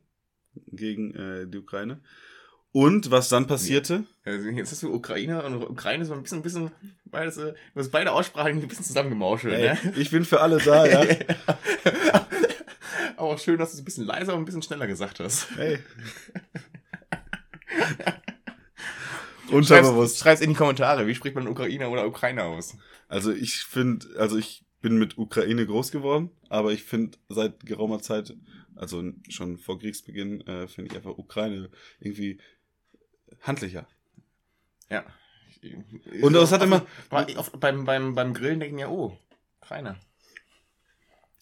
gegen 0.68 1.14
äh, 1.16 1.48
die 1.48 1.58
Ukraine. 1.58 2.02
Und 2.74 3.12
was 3.12 3.28
dann 3.28 3.48
passierte, 3.48 4.06
Also 4.24 4.48
jetzt 4.50 4.72
hast 4.72 4.84
du 4.84 4.94
Ukraine 4.94 5.44
und 5.44 5.62
Ukraine 5.62 6.06
so 6.06 6.14
ein 6.14 6.24
bisschen, 6.24 6.40
ein 6.40 6.42
bisschen 6.42 6.72
beides, 7.04 7.36
du 7.36 7.54
hast 7.76 7.92
beide 7.92 8.14
Aussprachen 8.14 8.62
ein 8.62 8.68
bisschen 8.68 8.86
zusammengemauschelt, 8.86 9.54
ey, 9.56 9.74
ne? 9.74 9.94
ich 9.98 10.10
bin 10.10 10.24
für 10.24 10.40
alle 10.40 10.58
da, 10.58 10.86
ja. 10.86 11.04
Aber 13.18 13.38
schön, 13.38 13.58
dass 13.58 13.72
du 13.72 13.76
es 13.76 13.82
ein 13.82 13.86
bisschen 13.86 14.06
leiser 14.06 14.34
und 14.34 14.42
ein 14.42 14.46
bisschen 14.46 14.62
schneller 14.62 14.88
gesagt 14.88 15.20
hast. 15.20 15.50
Hey. 15.58 15.80
Unterbewusst. 19.52 20.20
schreib's 20.20 20.40
in 20.40 20.52
die 20.52 20.56
Kommentare, 20.56 21.06
wie 21.08 21.16
spricht 21.16 21.36
man 21.36 21.48
Ukrainer 21.48 21.90
oder 21.92 22.08
Ukrainer 22.08 22.46
aus? 22.46 22.78
Also 23.10 23.34
ich 23.34 23.66
finde, 23.66 24.08
also 24.18 24.38
ich 24.38 24.64
bin 24.82 24.98
mit 24.98 25.18
Ukraine 25.18 25.66
groß 25.66 25.92
geworden, 25.92 26.32
aber 26.52 26.72
ich 26.74 26.84
finde 26.84 27.18
seit 27.30 27.66
geraumer 27.66 28.02
Zeit, 28.02 28.36
also 28.76 29.04
schon 29.30 29.58
vor 29.58 29.80
Kriegsbeginn, 29.80 30.42
äh, 30.48 30.68
finde 30.68 30.92
ich 30.92 30.98
einfach 30.98 31.18
Ukraine 31.18 31.70
irgendwie 32.00 32.40
handlicher. 33.42 33.88
Ja. 34.90 35.06
Und 36.22 36.34
das 36.34 36.52
hat 36.52 36.62
immer- 36.64 36.86
auf, 37.38 37.52
beim, 37.54 37.86
beim, 37.86 38.16
beim 38.16 38.34
Grillen 38.34 38.60
denken 38.60 38.80
ja, 38.80 38.90
oh, 38.90 39.18
Kreiner. 39.62 39.98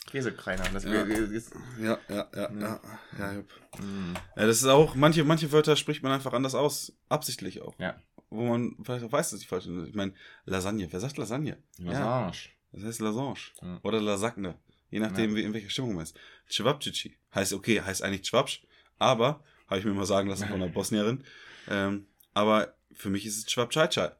Käsekreiner. 0.07 0.63
Das, 0.73 0.83
Ja. 0.83 1.03
ist, 1.03 1.53
Ja, 1.79 1.97
ja, 2.09 2.27
ja, 2.35 2.51
Ja. 2.51 2.81
ja, 3.17 3.33
ja, 3.33 3.41
mm, 3.79 4.13
Ja, 4.35 4.45
das 4.47 4.57
ist 4.57 4.65
auch, 4.67 4.95
manche, 4.95 5.23
manche 5.23 5.51
Wörter 5.51 5.75
spricht 5.75 6.01
man 6.03 6.11
einfach 6.11 6.33
anders 6.33 6.55
aus. 6.55 6.93
Absichtlich 7.09 7.61
auch. 7.61 7.77
Ja. 7.79 8.01
Wo 8.31 8.45
man 8.47 8.75
vielleicht 8.83 9.05
auch 9.05 9.11
weiß, 9.11 9.31
dass 9.31 9.39
die 9.39 9.45
falsch 9.47 9.65
sind. 9.65 9.87
Ich 9.87 9.95
meine, 9.95 10.13
Lasagne. 10.45 10.87
Wer 10.91 10.99
sagt 10.99 11.17
Lasagne? 11.17 11.57
Lasange. 11.77 12.33
Das 12.71 12.83
heißt 12.83 12.99
Lasange. 13.01 13.35
Ja. 13.61 13.79
Oder 13.83 14.01
Lasagne. 14.01 14.55
Je 14.89 14.99
nachdem, 14.99 15.31
Ja. 15.31 15.35
wie, 15.37 15.43
in 15.43 15.53
welcher 15.53 15.69
Stimmung 15.69 15.93
man 15.95 16.03
ist. 16.03 16.17
Cevapcici. 16.49 17.17
Heißt, 17.33 17.53
okay, 17.53 17.81
heißt 17.81 18.01
eigentlich 18.03 18.27
Schwabsch. 18.27 18.63
Aber, 18.97 19.43
habe 19.67 19.79
ich 19.79 19.85
mir 19.85 19.93
mal 19.93 20.05
sagen 20.05 20.29
lassen 20.29 20.47
von 20.47 20.61
einer 20.61 20.69
Bosnierin. 20.73 21.23
Ähm, 21.67 22.07
aber 22.33 22.75
für 22.93 23.09
mich 23.09 23.25
ist 23.25 23.37
es 23.37 23.51
Schwabczajczaj. 23.51 24.11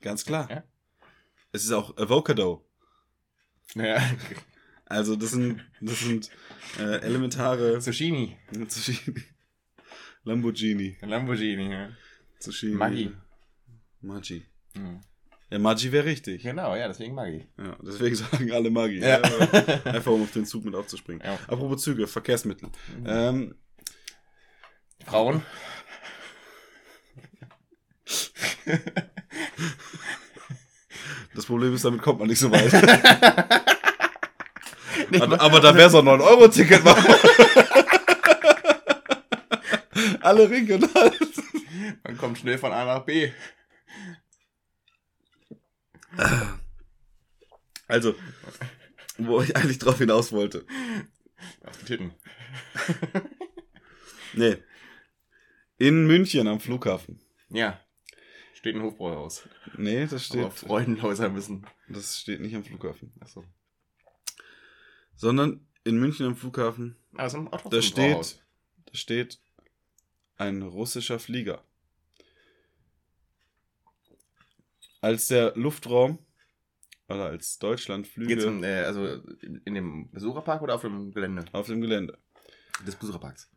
Ganz 0.00 0.24
klar. 0.24 0.48
Ja. 0.50 0.64
Es 1.52 1.64
ist 1.64 1.72
auch 1.72 1.96
Avocado. 1.96 2.64
Ja. 3.74 4.00
Also 4.86 5.16
das 5.16 5.30
sind, 5.30 5.64
das 5.80 6.00
sind 6.00 6.30
äh, 6.78 7.00
elementare 7.00 7.78
Zucchini. 7.80 8.36
Zucchini. 8.68 9.22
Lamborghini. 10.24 10.96
Lamborghini, 11.00 11.72
ja. 11.72 11.90
Zucchini. 12.38 12.74
Maggi. 12.74 13.10
Maggi. 14.00 14.46
Mhm. 14.74 15.00
Ja, 15.52 15.58
Maggi 15.58 15.92
wäre 15.92 16.06
richtig. 16.06 16.44
Genau, 16.44 16.74
ja, 16.74 16.88
deswegen 16.88 17.14
Maggi. 17.14 17.46
Ja, 17.58 17.76
deswegen 17.82 18.16
sagen 18.30 18.50
alle 18.52 18.70
Maggi. 18.70 19.00
Ja. 19.00 19.20
Einfach 19.84 20.12
um 20.12 20.22
auf 20.22 20.32
den 20.32 20.46
Zug 20.46 20.64
mit 20.64 20.74
aufzuspringen. 20.74 21.22
Ja. 21.22 21.34
Apropos 21.46 21.82
Züge, 21.82 22.06
Verkehrsmittel. 22.06 22.70
Mhm. 22.98 23.06
Ähm, 23.06 23.54
Frauen? 25.04 25.42
das 31.34 31.44
Problem 31.44 31.74
ist, 31.74 31.84
damit 31.84 32.00
kommt 32.00 32.20
man 32.20 32.28
nicht 32.28 32.38
so 32.38 32.50
weit. 32.50 32.72
aber, 35.20 35.38
aber 35.38 35.60
da 35.60 35.74
wäre 35.74 35.90
so 35.90 35.98
ein 35.98 36.06
9-Euro-Ticket 36.06 36.82
machen. 36.82 37.04
alle 40.22 40.48
regional. 40.48 41.12
Man 42.04 42.16
kommt 42.16 42.38
schnell 42.38 42.56
von 42.56 42.72
A 42.72 42.86
nach 42.86 43.04
B. 43.04 43.30
Also, 47.88 48.14
wo 49.18 49.40
ich 49.42 49.56
eigentlich 49.56 49.78
drauf 49.78 49.98
hinaus 49.98 50.32
wollte. 50.32 50.64
Auf 51.64 51.78
die 51.78 51.84
Titten. 51.86 52.14
Nee. 54.34 54.56
In 55.76 56.06
München 56.06 56.48
am 56.48 56.58
Flughafen. 56.58 57.20
Ja. 57.50 57.78
Steht 58.54 58.74
ein 58.76 58.82
Hofbräuhaus. 58.82 59.46
Nee, 59.76 60.06
das 60.06 60.24
steht, 60.24 60.40
Aber 60.40 60.50
Freudenhäuser 60.50 61.28
müssen. 61.28 61.66
das 61.88 62.18
steht 62.18 62.40
nicht 62.40 62.54
am 62.54 62.64
Flughafen. 62.64 63.12
Achso. 63.20 63.44
Sondern 65.16 65.66
in 65.84 65.98
München 65.98 66.24
am 66.24 66.36
Flughafen, 66.36 66.96
Also 67.14 67.40
auch 67.50 67.60
trotzdem 67.60 67.70
da 67.70 67.82
steht, 67.82 68.42
da 68.86 68.94
steht 68.94 69.40
ein 70.36 70.62
russischer 70.62 71.18
Flieger. 71.18 71.62
Als 75.02 75.26
der 75.26 75.52
Luftraum, 75.56 76.18
oder 77.08 77.26
als 77.26 77.58
Deutschland 77.58 78.04
Geht's 78.04 78.14
Flüge 78.14 78.46
um, 78.46 78.64
äh, 78.64 78.84
also 78.84 79.04
in 79.64 79.74
dem 79.74 80.10
Besucherpark 80.10 80.62
oder 80.62 80.76
auf 80.76 80.80
dem 80.82 81.12
Gelände 81.12 81.44
auf 81.52 81.66
dem 81.66 81.82
Gelände 81.82 82.18
des 82.86 82.96
Besucherparks? 82.96 83.50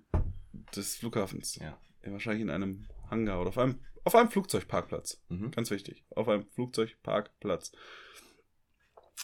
des 0.76 0.96
Flughafens, 0.98 1.56
Ja. 1.56 1.78
ja, 2.04 2.12
wahrscheinlich 2.12 2.41
in 2.41 2.50
einem 2.50 2.88
Hangar 3.10 3.39
oder 3.39 3.50
auf 3.50 3.58
einem, 3.58 3.80
auf 4.04 4.16
einem 4.16 4.30
Flugzeugparkplatz. 4.30 5.22
Mhm. 5.30 5.52
Ganz 5.52 5.70
wichtig. 5.70 6.04
Auf 6.10 6.28
einem 6.28 6.46
Flugzeugparkplatz. 6.54 7.72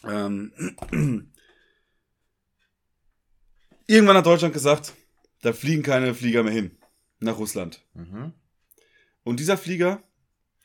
Ähm, 0.03 0.53
irgendwann 3.87 4.17
hat 4.17 4.25
Deutschland 4.25 4.53
gesagt, 4.53 4.93
da 5.41 5.53
fliegen 5.53 5.83
keine 5.83 6.13
Flieger 6.13 6.43
mehr 6.43 6.53
hin. 6.53 6.77
Nach 7.19 7.37
Russland. 7.37 7.83
Mhm. 7.93 8.33
Und 9.23 9.39
dieser 9.39 9.57
Flieger 9.57 10.03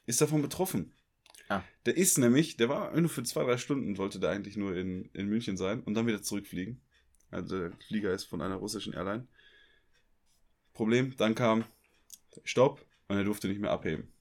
ist 0.07 0.21
davon 0.21 0.43
betroffen. 0.43 0.93
Ah. 1.49 1.63
Der 1.85 1.97
ist 1.97 2.19
nämlich, 2.19 2.57
der 2.57 2.69
war 2.69 2.99
nur 2.99 3.11
für 3.11 3.23
zwei, 3.23 3.45
drei 3.45 3.57
Stunden, 3.57 3.99
wollte 3.99 4.19
der 4.19 4.31
eigentlich 4.31 4.57
nur 4.57 4.77
in, 4.77 5.11
in 5.13 5.29
München 5.29 5.57
sein 5.57 5.83
und 5.83 5.95
dann 5.95 6.07
wieder 6.07 6.23
zurückfliegen. 6.23 6.81
Also 7.31 7.59
der 7.59 7.73
Flieger 7.87 8.13
ist 8.13 8.25
von 8.25 8.41
einer 8.41 8.57
russischen 8.57 8.93
Airline. 8.93 9.27
Problem, 10.73 11.17
dann 11.17 11.35
kam 11.35 11.65
Stopp 12.45 12.85
und 13.09 13.17
er 13.17 13.25
durfte 13.25 13.49
nicht 13.49 13.61
mehr 13.61 13.71
abheben. 13.71 14.13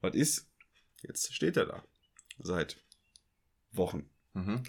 Was 0.00 0.14
ist? 0.14 0.50
Jetzt 1.02 1.34
steht 1.34 1.56
er 1.56 1.66
da. 1.66 1.84
Seit 2.38 2.82
Wochen. 3.72 4.08
Mhm. 4.34 4.62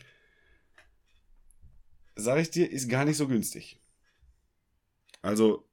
Sag 2.16 2.39
ich 2.39 2.51
dir, 2.51 2.70
ist 2.70 2.89
gar 2.89 3.05
nicht 3.05 3.18
so 3.18 3.28
günstig. 3.28 3.80
Also 5.22 5.68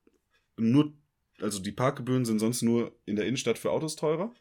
nur, 0.56 0.92
also 1.40 1.60
die 1.60 1.72
Parkgebühren 1.72 2.24
sind 2.24 2.38
sonst 2.38 2.62
nur 2.62 2.98
in 3.04 3.16
der 3.16 3.26
Innenstadt 3.26 3.58
für 3.58 3.70
Autos 3.70 3.96
teurer. 3.96 4.34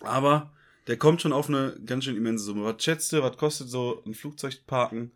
Aber 0.00 0.52
der 0.86 0.96
kommt 0.96 1.20
schon 1.20 1.32
auf 1.32 1.48
eine 1.48 1.78
ganz 1.84 2.04
schön 2.04 2.16
immense 2.16 2.44
Summe. 2.44 2.64
Was 2.64 2.82
schätzt 2.82 3.12
du, 3.12 3.22
was 3.22 3.36
kostet 3.36 3.68
so 3.68 4.02
ein 4.06 4.14
Flugzeugparken 4.14 5.12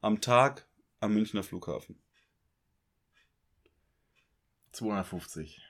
am 0.00 0.20
Tag 0.20 0.66
am 1.00 1.14
Münchner 1.14 1.42
Flughafen? 1.42 1.96
250. 4.72 5.60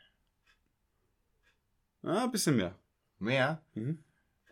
Ah, 2.03 2.25
ein 2.25 2.31
bisschen 2.31 2.57
mehr. 2.57 2.75
Mehr? 3.19 3.63
Mhm. 3.75 4.03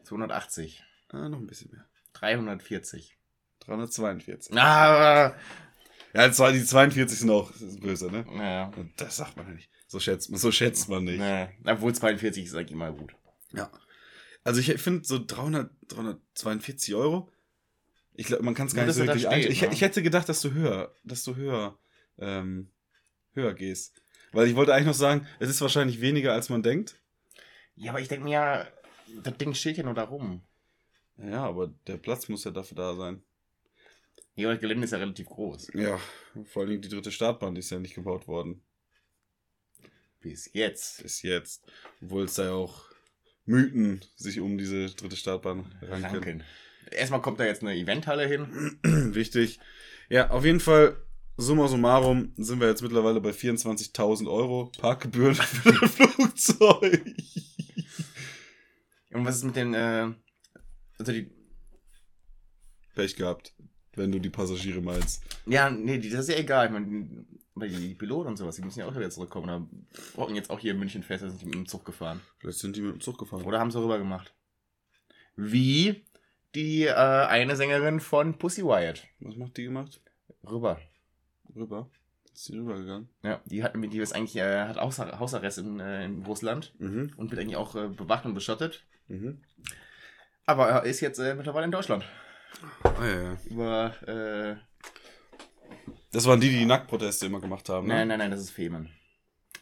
280. 0.05 0.83
Ah, 1.09 1.29
noch 1.29 1.39
ein 1.39 1.47
bisschen 1.47 1.71
mehr. 1.73 1.87
340. 2.15 3.17
342. 3.61 4.57
Ah! 4.57 5.35
Ja, 6.15 6.33
zwar 6.33 6.53
die 6.53 6.65
42 6.65 7.19
sind 7.19 7.31
auch 7.31 7.53
böse, 7.81 8.11
ne? 8.11 8.25
Naja. 8.31 8.73
Das 8.97 9.17
sagt 9.19 9.37
man 9.37 9.47
ja 9.49 9.53
nicht. 9.53 9.71
So 9.87 10.01
schätzt 10.01 10.31
man, 10.31 10.41
so 10.41 10.51
schätzt 10.51 10.89
man 10.89 11.05
nicht. 11.05 11.19
Naja. 11.19 11.51
Obwohl 11.65 11.95
42 11.95 12.45
ist 12.45 12.55
eigentlich 12.55 12.73
immer 12.73 12.91
gut. 12.93 13.15
Ja. 13.53 13.71
Also 14.47 14.61
ich 14.61 14.81
finde 14.81 15.05
so 15.05 15.19
300, 15.19 15.73
342 15.89 16.95
Euro. 16.95 17.29
Ich 18.15 18.27
glaube, 18.27 18.45
man 18.45 18.55
kann 18.55 18.69
es 18.69 18.75
gar 18.75 18.83
Nur, 18.83 18.87
nicht 18.87 18.97
so 18.97 19.03
wirklich 19.05 19.23
steht, 19.23 19.33
einschätzen. 19.33 19.53
Ich, 19.53 19.63
ne? 19.63 19.73
ich 19.73 19.81
hätte 19.81 20.03
gedacht, 20.05 20.29
dass 20.29 20.41
du 20.41 20.53
höher, 20.53 20.95
dass 21.03 21.25
du 21.25 21.35
höher, 21.35 21.77
ähm, 22.19 22.71
höher 23.33 23.55
gehst. 23.55 24.01
Weil 24.31 24.47
ich 24.47 24.55
wollte 24.55 24.73
eigentlich 24.73 24.87
noch 24.87 24.95
sagen, 24.95 25.27
es 25.41 25.51
ist 25.51 25.61
wahrscheinlich 25.61 26.01
weniger, 26.01 26.33
als 26.33 26.49
man 26.49 26.63
denkt. 26.63 26.97
Ja, 27.75 27.91
aber 27.91 28.01
ich 28.01 28.07
denke 28.07 28.25
mir 28.25 28.31
ja, 28.31 28.67
das 29.25 29.37
Ding 29.37 29.53
steht 29.53 29.79
ja 29.79 29.83
nur 29.83 29.95
da 29.95 30.05
rum. 30.05 30.43
Ja, 31.19 31.45
aber 31.45 31.75
der 31.89 31.97
Platz 31.97 32.29
muss 32.29 32.45
ja 32.45 32.53
dafür 32.53 32.77
da 32.77 32.95
sein. 32.95 33.25
Ja, 34.37 34.53
das 34.53 34.61
Gelände 34.61 34.85
ist 34.85 34.93
ja 34.93 34.99
relativ 34.99 35.27
groß. 35.27 35.73
Ja, 35.75 35.99
vor 36.45 36.63
allem 36.63 36.81
die 36.81 36.89
dritte 36.89 37.11
Startbahn 37.11 37.57
die 37.57 37.61
ist 37.61 37.71
ja 37.71 37.81
nicht 37.81 37.97
gebaut 37.97 38.29
worden. 38.29 38.63
Bis 40.21 40.49
jetzt. 40.53 41.03
Bis 41.03 41.23
jetzt. 41.23 41.65
Obwohl 42.01 42.27
es 42.27 42.35
da 42.35 42.45
ja 42.45 42.53
auch 42.53 42.96
Mythen 43.47 44.01
sich 44.17 44.41
um 44.41 44.59
diese 44.59 44.87
dritte 44.87 45.17
Startbahn 45.17 45.65
ranken. 45.81 46.05
Ranken. 46.05 46.45
Erstmal 46.91 47.23
kommt 47.23 47.41
da 47.41 47.45
jetzt 47.45 47.63
eine 47.63 47.75
Eventhalle 47.75 48.27
hin. 48.27 48.79
Wichtig. 49.15 49.59
Ja, 50.09 50.31
auf 50.31 50.45
jeden 50.45 50.61
Fall, 50.61 50.97
summa 51.37 51.69
summarum, 51.69 52.33
sind 52.37 52.61
wir 52.61 52.69
jetzt 52.69 52.83
mittlerweile 52.83 53.21
bei 53.21 53.31
24.000 53.31 54.31
Euro 54.31 54.71
Parkgebühren 54.79 55.35
für 55.35 55.71
ein 55.71 55.89
Flugzeug. 55.89 57.05
Und 59.13 59.25
was 59.25 59.37
ist 59.37 59.45
mit 59.45 59.57
den, 59.57 59.75
äh, 59.75 60.13
also 60.99 61.13
die, 61.13 61.31
Pech 62.95 63.17
gehabt, 63.17 63.55
wenn 63.95 64.13
du 64.13 64.19
die 64.19 64.31
Passagiere 64.31 64.81
meinst. 64.81 65.23
ja, 65.47 65.71
nee, 65.71 65.99
das 65.99 66.21
ist 66.21 66.31
ja 66.31 66.37
egal. 66.37 66.67
Ich 66.67 66.73
meine, 66.73 67.25
die 67.57 67.95
Piloten 67.95 68.29
und 68.29 68.37
sowas, 68.37 68.57
die 68.57 68.63
müssen 68.63 68.81
ja 68.81 68.87
auch 68.87 68.95
wieder 68.95 69.11
zurückkommen. 69.11 69.45
Oder 69.49 69.67
brocken 70.15 70.37
jetzt 70.37 70.51
auch 70.51 70.59
hier 70.59 70.73
in 70.73 70.79
München 70.79 71.03
fest, 71.03 71.23
sind 71.25 71.41
die 71.41 71.47
mit 71.47 71.55
dem 71.55 71.67
Zug 71.67 71.85
gefahren. 71.85 72.21
Vielleicht 72.39 72.59
sind 72.59 72.77
die 72.77 72.83
mit 72.83 72.93
dem 72.95 73.01
Zug 73.01 73.19
gefahren. 73.19 73.43
Oder 73.45 73.59
haben 73.59 73.71
sie 73.71 73.81
rüber 73.81 73.99
gemacht. 73.99 74.35
Wie 75.37 76.05
die 76.55 76.85
äh, 76.85 76.93
eine 76.95 77.57
Sängerin 77.57 78.01
von 78.01 78.39
Pussy 78.39 78.63
Riot. 78.63 79.05
Was 79.21 79.37
macht 79.37 79.57
die 79.57 79.65
gemacht? 79.65 80.01
Rüber. 80.49 80.81
Rüber. 81.55 81.91
Ist 82.33 82.45
sie 82.45 82.59
rübergegangen? 82.59 83.09
Ja, 83.23 83.41
die 83.47 83.63
hat 83.63 83.75
die 83.75 83.99
ist 83.99 84.15
eigentlich 84.15 84.37
äh, 84.37 84.67
hat 84.67 84.77
Hausar 84.77 85.19
Hausarrest 85.19 85.59
in, 85.59 85.81
äh, 85.81 86.05
in 86.05 86.23
Russland 86.25 86.75
Mhm. 86.79 87.13
und 87.17 87.31
wird 87.31 87.41
eigentlich 87.41 87.57
auch 87.57 87.75
äh, 87.77 87.89
bewacht 87.89 88.27
und 88.27 88.35
beschottet. 88.35 88.85
Mhm. 89.09 89.41
Aber 90.45 90.69
er 90.69 90.83
ist 90.85 91.01
jetzt 91.01 91.19
äh, 91.19 91.35
mittlerweile 91.35 91.65
in 91.65 91.73
Deutschland. 91.73 92.05
Ah, 92.85 93.07
ja, 93.07 93.23
ja. 93.23 93.39
Über 93.51 93.95
äh, 94.07 94.57
Das 96.13 96.27
waren 96.27 96.41
die, 96.41 96.49
die 96.51 96.59
die 96.59 96.65
Nacktproteste 96.67 97.27
immer 97.27 97.41
gemacht 97.41 97.69
haben, 97.69 97.87
ne? 97.87 97.95
Nein, 97.95 98.09
nein, 98.09 98.19
nein, 98.19 98.31
das 98.31 98.41
ist 98.41 98.51
Femen. 98.51 98.91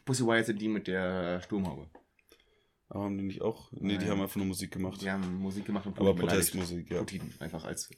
Pussy 0.04 0.22
Riot 0.22 0.46
sind 0.46 0.60
die 0.60 0.68
mit 0.68 0.86
der 0.86 1.40
Sturmhaube. 1.42 1.88
Aber 2.88 3.04
haben 3.04 3.16
die 3.16 3.24
nicht 3.24 3.42
auch? 3.42 3.72
Nee, 3.72 3.92
die 3.92 4.04
Nein. 4.04 4.10
haben 4.10 4.20
einfach 4.20 4.36
nur 4.36 4.46
Musik 4.46 4.70
gemacht. 4.72 5.00
Die 5.00 5.10
haben 5.10 5.36
Musik 5.36 5.64
gemacht 5.64 5.86
und 5.86 5.98
Aber 5.98 6.12
Putin 6.12 6.26
beleidigt. 6.26 6.52
Protestmusik, 6.52 6.90
ja. 6.90 6.98
Putin 6.98 7.34
einfach 7.40 7.64
als 7.64 7.90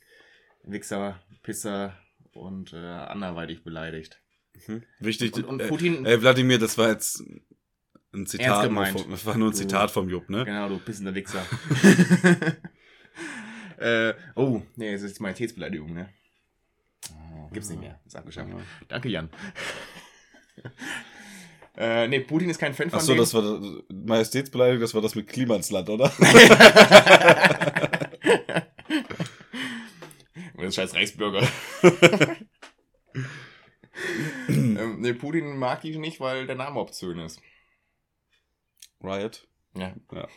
Wichser, 0.63 1.21
Pisser 1.43 1.99
und 2.33 2.73
äh, 2.73 2.77
anderweitig 2.77 3.65
beleidigt. 3.65 4.23
Mhm. 4.67 4.85
Wichtig. 5.01 5.35
Und, 5.35 5.45
und 5.45 5.61
äh, 5.61 5.69
Putin, 5.69 6.07
Ey, 6.07 6.23
Wladimir, 6.23 6.59
das 6.59 6.79
war 6.79 6.89
jetzt 6.89 7.23
ein 8.15 8.27
Zitat. 8.27 8.67
Vom, 8.67 9.11
das 9.11 9.27
war 9.27 9.37
nur 9.37 9.49
ein 9.49 9.53
Du- 9.53 9.59
Zitat 9.59 9.91
vom 9.91 10.09
Jupp, 10.09 10.31
ne? 10.31 10.45
genau, 10.45 10.69
du 10.69 10.79
pissender 10.79 11.15
Wichser. 11.15 11.45
äh, 13.79 14.15
oh, 14.35 14.63
nee, 14.77 14.93
das 14.93 15.03
ist 15.03 15.21
Majestätsbeleidigung, 15.21 15.93
ne? 15.93 16.09
Gibt's 17.53 17.69
nicht 17.71 17.81
mehr, 17.81 18.01
ist 18.07 18.17
abgeschafft. 18.17 18.51
Danke, 18.89 19.09
Jan. 19.09 19.31
äh, 21.77 22.09
nee, 22.09 22.21
Putin 22.21 22.49
ist 22.51 22.59
kein 22.59 22.75
Fan 22.75 22.91
von 22.91 22.99
Achso, 22.99 23.13
denen. 23.13 23.21
das 23.21 23.35
war 23.35 23.43
das- 23.43 23.61
Majestätsbeleidigung, 23.91 24.81
das 24.81 24.95
war 24.95 25.03
das 25.03 25.15
mit 25.15 25.29
Klimansland, 25.29 25.89
oder? 25.89 26.13
Und 30.55 30.63
das 30.65 30.75
scheiß 30.75 30.95
Reichsbürger. 30.95 31.47
ähm, 34.49 35.01
nee, 35.01 35.13
Putin 35.15 35.59
mag 35.59 35.81
die 35.83 35.97
nicht, 35.99 36.21
weil 36.21 36.47
der 36.47 36.57
Name 36.57 36.81
obszön 36.81 37.19
ist. 37.19 37.41
Riot. 39.03 39.47
Ja. 39.75 39.95
Ja. 40.13 40.29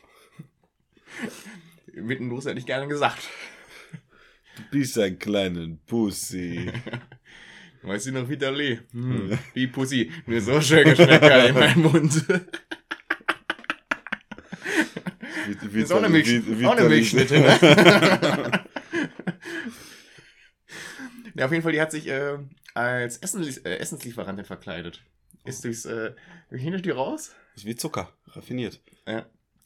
Mitten 1.94 2.30
los 2.30 2.46
hätte 2.46 2.60
ich 2.60 2.66
gerne 2.66 2.88
gesagt. 2.88 3.28
Du 4.60 4.78
bist 4.78 4.98
ein 5.00 5.18
kleiner 5.20 5.68
Pussy. 5.88 6.72
Weißt 7.82 8.08
du 8.08 8.12
noch, 8.12 8.28
wie 8.28 8.36
der 8.38 8.52
Lee? 8.52 8.80
Hm, 8.92 9.38
wie 9.54 9.68
Pussy. 9.68 10.12
Mir 10.26 10.42
so 10.42 10.60
schön 10.60 10.84
geschmeckt 10.84 11.24
in 11.24 11.54
meinem 11.56 11.82
Mund. 11.82 12.26
Wie, 15.72 15.80
Ist 15.82 15.92
auch 15.94 15.98
eine, 15.98 16.10
Milch, 16.10 16.28
auch 16.66 16.72
eine 16.72 16.86
wie- 16.86 16.90
Milchschnitte, 16.90 17.40
ne? 17.40 17.50
ja, 21.36 21.46
auf 21.46 21.52
jeden 21.52 21.64
Fall, 21.64 21.72
die 21.72 21.82
hat 21.82 21.92
sich 21.92 22.08
äh, 22.08 22.38
als 22.74 23.18
Essen, 23.18 23.44
äh, 23.44 23.78
Essenslieferantin 23.78 24.46
verkleidet. 24.46 25.02
Ist 25.46 25.64
durchs, 25.64 25.86
äh, 25.86 26.12
durch 26.50 26.62
hinter 26.62 26.80
die 26.82 26.90
raus, 26.92 27.34
Ist 27.56 27.66
wie 27.66 27.76
Zucker, 27.76 28.14
raffiniert. 28.28 28.82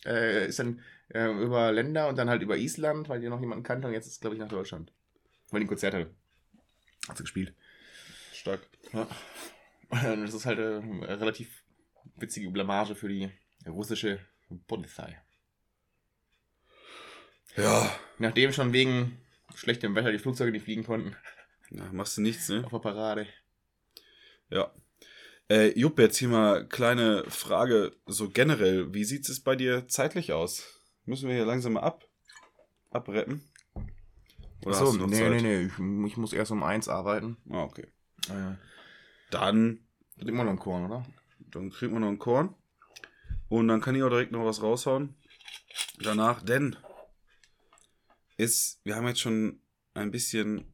äh, 0.05 0.47
ist 0.47 0.59
dann 0.59 0.81
äh, 1.13 1.31
über 1.31 1.71
Länder 1.71 2.07
und 2.07 2.17
dann 2.17 2.29
halt 2.29 2.41
über 2.41 2.57
Island, 2.57 3.09
weil 3.09 3.21
die 3.21 3.29
noch 3.29 3.39
jemanden 3.39 3.63
kannte 3.63 3.87
und 3.87 3.93
jetzt 3.93 4.07
ist, 4.07 4.21
glaube 4.21 4.35
ich, 4.35 4.41
nach 4.41 4.49
Deutschland. 4.49 4.91
Weil 5.51 5.59
die 5.59 5.65
ein 5.65 5.69
Konzert 5.69 5.93
hatte. 5.93 6.09
Hat 7.07 7.17
sie 7.17 7.23
gespielt. 7.23 7.53
Stark. 8.33 8.61
Ja. 8.91 9.07
Und 9.89 10.21
das 10.25 10.33
ist 10.33 10.45
halt 10.45 10.59
äh, 10.59 10.77
eine 10.77 11.19
relativ 11.19 11.63
witzige 12.15 12.49
Blamage 12.49 12.95
für 12.95 13.09
die 13.09 13.29
russische 13.67 14.19
Polizei. 14.67 15.21
Ja. 17.55 17.95
Nachdem 18.17 18.51
schon 18.51 18.73
wegen 18.73 19.19
schlechtem 19.55 19.93
Wetter 19.95 20.11
die 20.11 20.19
Flugzeuge 20.19 20.51
nicht 20.51 20.63
fliegen 20.63 20.83
konnten, 20.83 21.15
ja. 21.73 21.91
Machst 21.91 22.17
du 22.17 22.21
nichts, 22.21 22.49
ne? 22.49 22.63
auf 22.65 22.71
der 22.71 22.79
Parade. 22.79 23.27
Ja. 24.49 24.71
Äh, 25.49 25.77
Jupp, 25.77 25.99
jetzt 25.99 26.17
hier 26.17 26.29
mal 26.29 26.67
kleine 26.67 27.23
Frage, 27.29 27.95
so 28.05 28.29
generell, 28.29 28.93
wie 28.93 29.03
sieht 29.03 29.27
es 29.27 29.39
bei 29.41 29.55
dir 29.55 29.87
zeitlich 29.87 30.31
aus? 30.33 30.81
Müssen 31.05 31.27
wir 31.27 31.35
hier 31.35 31.45
langsam 31.45 31.73
mal 31.73 31.81
ab, 31.81 32.07
abreppen? 32.91 33.41
Oder 34.65 34.79
noch 34.81 35.07
nee, 35.07 35.17
Zeit? 35.17 35.31
nee, 35.31 35.41
nee, 35.41 35.61
ich, 35.65 36.11
ich 36.11 36.17
muss 36.17 36.31
erst 36.33 36.51
um 36.51 36.63
eins 36.63 36.87
arbeiten. 36.87 37.37
Ah, 37.49 37.63
okay. 37.63 37.87
Äh, 38.29 38.55
Dann, 39.29 39.85
wird 40.15 40.29
immer 40.29 40.43
noch 40.45 40.51
ein 40.51 40.59
Korn, 40.59 40.85
oder? 40.85 41.05
dann 41.51 41.69
kriegen 41.69 41.93
wir 41.93 41.99
noch 41.99 42.07
einen 42.07 42.19
Korn. 42.19 42.55
Und 43.49 43.67
dann 43.67 43.81
kann 43.81 43.95
ich 43.95 44.03
auch 44.03 44.09
direkt 44.09 44.31
noch 44.31 44.45
was 44.45 44.61
raushauen. 44.63 45.15
Danach, 46.01 46.41
denn 46.41 46.75
ist, 48.37 48.79
wir 48.83 48.95
haben 48.95 49.07
jetzt 49.07 49.19
schon 49.19 49.59
ein 49.93 50.09
bisschen 50.09 50.73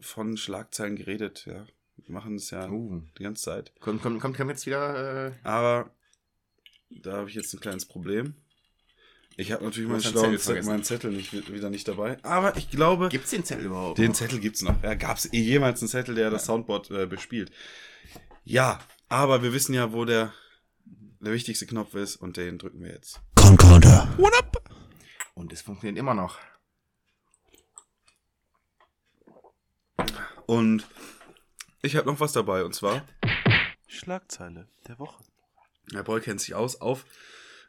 von 0.00 0.36
Schlagzeilen 0.36 0.96
geredet, 0.96 1.46
ja. 1.46 1.66
Wir 1.96 2.14
machen 2.14 2.36
es 2.36 2.50
ja 2.50 2.68
Uh. 2.68 3.02
die 3.18 3.22
ganze 3.24 3.42
Zeit. 3.44 3.72
Kommt, 3.80 4.02
kommt, 4.02 4.20
kommt, 4.20 4.36
kommt 4.36 4.50
jetzt 4.50 4.66
wieder. 4.66 5.28
Äh, 5.28 5.32
Aber 5.42 5.90
da 6.90 7.18
habe 7.18 7.28
ich 7.28 7.34
jetzt 7.34 7.52
ein 7.54 7.60
kleines 7.60 7.86
Problem. 7.86 8.34
Ich 9.40 9.52
habe 9.52 9.62
natürlich 9.62 9.88
meinen 9.88 10.00
schlauen 10.00 10.36
Zettel 10.36 10.40
Zettel, 10.40 10.62
meinen 10.64 10.82
Zettel 10.82 11.12
nicht, 11.12 11.52
wieder 11.52 11.70
nicht 11.70 11.86
dabei. 11.86 12.18
Aber 12.24 12.56
ich 12.56 12.70
glaube, 12.70 13.08
gibt's 13.08 13.30
den 13.30 13.44
Zettel 13.44 13.66
überhaupt? 13.66 13.96
den? 13.96 14.12
Zettel 14.12 14.40
gibt's 14.40 14.62
noch. 14.62 14.82
Ja, 14.82 14.94
gab 14.94 15.16
es 15.16 15.32
eh 15.32 15.38
jemals 15.38 15.80
einen 15.80 15.88
Zettel, 15.88 16.16
der 16.16 16.28
das 16.30 16.44
Soundboard 16.46 16.90
äh, 16.90 17.06
bespielt? 17.06 17.52
Ja, 18.42 18.80
aber 19.08 19.44
wir 19.44 19.52
wissen 19.52 19.74
ja, 19.74 19.92
wo 19.92 20.04
der, 20.04 20.34
der 21.20 21.32
wichtigste 21.32 21.66
Knopf 21.66 21.94
ist 21.94 22.16
und 22.16 22.36
den 22.36 22.58
drücken 22.58 22.82
wir 22.82 22.90
jetzt. 22.90 23.20
Concorder. 23.36 24.12
Und 25.34 25.52
es 25.52 25.62
funktioniert 25.62 25.98
immer 25.98 26.14
noch. 26.14 26.36
Und 30.46 30.84
ich 31.82 31.94
habe 31.94 32.10
noch 32.10 32.18
was 32.18 32.32
dabei 32.32 32.64
und 32.64 32.74
zwar, 32.74 33.06
Schlagzeile 33.86 34.66
der 34.88 34.98
Woche. 34.98 35.22
der 35.92 36.02
Boy 36.02 36.20
kennt 36.20 36.40
sich 36.40 36.56
aus 36.56 36.80
auf 36.80 37.04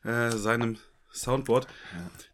äh, 0.04 0.32
seinem 0.32 0.80
Soundboard. 1.12 1.68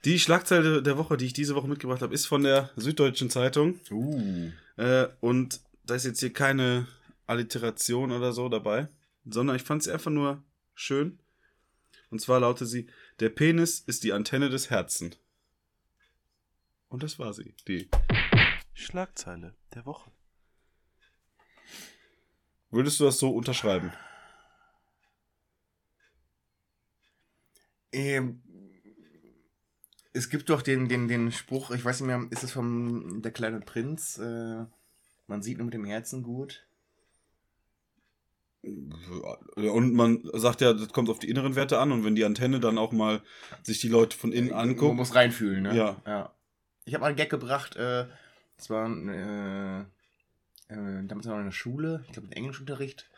Die 0.04 0.20
Schlagzeile 0.20 0.84
der 0.84 0.98
Woche, 0.98 1.18
die 1.18 1.26
ich 1.26 1.34
diese 1.34 1.56
Woche 1.56 1.68
mitgebracht 1.68 2.02
habe, 2.02 2.14
ist 2.14 2.26
von 2.26 2.44
der 2.44 2.72
Süddeutschen 2.76 3.30
Zeitung. 3.30 3.80
Uh. 3.90 4.52
Äh, 4.78 5.08
und 5.22 5.62
da 5.84 5.96
ist 5.96 6.06
jetzt 6.06 6.20
hier 6.20 6.34
keine 6.34 6.88
Alliteration 7.28 8.12
oder 8.12 8.34
so 8.34 8.50
dabei, 8.50 8.90
sondern 9.26 9.56
ich 9.56 9.64
fand 9.64 9.84
sie 9.84 9.92
einfach 9.92 10.12
nur 10.12 10.44
schön. 10.74 11.20
Und 12.10 12.20
zwar 12.20 12.40
lautet 12.40 12.68
sie, 12.68 12.88
der 13.20 13.30
Penis 13.30 13.80
ist 13.80 14.04
die 14.04 14.14
Antenne 14.14 14.50
des 14.50 14.70
Herzen. 14.70 15.16
Und 16.88 17.04
das 17.04 17.18
war 17.20 17.34
sie, 17.34 17.56
die. 17.68 17.90
Schlagzeile 18.74 19.56
der 19.74 19.86
Woche. 19.86 20.12
Würdest 22.70 23.00
du 23.00 23.06
das 23.06 23.18
so 23.18 23.32
unterschreiben? 23.32 23.94
Ähm, 27.92 28.44
es 30.16 30.30
gibt 30.30 30.50
doch 30.50 30.62
den, 30.62 30.88
den, 30.88 31.08
den 31.08 31.32
Spruch, 31.32 31.72
ich 31.72 31.84
weiß 31.84 32.00
nicht 32.00 32.08
mehr, 32.08 32.26
ist 32.30 32.44
es 32.44 32.52
vom 32.52 33.22
Der 33.22 33.32
kleine 33.32 33.60
Prinz? 33.60 34.18
Äh, 34.18 34.66
man 35.28 35.42
sieht 35.42 35.58
nur 35.58 35.66
mit 35.66 35.74
dem 35.74 35.86
Herzen 35.86 36.24
gut. 36.24 36.66
Und 38.64 39.94
man 39.94 40.28
sagt 40.34 40.62
ja, 40.62 40.74
das 40.74 40.90
kommt 40.90 41.10
auf 41.10 41.20
die 41.20 41.30
inneren 41.30 41.56
Werte 41.56 41.78
an 41.80 41.92
und 41.92 42.04
wenn 42.04 42.16
die 42.16 42.26
Antenne 42.26 42.60
dann 42.60 42.78
auch 42.80 42.92
mal 42.92 43.22
sich 43.62 43.80
die 43.80 43.90
Leute 43.90 44.18
von 44.18 44.32
innen 44.32 44.50
Man 44.50 44.70
anguckt. 44.70 44.96
muss 44.96 45.14
reinfühlen, 45.14 45.64
ne? 45.64 45.76
Ja. 45.76 46.02
ja. 46.08 46.34
Ich 46.86 46.94
habe 46.94 47.02
mal 47.02 47.08
einen 47.08 47.18
Gag 47.18 47.30
gebracht, 47.30 47.76
äh, 47.76 48.08
das 48.58 48.70
war 48.70 48.90
äh, 48.90 49.82
äh, 49.82 51.06
damals 51.08 51.28
noch 51.28 51.38
in 51.38 51.46
der 51.46 51.52
Schule, 51.52 52.04
ich 52.08 52.14
glaube 52.14 52.28
im 52.28 52.34
Englischunterricht, 52.34 53.10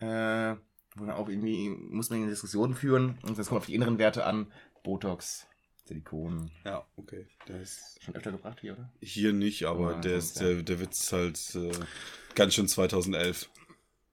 äh, 0.00 0.56
wo 0.96 1.06
dann 1.06 1.10
auch 1.10 1.28
irgendwie, 1.28 1.70
muss 1.70 2.10
man 2.10 2.18
eine 2.20 2.30
Diskussion 2.30 2.74
führen 2.74 3.18
und 3.22 3.38
das 3.38 3.48
kommt 3.48 3.60
auf 3.60 3.66
die 3.66 3.74
inneren 3.74 3.98
Werte 3.98 4.26
an. 4.26 4.52
Botox, 4.82 5.46
Silikon. 5.92 6.50
Ja, 6.64 6.84
okay. 6.96 7.26
Der 7.48 7.60
ist 7.60 7.98
Schon 8.02 8.14
öfter 8.16 8.32
gebracht 8.32 8.58
hier, 8.60 8.72
oder? 8.72 8.90
hier 9.00 9.32
nicht, 9.32 9.64
aber 9.64 9.92
Ja, 9.92 10.00
der, 10.00 10.16
ist, 10.16 10.40
der, 10.40 10.62
der 10.62 10.80
Witz 10.80 11.00
ist 11.04 11.12
halt 11.12 11.54
äh, 11.54 11.72
ganz 12.34 12.54
schön 12.54 12.66
2011. 12.68 13.48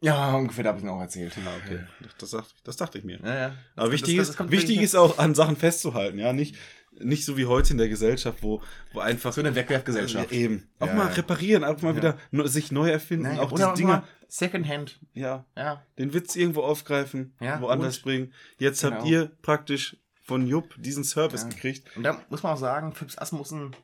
Ja, 0.01 0.33
ungefähr, 0.35 0.63
da 0.63 0.69
habe 0.69 0.79
ich 0.79 0.85
ihn 0.85 0.89
auch 0.89 1.01
erzählt. 1.01 1.33
Ja, 1.37 1.55
okay. 1.63 1.79
Das, 2.19 2.29
dachte, 2.31 2.53
das 2.63 2.77
dachte 2.77 2.97
ich 2.99 3.03
mir. 3.03 3.19
Ja, 3.23 3.35
ja. 3.35 3.45
Aber 3.75 3.85
Das- 3.87 3.91
wichtig, 3.93 4.17
das- 4.17 4.31
das 4.35 4.45
ist, 4.45 4.51
wichtig 4.51 4.81
ist 4.81 4.95
auch, 4.95 5.17
an 5.17 5.35
Sachen 5.35 5.55
festzuhalten, 5.57 6.19
ja. 6.19 6.31
Nicht, 6.33 6.55
nicht 6.99 7.25
so 7.25 7.37
wie 7.37 7.45
heute 7.45 7.71
in 7.73 7.77
der 7.77 7.89
Gesellschaft, 7.89 8.41
wo, 8.41 8.61
wo 8.93 8.99
einfach. 8.99 9.33
so 9.33 9.41
eine 9.41 9.55
Wegwerfgesellschaft. 9.55 10.31
Ja, 10.31 10.37
eben. 10.37 10.69
Auch 10.79 10.87
Ja, 10.87 10.93
mal 10.95 11.07
reparieren, 11.07 11.63
auch 11.65 11.81
mal 11.81 11.95
Ja. 11.95 12.17
wieder 12.31 12.47
sich 12.47 12.71
neu 12.71 12.89
erfinden, 12.89 13.23
Nein, 13.23 13.39
auch 13.39 13.51
oder 13.51 13.71
diese 13.73 13.83
Dinger, 13.83 13.97
mal 13.99 14.03
Secondhand. 14.29 14.99
ja, 15.13 15.45
Ja. 15.57 15.83
den 15.97 16.13
Witz 16.13 16.35
irgendwo 16.35 16.61
aufgreifen, 16.61 17.33
Ja, 17.41 17.59
woanders 17.61 17.97
gut. 17.97 18.03
bringen. 18.05 18.33
Jetzt 18.57 18.83
habt 18.83 18.99
Genau. 18.99 19.09
ihr 19.09 19.31
praktisch 19.41 19.97
von 20.29 20.45
Jupp 20.45 20.75
diesen 20.77 21.03
Service 21.03 21.41
Ja. 21.41 21.49
gekriegt. 21.49 21.89
Und 21.97 22.03
da 22.03 22.23
muss 22.29 22.43
man 22.43 22.53
auch 22.53 22.57
sagen, 22.59 22.93
Fips 22.93 23.17
Asmussen, 23.17 23.75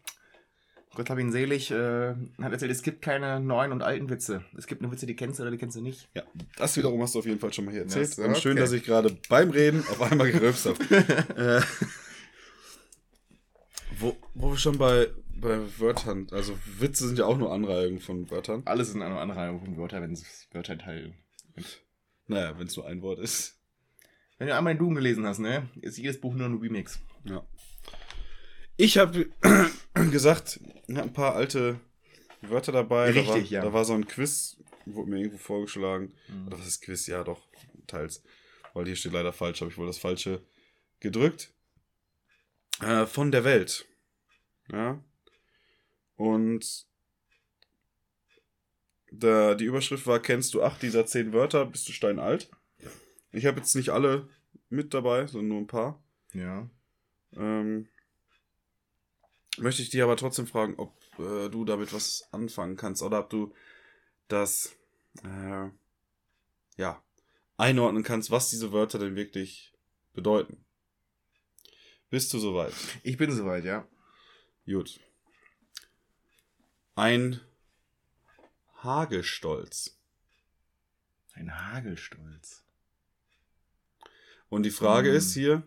Gott 0.93 1.10
hab 1.10 1.18
ihn 1.18 1.32
selig, 1.32 1.72
äh, 1.72 2.14
hat 2.39 2.52
erzählt, 2.52 2.72
es 2.72 2.84
gibt 2.84 3.02
keine 3.02 3.39
neuen 3.39 3.72
und 3.72 3.82
alten 3.82 4.12
Witze. 4.12 4.46
Es 4.56 4.68
gibt 4.68 4.84
nur 4.84 4.91
Witze, 4.91 5.08
die 5.08 5.16
kennst 5.16 5.39
du 5.39 5.43
oder 5.43 5.50
die 5.52 5.58
kennst 5.58 5.76
du 5.76 5.82
nicht. 5.82 6.08
Ja, 6.14 6.22
das 6.56 6.78
wiederum 6.78 7.02
hast 7.02 7.16
du 7.16 7.20
auf 7.20 7.26
jeden 7.26 7.39
Fall 7.39 7.52
schon 7.52 7.66
mal 7.66 7.72
hier 7.72 7.82
erzählt. 7.82 8.10
Das- 8.10 8.20
Und 8.20 8.38
schön, 8.38 8.52
okay. 8.52 8.62
dass 8.62 8.72
ich 8.74 8.84
gerade 8.84 9.18
beim 9.28 9.50
Reden 9.50 9.80
auf 9.89 10.00
einmal 10.04 10.32
gerülpst 10.32 10.68
habe. 10.68 10.78
äh, 11.36 11.62
wo, 14.00 14.16
wo 14.36 14.52
wir 14.52 14.58
schon 14.58 14.78
bei, 14.78 15.08
bei 15.41 15.60
Wörtern, 15.80 16.28
also 16.32 16.56
Witze 16.80 17.08
sind 17.08 17.18
ja 17.18 17.26
auch 17.26 17.38
nur 17.39 17.52
Anreihungen 17.52 18.00
von 18.00 18.30
Wörtern. 18.30 18.62
Alles 18.66 18.91
sind 18.91 19.02
eine 19.02 19.20
andere 19.20 19.60
von 19.60 19.78
Wörter, 19.78 20.00
wenn 20.02 20.12
es 20.14 20.48
Wörter 20.52 20.78
teilen. 20.78 21.16
Naja, 22.28 22.58
wenn 22.60 22.68
es 22.68 22.76
nur 22.78 22.86
ein 22.86 23.02
Wort 23.02 23.18
ist. 23.20 23.55
Wenn 24.38 24.47
du 24.47 24.55
einmal 24.55 24.73
den 24.73 24.79
Doom 24.79 24.95
gelesen 24.95 25.25
hast, 25.25 25.39
ne, 25.39 25.69
ist 25.81 25.97
jedes 25.97 26.19
Buch 26.19 26.33
nur 26.33 26.47
ein 26.47 26.57
Remix. 26.57 26.99
Ja. 27.23 27.45
Ich 28.77 28.97
habe 28.97 29.29
gesagt, 30.11 30.59
ich 30.88 30.95
habe 30.95 31.07
ein 31.07 31.13
paar 31.13 31.36
alte 31.36 31.79
Wörter 32.41 32.71
dabei. 32.73 33.11
da 33.11 33.25
war, 33.25 33.36
Richtig, 33.36 33.51
ja. 33.51 33.61
Da 33.61 33.71
war 33.71 33.86
so 33.86 33.93
ein 33.93 34.07
Quiz, 34.07 34.57
wurde 34.86 35.09
mir 35.09 35.19
irgendwo 35.19 35.38
vorgeschlagen. 35.38 36.13
Mhm. 36.27 36.47
Oder 36.47 36.59
was 36.59 36.67
ist 36.67 36.81
Quiz? 36.81 37.07
Ja, 37.07 37.23
doch, 37.23 37.47
teils. 37.88 38.23
Weil 38.73 38.86
hier 38.86 38.95
steht 38.97 39.13
leider 39.13 39.31
falsch, 39.31 39.61
habe 39.61 39.71
ich 39.71 39.77
wohl 39.77 39.88
das 39.88 39.97
Falsche 39.97 40.43
gedrückt. 40.99 41.53
Äh, 42.81 43.05
von 43.05 43.31
der 43.31 43.45
Welt. 43.45 43.86
Ja. 44.69 45.01
Und 46.17 46.86
da, 49.11 49.55
die 49.55 49.65
Überschrift 49.65 50.07
war, 50.07 50.19
kennst 50.19 50.53
du 50.53 50.61
acht 50.61 50.81
dieser 50.81 51.05
zehn 51.05 51.31
Wörter, 51.31 51.65
bist 51.65 51.88
du 51.88 51.93
steinalt. 51.93 52.49
Ich 53.36 53.45
habe 53.45 53.57
jetzt 53.57 53.75
nicht 53.75 53.89
alle 53.89 54.29
mit 54.69 54.93
dabei, 54.93 55.27
sondern 55.27 55.49
nur 55.49 55.57
ein 55.59 55.67
paar. 55.67 56.01
Ja. 56.33 56.69
Ähm, 57.33 57.89
möchte 59.57 59.81
ich 59.81 59.89
dich 59.89 60.01
aber 60.01 60.15
trotzdem 60.15 60.47
fragen, 60.47 60.75
ob 60.77 60.97
äh, 61.19 61.49
du 61.49 61.65
damit 61.65 61.93
was 61.93 62.27
anfangen 62.31 62.77
kannst 62.77 63.01
oder 63.01 63.19
ob 63.19 63.29
du 63.29 63.53
das 64.29 64.75
äh, 65.23 65.69
ja 66.77 67.03
einordnen 67.57 68.03
kannst, 68.03 68.31
was 68.31 68.49
diese 68.49 68.71
Wörter 68.71 68.99
denn 68.99 69.15
wirklich 69.15 69.73
bedeuten. 70.13 70.63
Bist 72.09 72.33
du 72.33 72.39
soweit? 72.39 72.73
Ich 73.03 73.17
bin 73.17 73.31
soweit, 73.31 73.65
ja. 73.65 73.86
Gut. 74.65 74.99
Ein 76.95 77.41
Hagestolz. 78.81 79.97
Ein 81.33 81.53
Hagelstolz. 81.53 82.64
Und 84.50 84.64
die 84.64 84.72
Frage 84.72 85.10
Hm. 85.10 85.16
ist 85.16 85.34
hier, 85.34 85.64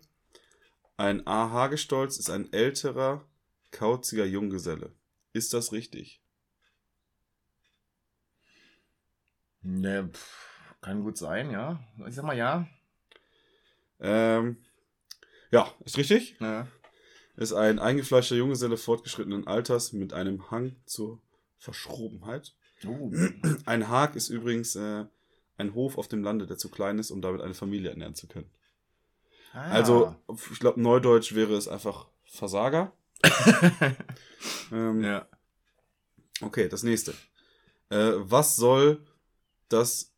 ein 0.97 1.27
A-Hagestolz 1.27 2.19
ist 2.19 2.31
ein 2.31 2.53
älterer, 2.53 3.25
kauziger 3.71 4.25
Junggeselle. 4.25 4.93
Ist 5.33 5.53
das 5.55 5.73
richtig? 5.73 6.23
Ne, 9.63 10.09
pff, 10.13 10.77
kann 10.81 11.03
gut 11.03 11.19
sein, 11.19 11.51
ja. 11.51 11.81
Ich 12.07 12.15
sag 12.15 12.25
mal 12.25 12.37
ja. 12.37 12.67
Ähm, 14.01 14.57
ja, 15.51 15.73
ist 15.85 15.99
richtig. 15.99 16.37
ja. 16.41 16.69
Ist 17.37 17.53
ein 17.53 17.79
eingefleischter 17.79 18.35
Junggeselle 18.35 18.77
fortgeschrittenen 18.77 19.47
Alters 19.47 19.93
mit 19.93 20.13
einem 20.13 20.51
Hang 20.51 20.75
zur 20.87 21.21
Verschrobenheit. 21.59 22.55
Uh. 22.85 23.13
Ein 23.65 23.89
Hag 23.89 24.17
ist 24.17 24.29
übrigens 24.29 24.75
äh, 24.77 25.05
ein 25.57 25.75
Hof 25.75 25.99
auf 25.99 26.09
dem 26.09 26.23
Lande, 26.23 26.47
der 26.47 26.59
zu 26.59 26.69
klein 26.69 26.99
ist, 26.99 27.11
um 27.11 27.21
damit 27.23 27.41
eine 27.41 27.55
Familie 27.55 27.91
ernähren 27.91 28.15
zu 28.15 28.27
können. 28.27 28.51
Ah. 29.53 29.71
Also, 29.71 30.15
ich 30.53 30.59
glaube, 30.59 30.81
Neudeutsch 30.81 31.35
wäre 31.35 31.55
es 31.55 31.69
einfach 31.69 32.07
Versager. 32.25 32.93
ähm, 34.73 35.03
ja. 35.03 35.27
Okay, 36.41 36.69
das 36.69 36.83
nächste. 36.83 37.13
Äh, 37.91 38.13
was 38.17 38.57
soll 38.57 39.05
das 39.69 40.13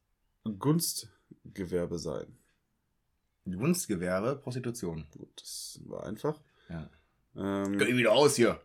Gunstgewerbe 0.45 1.99
sein? 1.99 2.37
Gunstgewerbe, 3.47 4.37
Prostitution. 4.37 5.07
Gut, 5.17 5.41
das 5.41 5.81
war 5.85 6.05
einfach. 6.05 6.39
Ja. 6.69 6.91
Ähm, 7.37 7.79
Geh 7.79 7.97
wieder 7.97 8.13
aus 8.13 8.37
hier. 8.37 8.61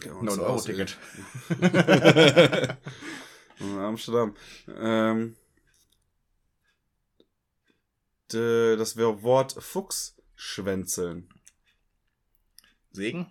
können 0.00 0.14
wir 0.14 0.20
uns 0.20 0.36
9 0.36 0.40
Euro 0.40 0.54
auswählen. 0.54 0.86
Ticket. 0.86 0.98
In 3.60 3.78
Amsterdam. 3.78 4.34
Ähm, 4.78 5.36
d- 8.32 8.76
das 8.76 8.96
Wort 8.96 9.52
Fuchsschwänzeln. 9.62 11.28
Segen? 12.92 13.26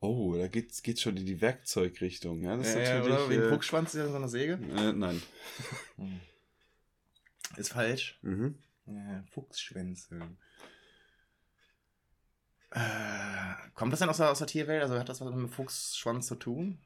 Oh, 0.00 0.36
da 0.36 0.48
geht's, 0.48 0.82
geht's 0.82 1.00
schon 1.00 1.16
in 1.16 1.24
die 1.26 1.40
Werkzeugrichtung. 1.40 2.42
Ja, 2.42 2.56
das 2.56 2.68
ist 2.68 2.74
ja, 2.74 2.98
natürlich. 2.98 3.18
oder? 3.18 3.30
Wie 3.30 3.34
ein 3.36 3.42
äh, 3.42 3.48
Fuchsschwanz 3.48 3.94
in 3.94 4.06
so 4.08 4.14
einer 4.16 4.28
Säge? 4.28 4.54
äh, 4.76 4.92
nein. 4.92 5.22
Ist 7.56 7.72
falsch. 7.72 8.18
Mhm. 8.22 8.58
Ja, 8.86 9.24
Fuchsschwänze. 9.30 10.20
Äh, 12.70 13.54
kommt 13.74 13.92
das 13.92 14.00
denn 14.00 14.08
aus 14.08 14.16
der, 14.18 14.30
aus 14.30 14.38
der 14.38 14.46
Tierwelt? 14.46 14.82
Also 14.82 14.98
hat 14.98 15.08
das 15.08 15.20
was 15.20 15.34
mit 15.34 15.50
Fuchsschwanz 15.50 16.26
zu 16.26 16.34
tun? 16.34 16.78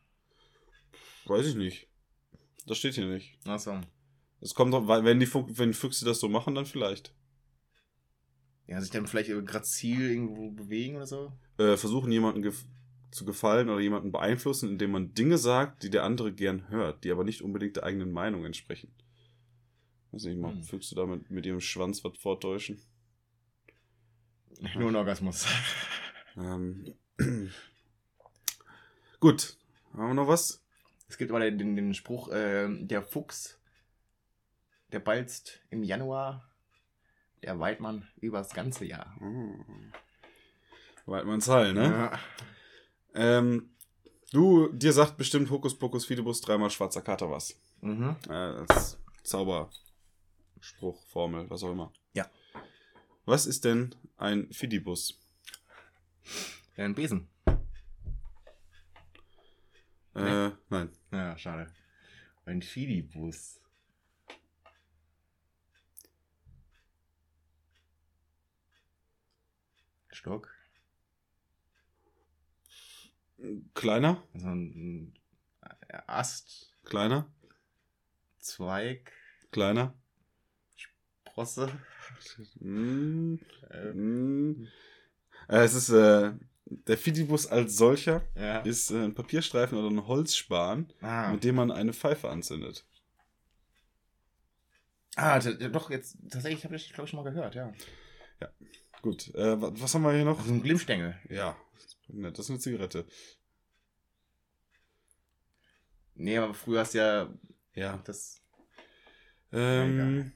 Weiß 1.25 1.47
ich 1.47 1.55
nicht. 1.57 1.89
Das 2.67 2.79
steht 2.79 2.95
hier 2.95 3.07
nicht. 3.07 3.37
Achso. 3.47 3.81
Es 4.41 4.55
kommt 4.55 4.73
doch, 4.73 4.87
wenn 4.87 5.21
die 5.21 5.33
wenn 5.33 5.75
Füchse 5.75 6.05
das 6.05 6.21
so 6.21 6.29
machen, 6.29 6.55
dann 6.55 6.67
vielleicht. 6.67 7.15
Ja, 8.67 8.81
sich 8.81 8.91
dann 8.91 9.07
vielleicht 9.07 9.31
grazil 9.47 10.11
irgendwo 10.11 10.51
bewegen 10.51 10.97
oder 10.97 11.07
so? 11.07 11.33
Äh, 11.57 11.77
versuchen 11.77 12.13
jemanden 12.13 12.43
gef 12.43 12.65
zu 13.11 13.25
gefallen 13.25 13.71
oder 13.71 13.81
jemanden 13.81 14.13
beeinflussen, 14.13 14.69
indem 14.69 14.91
man 14.91 15.15
Dinge 15.15 15.39
sagt, 15.39 15.83
die 15.83 15.89
der 15.89 16.05
andere 16.05 16.31
gern 16.33 16.69
hört, 16.69 17.05
die 17.05 17.11
aber 17.11 17.25
nicht 17.25 17.41
unbedingt 17.41 17.77
der 17.77 17.85
eigenen 17.85 18.13
Meinung 18.13 18.45
entsprechen. 18.45 18.93
Weiß 20.13 20.25
nicht 20.25 20.39
mal, 20.39 20.53
Hm. 20.53 20.63
Füchse 20.63 20.95
damit 20.95 21.31
mit 21.31 21.47
ihrem 21.47 21.61
Schwanz 21.61 22.05
was 22.05 22.19
vortäuschen. 22.19 22.79
Nur 24.77 24.89
ein 24.89 24.97
Orgasmus. 24.97 25.47
Ähm. 26.37 26.95
Gut. 29.21 29.57
Haben 29.95 30.09
wir 30.09 30.15
noch 30.15 30.29
was? 30.29 30.63
Es 31.09 31.17
gibt 31.17 31.31
aber 31.31 31.51
den, 31.51 31.75
den 31.75 31.95
Spruch, 31.95 32.29
äh, 32.29 32.69
der 32.85 33.03
Fuchs, 33.03 33.58
der 34.93 35.01
balzt 35.01 35.61
im 35.71 35.83
Januar, 35.83 36.49
der 37.43 37.59
Weidmann 37.59 38.09
übers 38.21 38.53
ganze 38.55 38.85
Jahr. 38.85 39.17
Oh. 39.21 39.65
Weidmanns 41.07 41.49
Hall, 41.49 41.73
ne? 41.73 41.85
Ja. 41.85 42.19
Ähm, 43.15 43.71
du, 44.33 44.69
dir 44.73 44.93
sagt 44.93 45.17
bestimmt 45.17 45.51
Hokuspokus 45.51 46.05
Fidibus 46.07 46.41
dreimal 46.41 46.71
schwarzer 46.71 47.03
Kater 47.03 47.31
was. 47.31 47.59
Mhm. 47.81 48.17
Äh, 48.29 48.67
das 48.67 48.99
Zauberspruch, 49.23 51.03
Formel, 51.09 51.49
was 51.49 51.63
auch 51.63 51.73
immer. 51.73 51.93
Ja. 52.13 52.31
Was 53.25 53.47
ist 53.47 53.65
denn 53.65 53.95
ein 54.17 54.53
Fidibus? 54.53 55.19
Ein 56.77 56.95
Besen. 56.95 57.29
Äh, 60.15 60.51
nein. 60.69 60.91
Ja, 61.13 61.39
schade. 61.39 61.73
Ein 62.45 62.63
Fidibus. 62.63 63.61
Stock. 70.29 70.49
Kleiner? 73.75 74.23
Also 74.35 74.49
ein 74.49 75.15
Ast, 76.07 76.75
Kleiner? 76.85 77.31
Zweig, 78.39 79.13
Kleiner? 79.51 79.95
Sprosse. 80.77 81.71
Mm, 82.61 83.37
Äh, 83.71 83.93
mm. 83.93 84.69
Äh, 85.49 85.57
es 85.65 85.75
ist, 85.75 85.89
äh, 85.91 86.33
der 86.67 86.99
Fidibus 86.99 87.47
als 87.47 87.77
solcher 87.77 88.23
ja. 88.37 88.59
ist 88.61 88.91
äh, 88.91 89.05
ein 89.05 89.15
Papierstreifen 89.15 89.79
oder 89.79 89.89
ein 89.89 90.07
Holzspan, 90.07 90.93
Ah, 91.01 91.33
mit 91.33 91.45
dem 91.45 91.55
man 91.55 91.71
eine 91.71 91.93
Pfeife 91.93 92.29
anzündet. 92.29 92.85
ah 95.17 95.39
doch, 95.41 95.91
jetzt, 95.91 96.17
tatsächlich 96.31 96.65
habe 96.65 96.77
ich, 96.77 96.93
glaube 96.93 97.05
ich, 97.05 97.11
schon 97.11 97.23
mal 97.23 97.31
gehört, 97.31 97.55
ja. 97.55 97.73
Gut, 99.03 99.33
äh, 99.35 99.61
wa- 99.61 99.71
was 99.75 99.95
haben 99.95 100.03
wir 100.03 100.13
hier 100.13 100.25
noch? 100.25 100.45
So 100.45 100.53
ein 100.53 100.63
Glimmstängel. 100.63 101.19
Ja, 101.29 101.57
nett, 102.09 102.37
das 102.39 102.47
ist 102.47 102.51
eine 102.51 102.59
Zigarette. 102.59 103.07
Nee, 106.15 106.37
aber 106.39 106.53
früher 106.55 106.81
hast 106.81 106.95
du 106.95 106.99
ja 106.99 107.33
Ja. 107.75 107.99
das. 107.99 108.43
Ähm, 109.53 110.33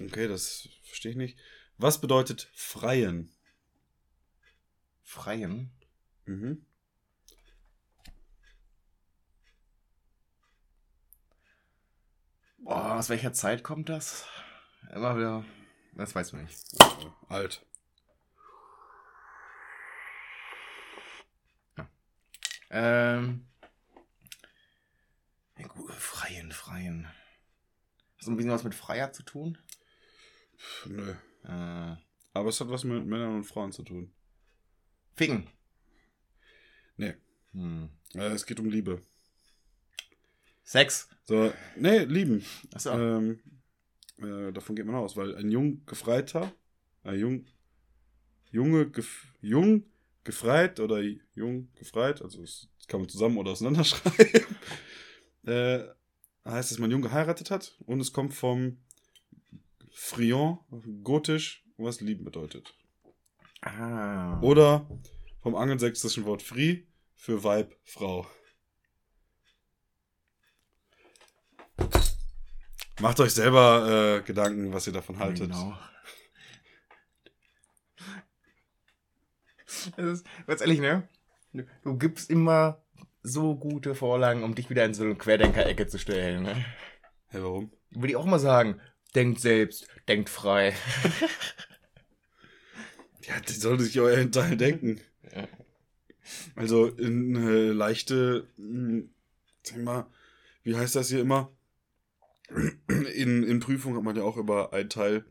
okay, 0.00 0.28
das 0.28 0.68
verstehe 0.84 1.10
ich 1.10 1.16
nicht. 1.16 1.38
Was 1.76 2.00
bedeutet 2.00 2.50
freien? 2.54 3.34
Freien. 5.02 5.72
Mhm. 6.26 6.64
Boah, 12.58 12.96
aus 12.98 13.08
welcher 13.08 13.32
Zeit 13.32 13.64
kommt 13.64 13.88
das? 13.88 14.26
Immer 14.94 15.16
wieder. 15.16 15.44
Das 15.94 16.14
weißt 16.14 16.32
du 16.32 16.36
nicht. 16.38 16.58
Äh, 16.80 16.86
alt. 17.28 17.64
Ähm. 22.70 23.46
Ja, 25.58 25.66
gut, 25.66 25.92
freien, 25.92 26.52
freien. 26.52 27.08
Hast 28.16 28.28
du 28.28 28.32
ein 28.32 28.36
bisschen 28.36 28.52
was 28.52 28.64
mit 28.64 28.74
Freier 28.74 29.12
zu 29.12 29.22
tun? 29.24 29.58
Nö. 30.86 31.14
Äh, 31.44 31.96
Aber 32.32 32.48
es 32.48 32.60
hat 32.60 32.70
was 32.70 32.84
mit 32.84 33.04
Männern 33.04 33.36
und 33.36 33.44
Frauen 33.44 33.72
zu 33.72 33.82
tun. 33.82 34.12
Ficken. 35.14 35.48
Nee. 36.96 37.14
Hm. 37.52 37.90
Äh, 38.14 38.28
es 38.28 38.46
geht 38.46 38.60
um 38.60 38.70
Liebe. 38.70 39.02
Sex. 40.62 41.08
So, 41.24 41.52
nee, 41.76 42.04
lieben. 42.04 42.44
Achso. 42.72 42.92
Ähm, 42.92 43.40
äh, 44.22 44.52
davon 44.52 44.76
geht 44.76 44.86
man 44.86 44.94
aus, 44.94 45.16
weil 45.16 45.36
ein 45.36 45.50
jung 45.50 45.84
gefreiter, 45.86 46.52
ein 47.02 47.18
jung, 47.18 47.46
junge, 48.50 48.90
gef, 48.90 49.26
jung 49.40 49.84
gefreit 50.24 50.80
oder 50.80 51.00
jung 51.34 51.68
gefreit, 51.74 52.22
also 52.22 52.40
das 52.40 52.68
kann 52.86 53.00
man 53.00 53.08
zusammen 53.08 53.38
oder 53.38 53.52
auseinanderschreiben, 53.52 54.56
äh, 55.46 55.84
heißt, 56.44 56.70
dass 56.70 56.78
man 56.78 56.90
jung 56.90 57.02
geheiratet 57.02 57.50
hat 57.50 57.76
und 57.86 58.00
es 58.00 58.12
kommt 58.12 58.34
vom 58.34 58.78
Frion, 59.90 60.58
gotisch, 61.02 61.64
was 61.76 62.00
lieben 62.00 62.24
bedeutet. 62.24 62.74
ah. 63.62 64.40
Oder 64.40 64.86
vom 65.42 65.54
angelsächsischen 65.54 66.24
Wort 66.24 66.42
Fri 66.42 66.86
für 67.14 67.42
Weib, 67.44 67.76
Frau. 67.84 68.26
Macht 73.00 73.20
euch 73.20 73.32
selber 73.32 74.18
äh, 74.18 74.22
Gedanken, 74.22 74.72
was 74.72 74.86
ihr 74.86 74.92
davon 74.92 75.18
haltet. 75.18 75.50
Genau. 75.50 75.76
Das 79.96 80.06
ist, 80.06 80.26
ganz 80.46 80.60
ehrlich, 80.60 80.80
ne? 80.80 81.08
Du, 81.82 81.96
gibst 81.96 82.30
immer 82.30 82.82
so 83.22 83.56
gute 83.56 83.94
Vorlagen, 83.94 84.42
um 84.42 84.54
dich 84.54 84.68
wieder 84.68 84.84
in 84.84 84.94
so 84.94 85.04
eine 85.04 85.14
Querdenker-Ecke 85.14 85.86
zu 85.86 85.98
stellen, 85.98 86.42
ne? 86.42 86.54
Hä, 87.28 87.38
warum? 87.40 87.72
Würde 87.90 88.08
ich 88.08 88.16
auch 88.16 88.26
mal 88.26 88.38
sagen, 88.38 88.80
denkt 89.14 89.40
selbst, 89.40 89.88
denkt 90.08 90.28
frei. 90.28 90.74
Ja, 93.26 93.38
die 93.38 93.52
sollte 93.52 93.84
sich 93.84 94.00
euer 94.00 94.28
Teil 94.30 94.56
denken. 94.56 95.00
Ja. 95.32 95.46
Also 96.56 96.86
in 96.86 97.36
äh, 97.36 97.70
leichte, 97.70 98.48
mh, 98.56 99.04
sag 99.62 99.78
mal, 99.78 100.06
wie 100.64 100.74
heißt 100.74 100.96
das 100.96 101.10
hier 101.10 101.20
immer? 101.20 101.52
In, 103.14 103.42
in 103.44 103.60
Prüfung 103.60 103.96
hat 103.96 104.02
man 104.02 104.16
ja 104.16 104.22
auch 104.22 104.36
über 104.36 104.72
einen 104.72 104.88
Teil, 104.90 105.24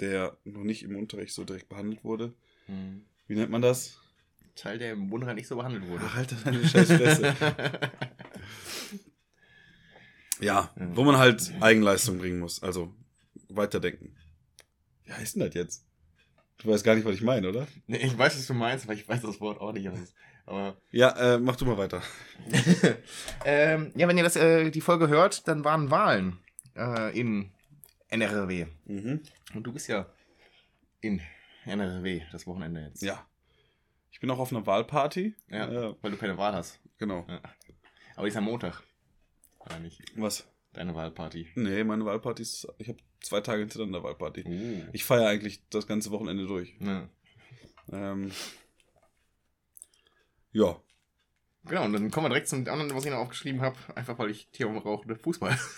der 0.00 0.36
noch 0.44 0.62
nicht 0.62 0.82
im 0.82 0.96
Unterricht 0.96 1.34
so 1.34 1.44
direkt 1.44 1.68
behandelt 1.68 2.04
wurde. 2.04 2.32
Hm. 2.66 3.04
Wie 3.26 3.34
nennt 3.34 3.50
man 3.50 3.62
das? 3.62 3.98
Teil, 4.54 4.78
der 4.78 4.92
im 4.92 5.08
Bundesrat 5.10 5.34
nicht 5.36 5.48
so 5.48 5.56
behandelt 5.56 5.86
wurde. 5.88 6.04
Ach, 6.06 6.16
Alter, 6.16 6.36
deine 6.44 6.66
scheiß 6.66 6.92
Fresse. 6.92 7.34
ja, 10.40 10.70
Ja. 10.76 10.90
wo 10.94 11.04
man 11.04 11.16
halt 11.16 11.52
Eigenleistung 11.60 12.18
bringen 12.18 12.38
muss. 12.40 12.62
Also 12.62 12.94
weiterdenken. 13.48 14.14
Wie 15.04 15.12
heißt 15.12 15.36
denn 15.36 15.40
das 15.46 15.54
jetzt? 15.54 15.86
Du 16.58 16.68
weißt 16.68 16.84
gar 16.84 16.94
nicht, 16.94 17.04
was 17.04 17.14
ich 17.14 17.22
meine, 17.22 17.48
oder? 17.48 17.66
nee, 17.86 17.96
ich 17.98 18.16
weiß, 18.16 18.36
was 18.36 18.46
du 18.46 18.54
meinst, 18.54 18.84
aber 18.84 18.94
ich 18.94 19.08
weiß 19.08 19.22
das 19.22 19.40
Wort 19.40 19.60
auch 19.60 19.72
nicht. 19.72 19.88
Aber 20.46 20.76
Ja, 20.90 21.34
äh, 21.34 21.38
mach 21.38 21.56
du 21.56 21.64
mal 21.64 21.78
weiter. 21.78 22.02
ähm, 23.44 23.92
ja, 23.94 24.08
wenn 24.08 24.16
ihr 24.18 24.24
das, 24.24 24.36
äh, 24.36 24.70
die 24.70 24.80
Folge 24.80 25.08
hört, 25.08 25.46
dann 25.48 25.64
waren 25.64 25.90
Wahlen 25.90 26.38
äh, 26.76 27.18
in 27.18 27.52
NRW. 28.08 28.66
Mhm. 28.86 29.22
Und 29.54 29.62
du 29.64 29.72
bist 29.72 29.88
ja 29.88 30.06
in 31.00 31.20
NRW 31.64 32.22
das 32.32 32.46
Wochenende 32.46 32.82
jetzt. 32.82 33.02
Ja. 33.02 33.26
Ich 34.10 34.20
bin 34.20 34.30
auch 34.30 34.38
auf 34.38 34.52
einer 34.52 34.66
Wahlparty. 34.66 35.34
Ja, 35.48 35.70
Ja, 35.70 35.96
weil 36.02 36.10
du 36.10 36.16
keine 36.16 36.36
Wahl 36.38 36.52
hast. 36.54 36.80
genau. 36.98 37.24
Ja. 37.28 37.40
Aber 38.16 38.26
die 38.26 38.30
ist 38.30 38.36
am 38.36 38.44
Montag. 38.44 38.82
Oder 39.60 39.78
nicht? 39.78 40.02
Was? 40.16 40.46
Deine 40.74 40.94
Wahlparty. 40.94 41.48
Nee, 41.54 41.84
meine 41.84 42.04
Wahlparty 42.04 42.42
ist. 42.42 42.66
Ich 42.78 42.88
habe 42.88 42.98
zwei 43.20 43.40
Tage 43.40 43.60
hintereinander 43.60 44.02
Wahlparty. 44.02 44.44
Uh. 44.46 44.88
Ich 44.92 45.04
feiere 45.04 45.28
eigentlich 45.28 45.62
das 45.70 45.86
ganze 45.86 46.10
Wochenende 46.10 46.46
durch. 46.46 46.74
Ja. 46.80 47.08
Ähm, 47.90 48.32
ja. 50.52 50.76
Genau, 51.64 51.84
und 51.84 51.92
dann 51.92 52.10
kommen 52.10 52.24
wir 52.26 52.30
direkt 52.30 52.48
zum 52.48 52.66
anderen, 52.66 52.94
was 52.94 53.04
ich 53.04 53.10
noch 53.10 53.18
aufgeschrieben 53.18 53.60
habe. 53.60 53.76
Einfach 53.94 54.18
weil 54.18 54.30
ich 54.30 54.48
Thema 54.50 54.80
rauche, 54.80 55.14
Fußball. 55.16 55.58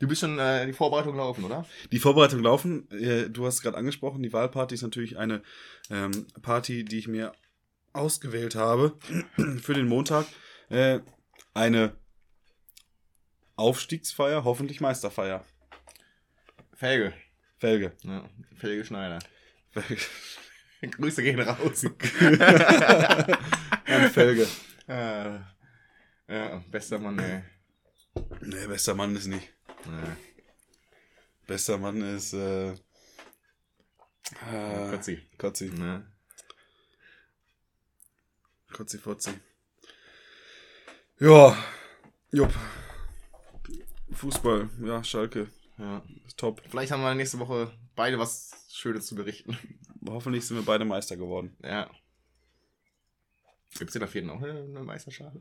Du 0.00 0.08
bist 0.08 0.22
schon 0.22 0.38
äh, 0.38 0.64
die 0.64 0.72
Vorbereitung 0.72 1.14
laufen, 1.14 1.44
oder? 1.44 1.66
Die 1.92 1.98
Vorbereitungen 1.98 2.42
laufen. 2.42 2.90
Äh, 2.90 3.28
Du 3.28 3.44
hast 3.44 3.60
gerade 3.60 3.76
angesprochen, 3.76 4.22
die 4.22 4.32
Wahlparty 4.32 4.74
ist 4.74 4.80
natürlich 4.80 5.18
eine 5.18 5.42
ähm, 5.90 6.26
Party, 6.40 6.86
die 6.86 6.98
ich 6.98 7.06
mir 7.06 7.32
ausgewählt 7.92 8.54
habe 8.54 8.96
für 9.60 9.74
den 9.74 9.88
Montag. 9.88 10.26
Äh, 10.70 11.00
eine 11.52 11.94
Aufstiegsfeier, 13.56 14.44
hoffentlich 14.44 14.80
Meisterfeier. 14.80 15.44
Felge. 16.72 17.12
Felge. 17.58 17.92
Ja, 18.02 18.24
Felge 18.56 18.86
Schneider. 18.86 19.18
Felge. 19.70 20.00
Grüße 20.90 21.22
gehen 21.22 21.40
raus. 21.40 21.84
An 23.84 24.10
Felge. 24.10 24.46
äh, 24.88 25.38
ja, 26.28 26.64
bester 26.70 26.98
Mann, 26.98 27.18
ey. 27.18 27.42
Nee, 28.40 28.66
bester 28.66 28.94
Mann 28.94 29.14
ist 29.16 29.26
nicht. 29.26 29.52
Ja. 29.86 30.16
Bester 31.46 31.78
Mann 31.78 32.00
ist 32.02 32.32
äh, 32.32 32.72
äh, 32.72 32.76
Kotzi. 34.90 35.22
Kotzi. 35.38 35.70
Ne? 35.70 36.06
Kotzi 38.72 38.98
Fotzi. 38.98 39.32
Ja, 41.18 41.56
jupp. 42.30 42.52
Fußball, 44.12 44.68
ja, 44.82 45.04
Schalke, 45.04 45.48
Ja. 45.78 46.02
ist 46.26 46.38
top. 46.38 46.62
Vielleicht 46.68 46.92
haben 46.92 47.02
wir 47.02 47.14
nächste 47.14 47.38
Woche 47.38 47.72
beide 47.94 48.18
was 48.18 48.50
Schönes 48.70 49.06
zu 49.06 49.14
berichten. 49.14 49.58
Hoffentlich 50.08 50.46
sind 50.46 50.56
wir 50.56 50.64
beide 50.64 50.84
Meister 50.84 51.16
geworden. 51.16 51.56
Ja. 51.62 51.90
Gibt 53.78 53.90
es 53.90 53.96
in 53.96 54.00
der 54.00 54.08
vierten 54.08 54.30
auch 54.30 54.42
eine, 54.42 54.60
eine 54.60 54.82
Meisterschaft? 54.82 55.36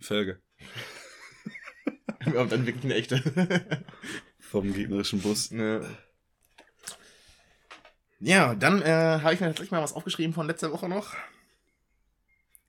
Felge. 0.00 0.40
Und 2.26 2.52
dann 2.52 2.66
wirklich 2.66 2.84
eine 2.84 2.94
echte. 2.94 3.66
Vom 4.38 4.72
gegnerischen 4.72 5.20
Bus. 5.20 5.50
ne. 5.50 5.84
Ja, 8.20 8.54
dann 8.54 8.80
äh, 8.80 9.20
habe 9.20 9.34
ich 9.34 9.40
mir 9.40 9.48
tatsächlich 9.48 9.70
mal 9.70 9.82
was 9.82 9.92
aufgeschrieben 9.92 10.32
von 10.32 10.46
letzter 10.46 10.72
Woche 10.72 10.88
noch. 10.88 11.14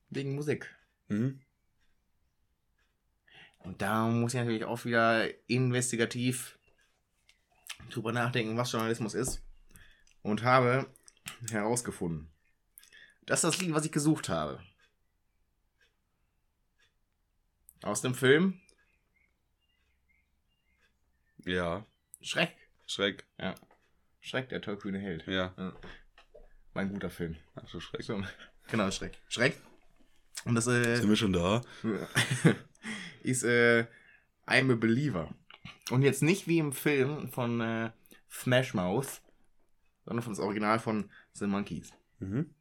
Wegen 0.09 0.35
Musik. 0.35 0.73
Mhm. 1.07 1.39
Und 3.59 3.81
da 3.81 4.07
muss 4.07 4.33
ich 4.33 4.39
natürlich 4.39 4.65
auch 4.65 4.83
wieder 4.85 5.27
investigativ 5.47 6.57
drüber 7.89 8.11
nachdenken, 8.11 8.57
was 8.57 8.71
Journalismus 8.71 9.13
ist. 9.13 9.41
Und 10.21 10.43
habe 10.43 10.87
herausgefunden, 11.51 12.31
dass 13.25 13.41
das 13.41 13.59
Lied, 13.59 13.73
was 13.73 13.85
ich 13.85 13.91
gesucht 13.91 14.29
habe, 14.29 14.59
aus 17.83 18.01
dem 18.01 18.15
Film 18.15 18.59
Ja, 21.45 21.85
Schreck. 22.21 22.55
Schreck. 22.87 23.23
Schreck, 24.19 24.49
der 24.49 24.61
tollkühne 24.61 24.97
Held. 24.99 25.27
Ja, 25.27 25.53
Mein 26.73 26.89
guter 26.89 27.11
Film. 27.11 27.37
ach 27.55 27.67
so 27.67 27.79
Schreck. 27.79 28.01
So, 28.01 28.23
genau, 28.67 28.89
Schreck. 28.89 29.15
Schreck. 29.29 29.61
Und 30.45 30.55
das 30.55 30.65
äh, 30.67 30.95
Sind 30.97 31.09
wir 31.09 31.15
schon 31.15 31.33
da? 31.33 31.61
ist 33.21 33.43
äh, 33.43 33.85
I'm 34.47 34.71
a 34.71 34.75
Believer. 34.75 35.33
Und 35.91 36.01
jetzt 36.01 36.23
nicht 36.23 36.47
wie 36.47 36.57
im 36.57 36.73
Film 36.73 37.29
von 37.29 37.61
äh, 37.61 37.91
Smash 38.31 38.73
Mouth, 38.73 39.21
sondern 40.05 40.23
von 40.23 40.33
das 40.33 40.39
Original 40.39 40.79
von 40.79 41.11
The 41.33 41.47
Monkeys. 41.47 41.93
Mhm. 42.19 42.53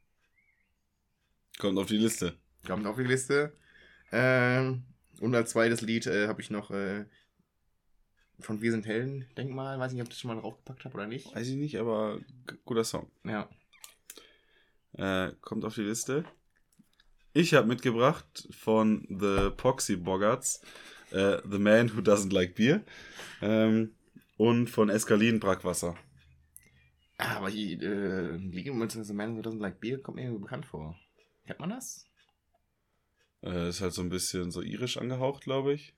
Kommt 1.58 1.78
auf 1.78 1.86
die 1.86 1.96
Liste. 1.96 2.36
Kommt 2.66 2.86
auf 2.86 2.96
die 2.96 3.04
Liste. 3.04 3.56
Ähm, 4.12 4.84
und 5.20 5.34
als 5.34 5.50
zweites 5.50 5.80
Lied 5.80 6.06
äh, 6.06 6.28
habe 6.28 6.40
ich 6.42 6.50
noch 6.50 6.70
äh, 6.70 7.06
von 8.40 8.60
Wir 8.60 8.72
sind 8.72 8.86
Helden, 8.86 9.26
Denkmal. 9.36 9.78
Weiß 9.78 9.92
nicht, 9.92 10.02
ob 10.02 10.08
ich 10.08 10.14
das 10.14 10.20
schon 10.20 10.34
mal 10.34 10.40
draufgepackt 10.40 10.84
habe 10.84 10.94
oder 10.94 11.06
nicht. 11.06 11.34
Weiß 11.34 11.48
ich 11.48 11.56
nicht, 11.56 11.78
aber 11.78 12.20
guter 12.64 12.84
Song. 12.84 13.10
Ja. 13.24 13.48
Äh, 14.92 15.32
kommt 15.40 15.64
auf 15.64 15.74
die 15.74 15.82
Liste. 15.82 16.24
Ich 17.32 17.54
habe 17.54 17.66
mitgebracht 17.66 18.48
von 18.50 19.06
The 19.08 19.50
Poxy 19.56 19.96
Boggarts 19.96 20.62
äh, 21.14 21.40
The 21.48 21.58
Man 21.58 21.96
Who 21.96 22.00
Doesn't 22.00 22.32
Like 22.32 22.54
Beer 22.54 22.82
ähm, 23.40 23.92
und 24.36 24.68
von 24.68 24.88
Eskalin 24.90 25.40
Brackwasser. 25.40 25.96
Ah, 27.18 27.36
aber 27.36 27.50
die 27.50 27.74
äh, 27.74 28.36
Liga 28.36 28.72
mit 28.72 28.92
The 28.92 29.12
Man 29.12 29.36
Who 29.36 29.40
Doesn't 29.40 29.60
Like 29.60 29.80
Beer 29.80 30.02
kommt 30.02 30.16
mir 30.16 30.24
irgendwie 30.24 30.42
bekannt 30.42 30.66
vor. 30.66 30.98
Kennt 31.46 31.60
man 31.60 31.70
das? 31.70 32.06
Äh, 33.42 33.68
ist 33.68 33.80
halt 33.80 33.92
so 33.92 34.02
ein 34.02 34.08
bisschen 34.08 34.50
so 34.50 34.62
irisch 34.62 34.96
angehaucht, 34.96 35.44
glaube 35.44 35.74
ich. 35.74 35.94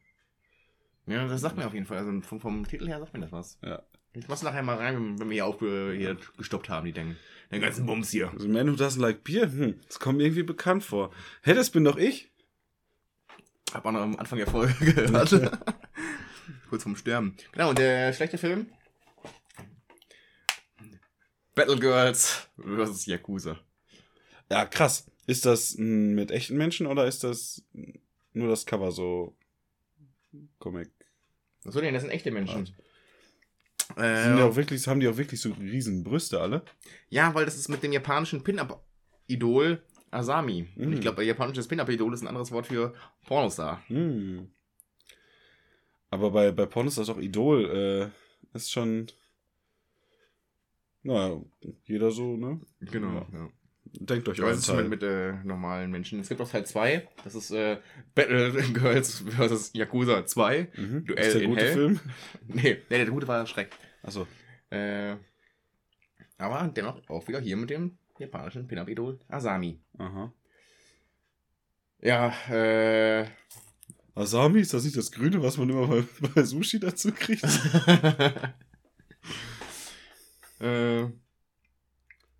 Ja, 1.06 1.26
das 1.26 1.40
sagt 1.40 1.56
mir 1.56 1.66
auf 1.66 1.74
jeden 1.74 1.86
Fall. 1.86 1.98
Also 1.98 2.20
vom, 2.20 2.40
vom 2.40 2.66
Titel 2.66 2.86
her 2.86 2.98
sagt 2.98 3.14
mir 3.14 3.20
das 3.20 3.32
was. 3.32 3.58
Ja. 3.62 3.82
Ich 4.12 4.28
mach's 4.28 4.42
nachher 4.42 4.62
mal 4.62 4.76
rein, 4.76 5.18
wenn 5.18 5.28
wir 5.28 5.34
hier 5.34 5.46
auch 5.46 5.60
äh, 5.62 5.96
hier 5.96 6.16
gestoppt 6.36 6.68
haben, 6.68 6.86
die 6.86 6.92
denken. 6.92 7.16
Den 7.52 7.60
ganzen 7.60 7.86
Bums 7.86 8.10
hier. 8.10 8.32
The 8.36 8.48
Man 8.48 8.68
Who 8.68 8.74
Doesn't 8.74 9.00
Like 9.00 9.22
Beer, 9.22 9.50
hm, 9.50 9.78
das 9.86 10.00
kommt 10.00 10.18
mir 10.18 10.24
irgendwie 10.24 10.42
bekannt 10.42 10.82
vor. 10.82 11.12
Hä, 11.42 11.54
das 11.54 11.70
bin 11.70 11.84
doch 11.84 11.96
ich? 11.96 12.30
Hab 13.76 13.84
man 13.84 13.92
noch 13.92 14.00
am 14.00 14.16
Anfang 14.16 14.38
der 14.38 14.46
Folge 14.46 14.72
gehört. 14.94 15.30
Kurz 16.70 16.82
vorm 16.82 16.96
Sterben. 16.96 17.36
Genau, 17.52 17.68
und 17.68 17.78
der 17.78 18.10
schlechte 18.14 18.38
Film? 18.38 18.66
Battle 21.54 21.78
Girls 21.78 22.48
vs. 22.56 23.04
Yakuza. 23.04 23.58
Ja, 24.50 24.64
krass. 24.64 25.10
Ist 25.26 25.44
das 25.44 25.74
mit 25.76 26.30
echten 26.30 26.56
Menschen 26.56 26.86
oder 26.86 27.06
ist 27.06 27.22
das 27.22 27.62
nur 28.32 28.48
das 28.48 28.64
Cover 28.64 28.92
so 28.92 29.36
Comic? 30.58 30.90
Soll 31.64 31.82
denn, 31.82 31.92
das 31.92 32.02
sind 32.02 32.12
echte 32.12 32.30
Menschen. 32.30 32.64
Sind 32.64 32.76
die 33.96 34.00
Äh, 34.00 34.42
auch 34.42 34.56
wirklich, 34.56 34.88
haben 34.88 35.00
die 35.00 35.08
auch 35.08 35.18
wirklich 35.18 35.40
so 35.42 35.52
riesen 35.52 36.02
Brüste 36.02 36.40
alle? 36.40 36.64
ja, 37.10 37.34
weil 37.34 37.44
das 37.44 37.56
ist 37.56 37.68
mit 37.68 37.82
dem 37.82 37.92
japanischen 37.92 38.42
Pin-Up-Idol 38.42 39.82
Asami. 40.16 40.68
Und 40.76 40.86
Mhm. 40.88 40.92
ich 40.94 41.00
glaube, 41.00 41.24
japanisches 41.24 41.68
Pin-Up-Idol 41.68 42.12
ist 42.14 42.22
ein 42.22 42.28
anderes 42.28 42.50
Wort 42.52 42.66
für 42.66 42.94
Pornostar. 43.26 43.82
Hm. 43.88 44.48
Aber 46.10 46.30
bei, 46.30 46.52
bei 46.52 46.66
Porn 46.66 46.86
ist 46.86 46.98
auch 46.98 47.18
Idol, 47.18 48.10
äh, 48.52 48.56
ist 48.56 48.70
schon. 48.72 49.06
Naja, 51.02 51.40
jeder 51.84 52.10
so, 52.10 52.36
ne? 52.36 52.60
Genau, 52.80 53.26
Ja. 53.32 53.38
ja. 53.38 53.48
Denkt 53.98 54.28
euch 54.28 54.42
euren 54.42 54.60
Teil. 54.60 54.82
mit, 54.88 55.00
mit 55.00 55.02
äh, 55.04 55.32
normalen 55.44 55.90
Menschen. 55.90 56.20
Es 56.20 56.28
gibt 56.28 56.40
auch 56.40 56.50
Teil 56.50 56.66
2. 56.66 57.08
Das 57.24 57.34
ist 57.34 57.50
äh, 57.52 57.78
Battle 58.14 58.52
Girls 58.74 59.20
vs. 59.26 59.70
Yakuza 59.74 60.26
2. 60.26 60.68
mhm. 60.76 61.04
Duell 61.06 61.24
ist 61.26 61.34
der 61.34 61.42
in 61.42 61.50
gute 61.50 61.62
Hell. 61.64 61.72
Film? 61.72 62.00
Nee, 62.48 62.62
nee, 62.90 63.04
der 63.04 63.06
gute 63.06 63.28
war 63.28 63.46
Schreck. 63.46 63.70
Achso. 64.02 64.26
Äh, 64.70 65.16
aber 66.36 66.68
dennoch 66.76 67.00
auch 67.08 67.26
wieder 67.28 67.40
hier 67.40 67.56
mit 67.56 67.70
dem 67.70 67.96
japanischen 68.18 68.66
Pin-Up-Idol 68.66 69.18
Asami. 69.28 69.80
Aha. 69.98 70.32
Ja, 72.00 72.32
äh. 72.50 73.26
Asami, 74.14 74.60
ist 74.60 74.72
das 74.72 74.84
nicht 74.84 74.96
das 74.96 75.12
Grüne, 75.12 75.42
was 75.42 75.58
man 75.58 75.68
immer 75.68 75.86
bei, 75.86 76.04
bei 76.34 76.42
Sushi 76.42 76.80
dazu 76.80 77.12
kriegt? 77.12 77.44
äh, 80.60 81.06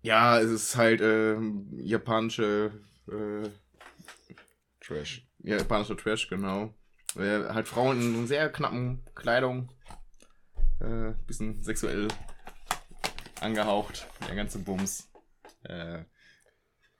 ja, 0.01 0.39
es 0.39 0.49
ist 0.49 0.75
halt 0.75 1.01
äh, 1.01 1.37
japanische 1.77 2.71
äh, 3.07 3.49
Trash. 4.79 5.27
Ja, 5.39 5.57
japanischer 5.57 5.97
Trash, 5.97 6.29
genau. 6.29 6.73
Äh, 7.15 7.49
halt 7.49 7.67
Frauen 7.67 8.01
in 8.01 8.27
sehr 8.27 8.49
knappen 8.49 9.03
Kleidung. 9.15 9.69
Äh, 10.79 11.13
bisschen 11.25 11.61
sexuell 11.63 12.07
angehaucht. 13.41 14.07
Der 14.27 14.35
ganze 14.35 14.59
Bums. 14.59 15.06
Äh, 15.67 16.03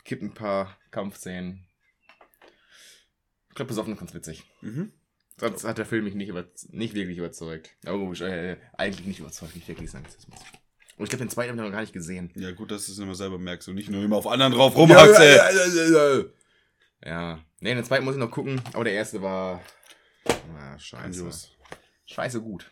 Gibt 0.03 0.23
ein 0.23 0.33
paar 0.33 0.77
Kampfszenen. 0.91 1.65
Ich 3.49 3.55
glaube, 3.55 3.69
besoffen 3.69 3.97
ganz 3.97 4.13
witzig. 4.13 4.43
Mhm. 4.61 4.93
Sonst 5.39 5.63
hat 5.65 5.77
der 5.77 5.85
Film 5.85 6.05
mich 6.05 6.15
nicht, 6.15 6.29
über, 6.29 6.45
nicht 6.69 6.93
wirklich 6.93 7.17
überzeugt. 7.17 7.75
Oh, 7.85 8.13
äh, 8.13 8.57
eigentlich 8.73 9.05
nicht 9.05 9.19
überzeugt, 9.19 9.55
nicht 9.55 9.67
wirklich 9.67 9.91
Sexismus. 9.91 10.39
Und 10.97 11.03
ich 11.03 11.09
glaube, 11.09 11.25
den 11.25 11.29
zweiten 11.29 11.49
habe 11.51 11.59
ich 11.59 11.65
noch 11.65 11.71
gar 11.71 11.81
nicht 11.81 11.93
gesehen. 11.93 12.31
Ja, 12.35 12.51
gut, 12.51 12.71
dass 12.71 12.87
du 12.87 12.91
es 12.91 12.97
immer 12.97 13.13
selber 13.13 13.37
merkst 13.37 13.67
und 13.69 13.75
nicht 13.75 13.89
nur 13.89 14.03
immer 14.03 14.15
auf 14.15 14.25
anderen 14.25 14.53
drauf 14.53 14.75
rumhackst, 14.75 15.19
ey. 15.19 16.25
Ja. 17.05 17.43
Nee, 17.59 17.75
den 17.75 17.83
zweiten 17.83 18.03
muss 18.03 18.15
ich 18.15 18.19
noch 18.19 18.31
gucken, 18.31 18.61
aber 18.73 18.83
der 18.83 18.93
erste 18.93 19.21
war. 19.21 19.61
Ah, 20.55 20.79
scheiße. 20.79 21.29
Scheiße 22.05 22.41
gut. 22.41 22.71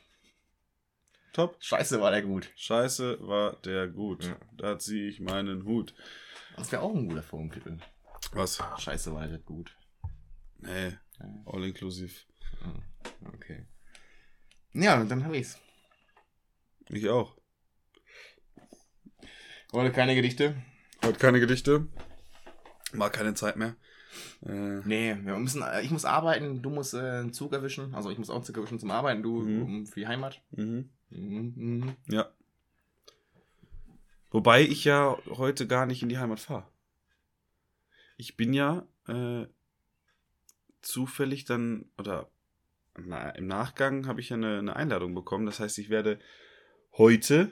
Top. 1.36 1.58
Scheiße 1.60 2.00
war 2.00 2.12
der 2.12 2.22
gut. 2.22 2.50
Scheiße 2.56 3.18
war 3.28 3.58
der 3.58 3.90
gut. 3.90 4.24
Ja. 4.24 4.38
Da 4.56 4.80
ziehe 4.80 5.10
ich 5.10 5.20
meinen 5.20 5.66
Hut. 5.66 5.94
Das 6.56 6.72
wäre 6.72 6.82
auch 6.82 6.96
ein 6.96 7.10
guter 7.10 7.24
Folgentitel. 7.24 7.76
Was? 8.32 8.64
Scheiße 8.78 9.14
war 9.14 9.28
der 9.28 9.40
gut. 9.40 9.76
Nee, 10.60 10.98
all 11.46 11.66
inklusiv. 11.66 12.26
Okay. 13.34 13.66
Ja, 14.72 15.04
dann 15.04 15.26
habe 15.26 15.36
ich's. 15.36 15.60
Ich 16.88 17.10
auch. 17.10 17.36
Heute 19.74 19.92
keine 19.92 20.16
Gedichte. 20.16 20.56
Heute 21.04 21.20
keine 21.20 21.42
Gedichte. 21.42 21.88
War 22.94 23.10
keine 23.10 23.34
Zeit 23.34 23.58
mehr. 23.58 23.76
Äh, 24.46 24.80
Nee, 24.86 25.18
wir 25.22 25.38
müssen, 25.38 25.62
ich 25.84 25.92
muss 25.92 26.06
arbeiten, 26.06 26.62
du 26.62 26.70
musst 26.70 26.94
äh, 26.94 27.00
einen 27.00 27.34
Zug 27.34 27.52
erwischen. 27.52 27.94
Also 27.94 28.10
ich 28.10 28.18
muss 28.18 28.30
auch 28.30 28.36
einen 28.36 28.46
Zug 28.46 28.56
erwischen 28.56 28.80
zum 28.80 28.92
Arbeiten, 28.92 29.22
du 29.22 29.42
Mhm. 29.42 29.62
um, 29.64 29.86
für 29.86 30.00
die 30.00 30.08
Heimat. 30.08 30.42
mhm. 30.52 30.92
Mhm. 31.16 31.96
Ja. 32.08 32.30
Wobei 34.32 34.64
ich 34.64 34.84
ja 34.84 35.18
heute 35.30 35.68
gar 35.68 35.86
nicht 35.86 36.04
in 36.04 36.10
die 36.10 36.18
Heimat 36.18 36.40
fahre. 36.40 36.68
Ich 38.18 38.36
bin 38.36 38.54
ja 38.54 38.88
äh, 39.08 39.46
zufällig 40.82 41.46
dann, 41.46 41.86
oder 41.98 42.30
na, 42.98 43.30
im 43.32 43.48
Nachgang 43.48 44.08
habe 44.08 44.22
ich 44.22 44.30
ja 44.30 44.38
eine, 44.38 44.60
eine 44.60 44.76
Einladung 44.76 45.14
bekommen. 45.16 45.46
Das 45.46 45.60
heißt, 45.60 45.78
ich 45.80 45.90
werde 45.90 46.20
heute 46.94 47.52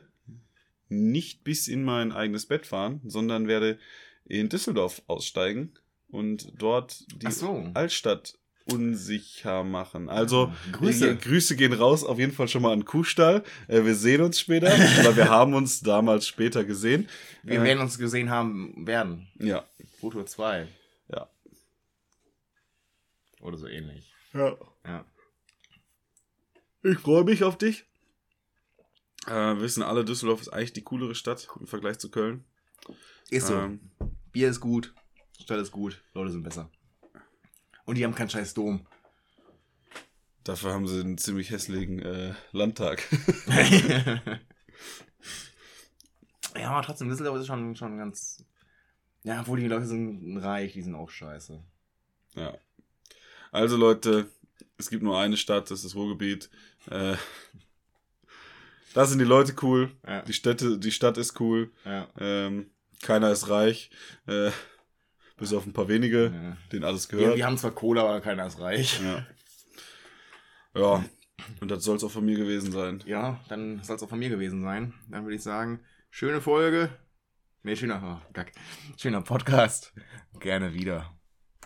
nicht 0.90 1.44
bis 1.44 1.68
in 1.68 1.84
mein 1.84 2.12
eigenes 2.12 2.46
Bett 2.46 2.66
fahren, 2.66 3.02
sondern 3.06 3.48
werde 3.48 3.80
in 4.26 4.50
Düsseldorf 4.50 5.02
aussteigen 5.08 5.74
und 6.10 6.52
dort 6.62 7.06
die 7.22 7.32
so. 7.32 7.70
Altstadt 7.74 8.38
unsicher 8.66 9.64
machen. 9.64 10.10
Also 10.10 10.52
Grüße. 10.72 11.12
äh, 11.12 11.16
Grüße 11.16 11.56
gehen 11.56 11.74
raus, 11.74 12.04
auf 12.04 12.18
jeden 12.20 12.32
Fall 12.32 12.48
schon 12.48 12.62
mal 12.62 12.72
an 12.74 12.86
Kuhstall. 12.86 13.44
Äh, 13.68 13.84
wir 13.84 13.96
sehen 13.96 14.22
uns 14.22 14.40
später, 14.40 14.68
oder 15.00 15.16
wir 15.16 15.30
haben 15.30 15.54
uns 15.54 15.82
damals 15.82 16.28
später 16.28 16.64
gesehen. 16.64 17.10
Wir 17.44 17.60
Äh, 17.60 17.64
werden 17.64 17.80
uns 17.82 17.98
gesehen 17.98 18.30
haben 18.30 18.88
werden. 18.88 19.28
Ja. 19.40 19.66
Foto 20.00 20.24
2. 20.24 20.68
Ja. 21.10 21.30
Oder 23.42 23.58
so 23.58 23.68
ähnlich. 23.68 24.12
Ja. 24.34 24.56
Ja. 24.86 25.06
Ich 26.84 26.98
freue 27.00 27.24
mich 27.24 27.44
auf 27.44 27.58
dich. 27.58 27.86
Äh, 29.28 29.32
wir 29.32 29.62
wissen 29.62 29.84
alle, 29.84 30.04
Düsseldorf 30.06 30.42
ist 30.42 30.50
eigentlich 30.50 30.74
die 30.74 30.84
coolere 30.84 31.16
Stadt 31.16 31.48
im 31.60 31.68
Vergleich 31.68 31.98
zu 32.00 32.10
Köln. 32.12 32.44
Ist 33.30 33.48
so. 33.48 33.56
Ähm, 33.56 33.92
Bier 34.32 34.50
ist 34.50 34.60
gut. 34.60 34.94
Stadt 35.42 35.60
ist 35.60 35.72
gut. 35.72 36.02
Leute 36.14 36.32
sind 36.32 36.44
besser. 36.44 36.70
Und 37.86 37.98
die 37.98 38.04
haben 38.04 38.16
keinen 38.16 38.30
scheiß 38.30 38.54
Dom. 38.54 38.86
dafür 40.44 40.74
haben 40.74 40.88
sie 40.88 41.00
einen 41.02 41.18
ziemlich 41.18 41.50
hässlichen 41.52 42.00
äh, 42.00 42.34
Landtag. 42.52 43.04
ja, 46.56 46.70
aber 46.70 46.82
trotzdem, 46.82 47.10
Düsseldorf 47.10 47.40
ist 47.40 47.48
schon, 47.48 47.76
schon 47.76 47.98
ganz. 47.98 48.46
Ja, 49.24 49.42
obwohl 49.42 49.60
die 49.60 49.68
Leute 49.68 49.86
sind 49.86 50.38
reich, 50.38 50.74
die 50.74 50.82
sind 50.82 50.96
auch 50.96 51.10
scheiße. 51.10 51.64
ja. 52.36 52.58
Also 53.52 53.78
Leute, 53.78 54.32
es 54.78 54.90
gibt 54.90 55.04
nur 55.04 55.20
eine 55.20 55.38
Stadt, 55.38 55.70
das 55.70 55.80
ist 55.80 55.86
das 55.86 55.96
Ruhrgebiet. 55.96 56.50
Äh, 56.90 57.16
da 58.96 59.06
sind 59.06 59.20
die 59.20 59.26
Leute 59.26 59.54
cool. 59.62 59.92
Ja. 60.08 60.24
Die, 60.24 60.34
Städte, 60.34 60.80
die 60.80 60.92
Stadt 60.92 61.18
ist 61.20 61.40
cool. 61.40 61.72
Ja. 61.86 62.08
Ähm, 62.18 62.72
keiner 63.02 63.32
ist 63.32 63.50
reich. 63.50 63.92
Äh, 64.26 64.50
bis 65.38 65.54
auf 65.54 65.66
ein 65.66 65.74
paar 65.74 65.88
wenige, 65.88 66.32
ja. 66.34 66.58
denen 66.72 66.84
alles 66.84 67.10
gehört. 67.10 67.38
wir 67.38 67.46
haben 67.46 67.58
zwar 67.58 67.72
Kohle, 67.72 68.02
aber 68.02 68.22
keiner 68.22 68.46
ist 68.46 68.60
reich. 68.60 69.02
Ja. 69.02 69.26
Ja, 70.76 71.06
und 71.62 71.70
das 71.70 71.84
soll 71.84 71.98
es 71.98 72.04
auch 72.04 72.12
von 72.12 72.26
mir 72.26 72.38
gewesen 72.38 72.72
sein. 72.72 73.04
Ja, 73.06 73.40
dann 73.48 73.84
soll 73.84 73.96
es 73.96 74.04
auch 74.04 74.10
von 74.10 74.20
mir 74.20 74.30
gewesen 74.30 74.64
sein. 74.64 74.94
Dann 75.10 75.24
würde 75.24 75.36
ich 75.36 75.44
sagen, 75.44 75.82
schöne 76.10 76.42
Folge. 76.42 76.90
Nee, 77.64 77.76
schöner, 77.76 78.22
oh, 78.22 78.34
Gack. 78.34 78.52
schöner 78.98 79.22
Podcast. 79.22 79.94
Gerne 80.40 80.74
wieder. 80.74 81.16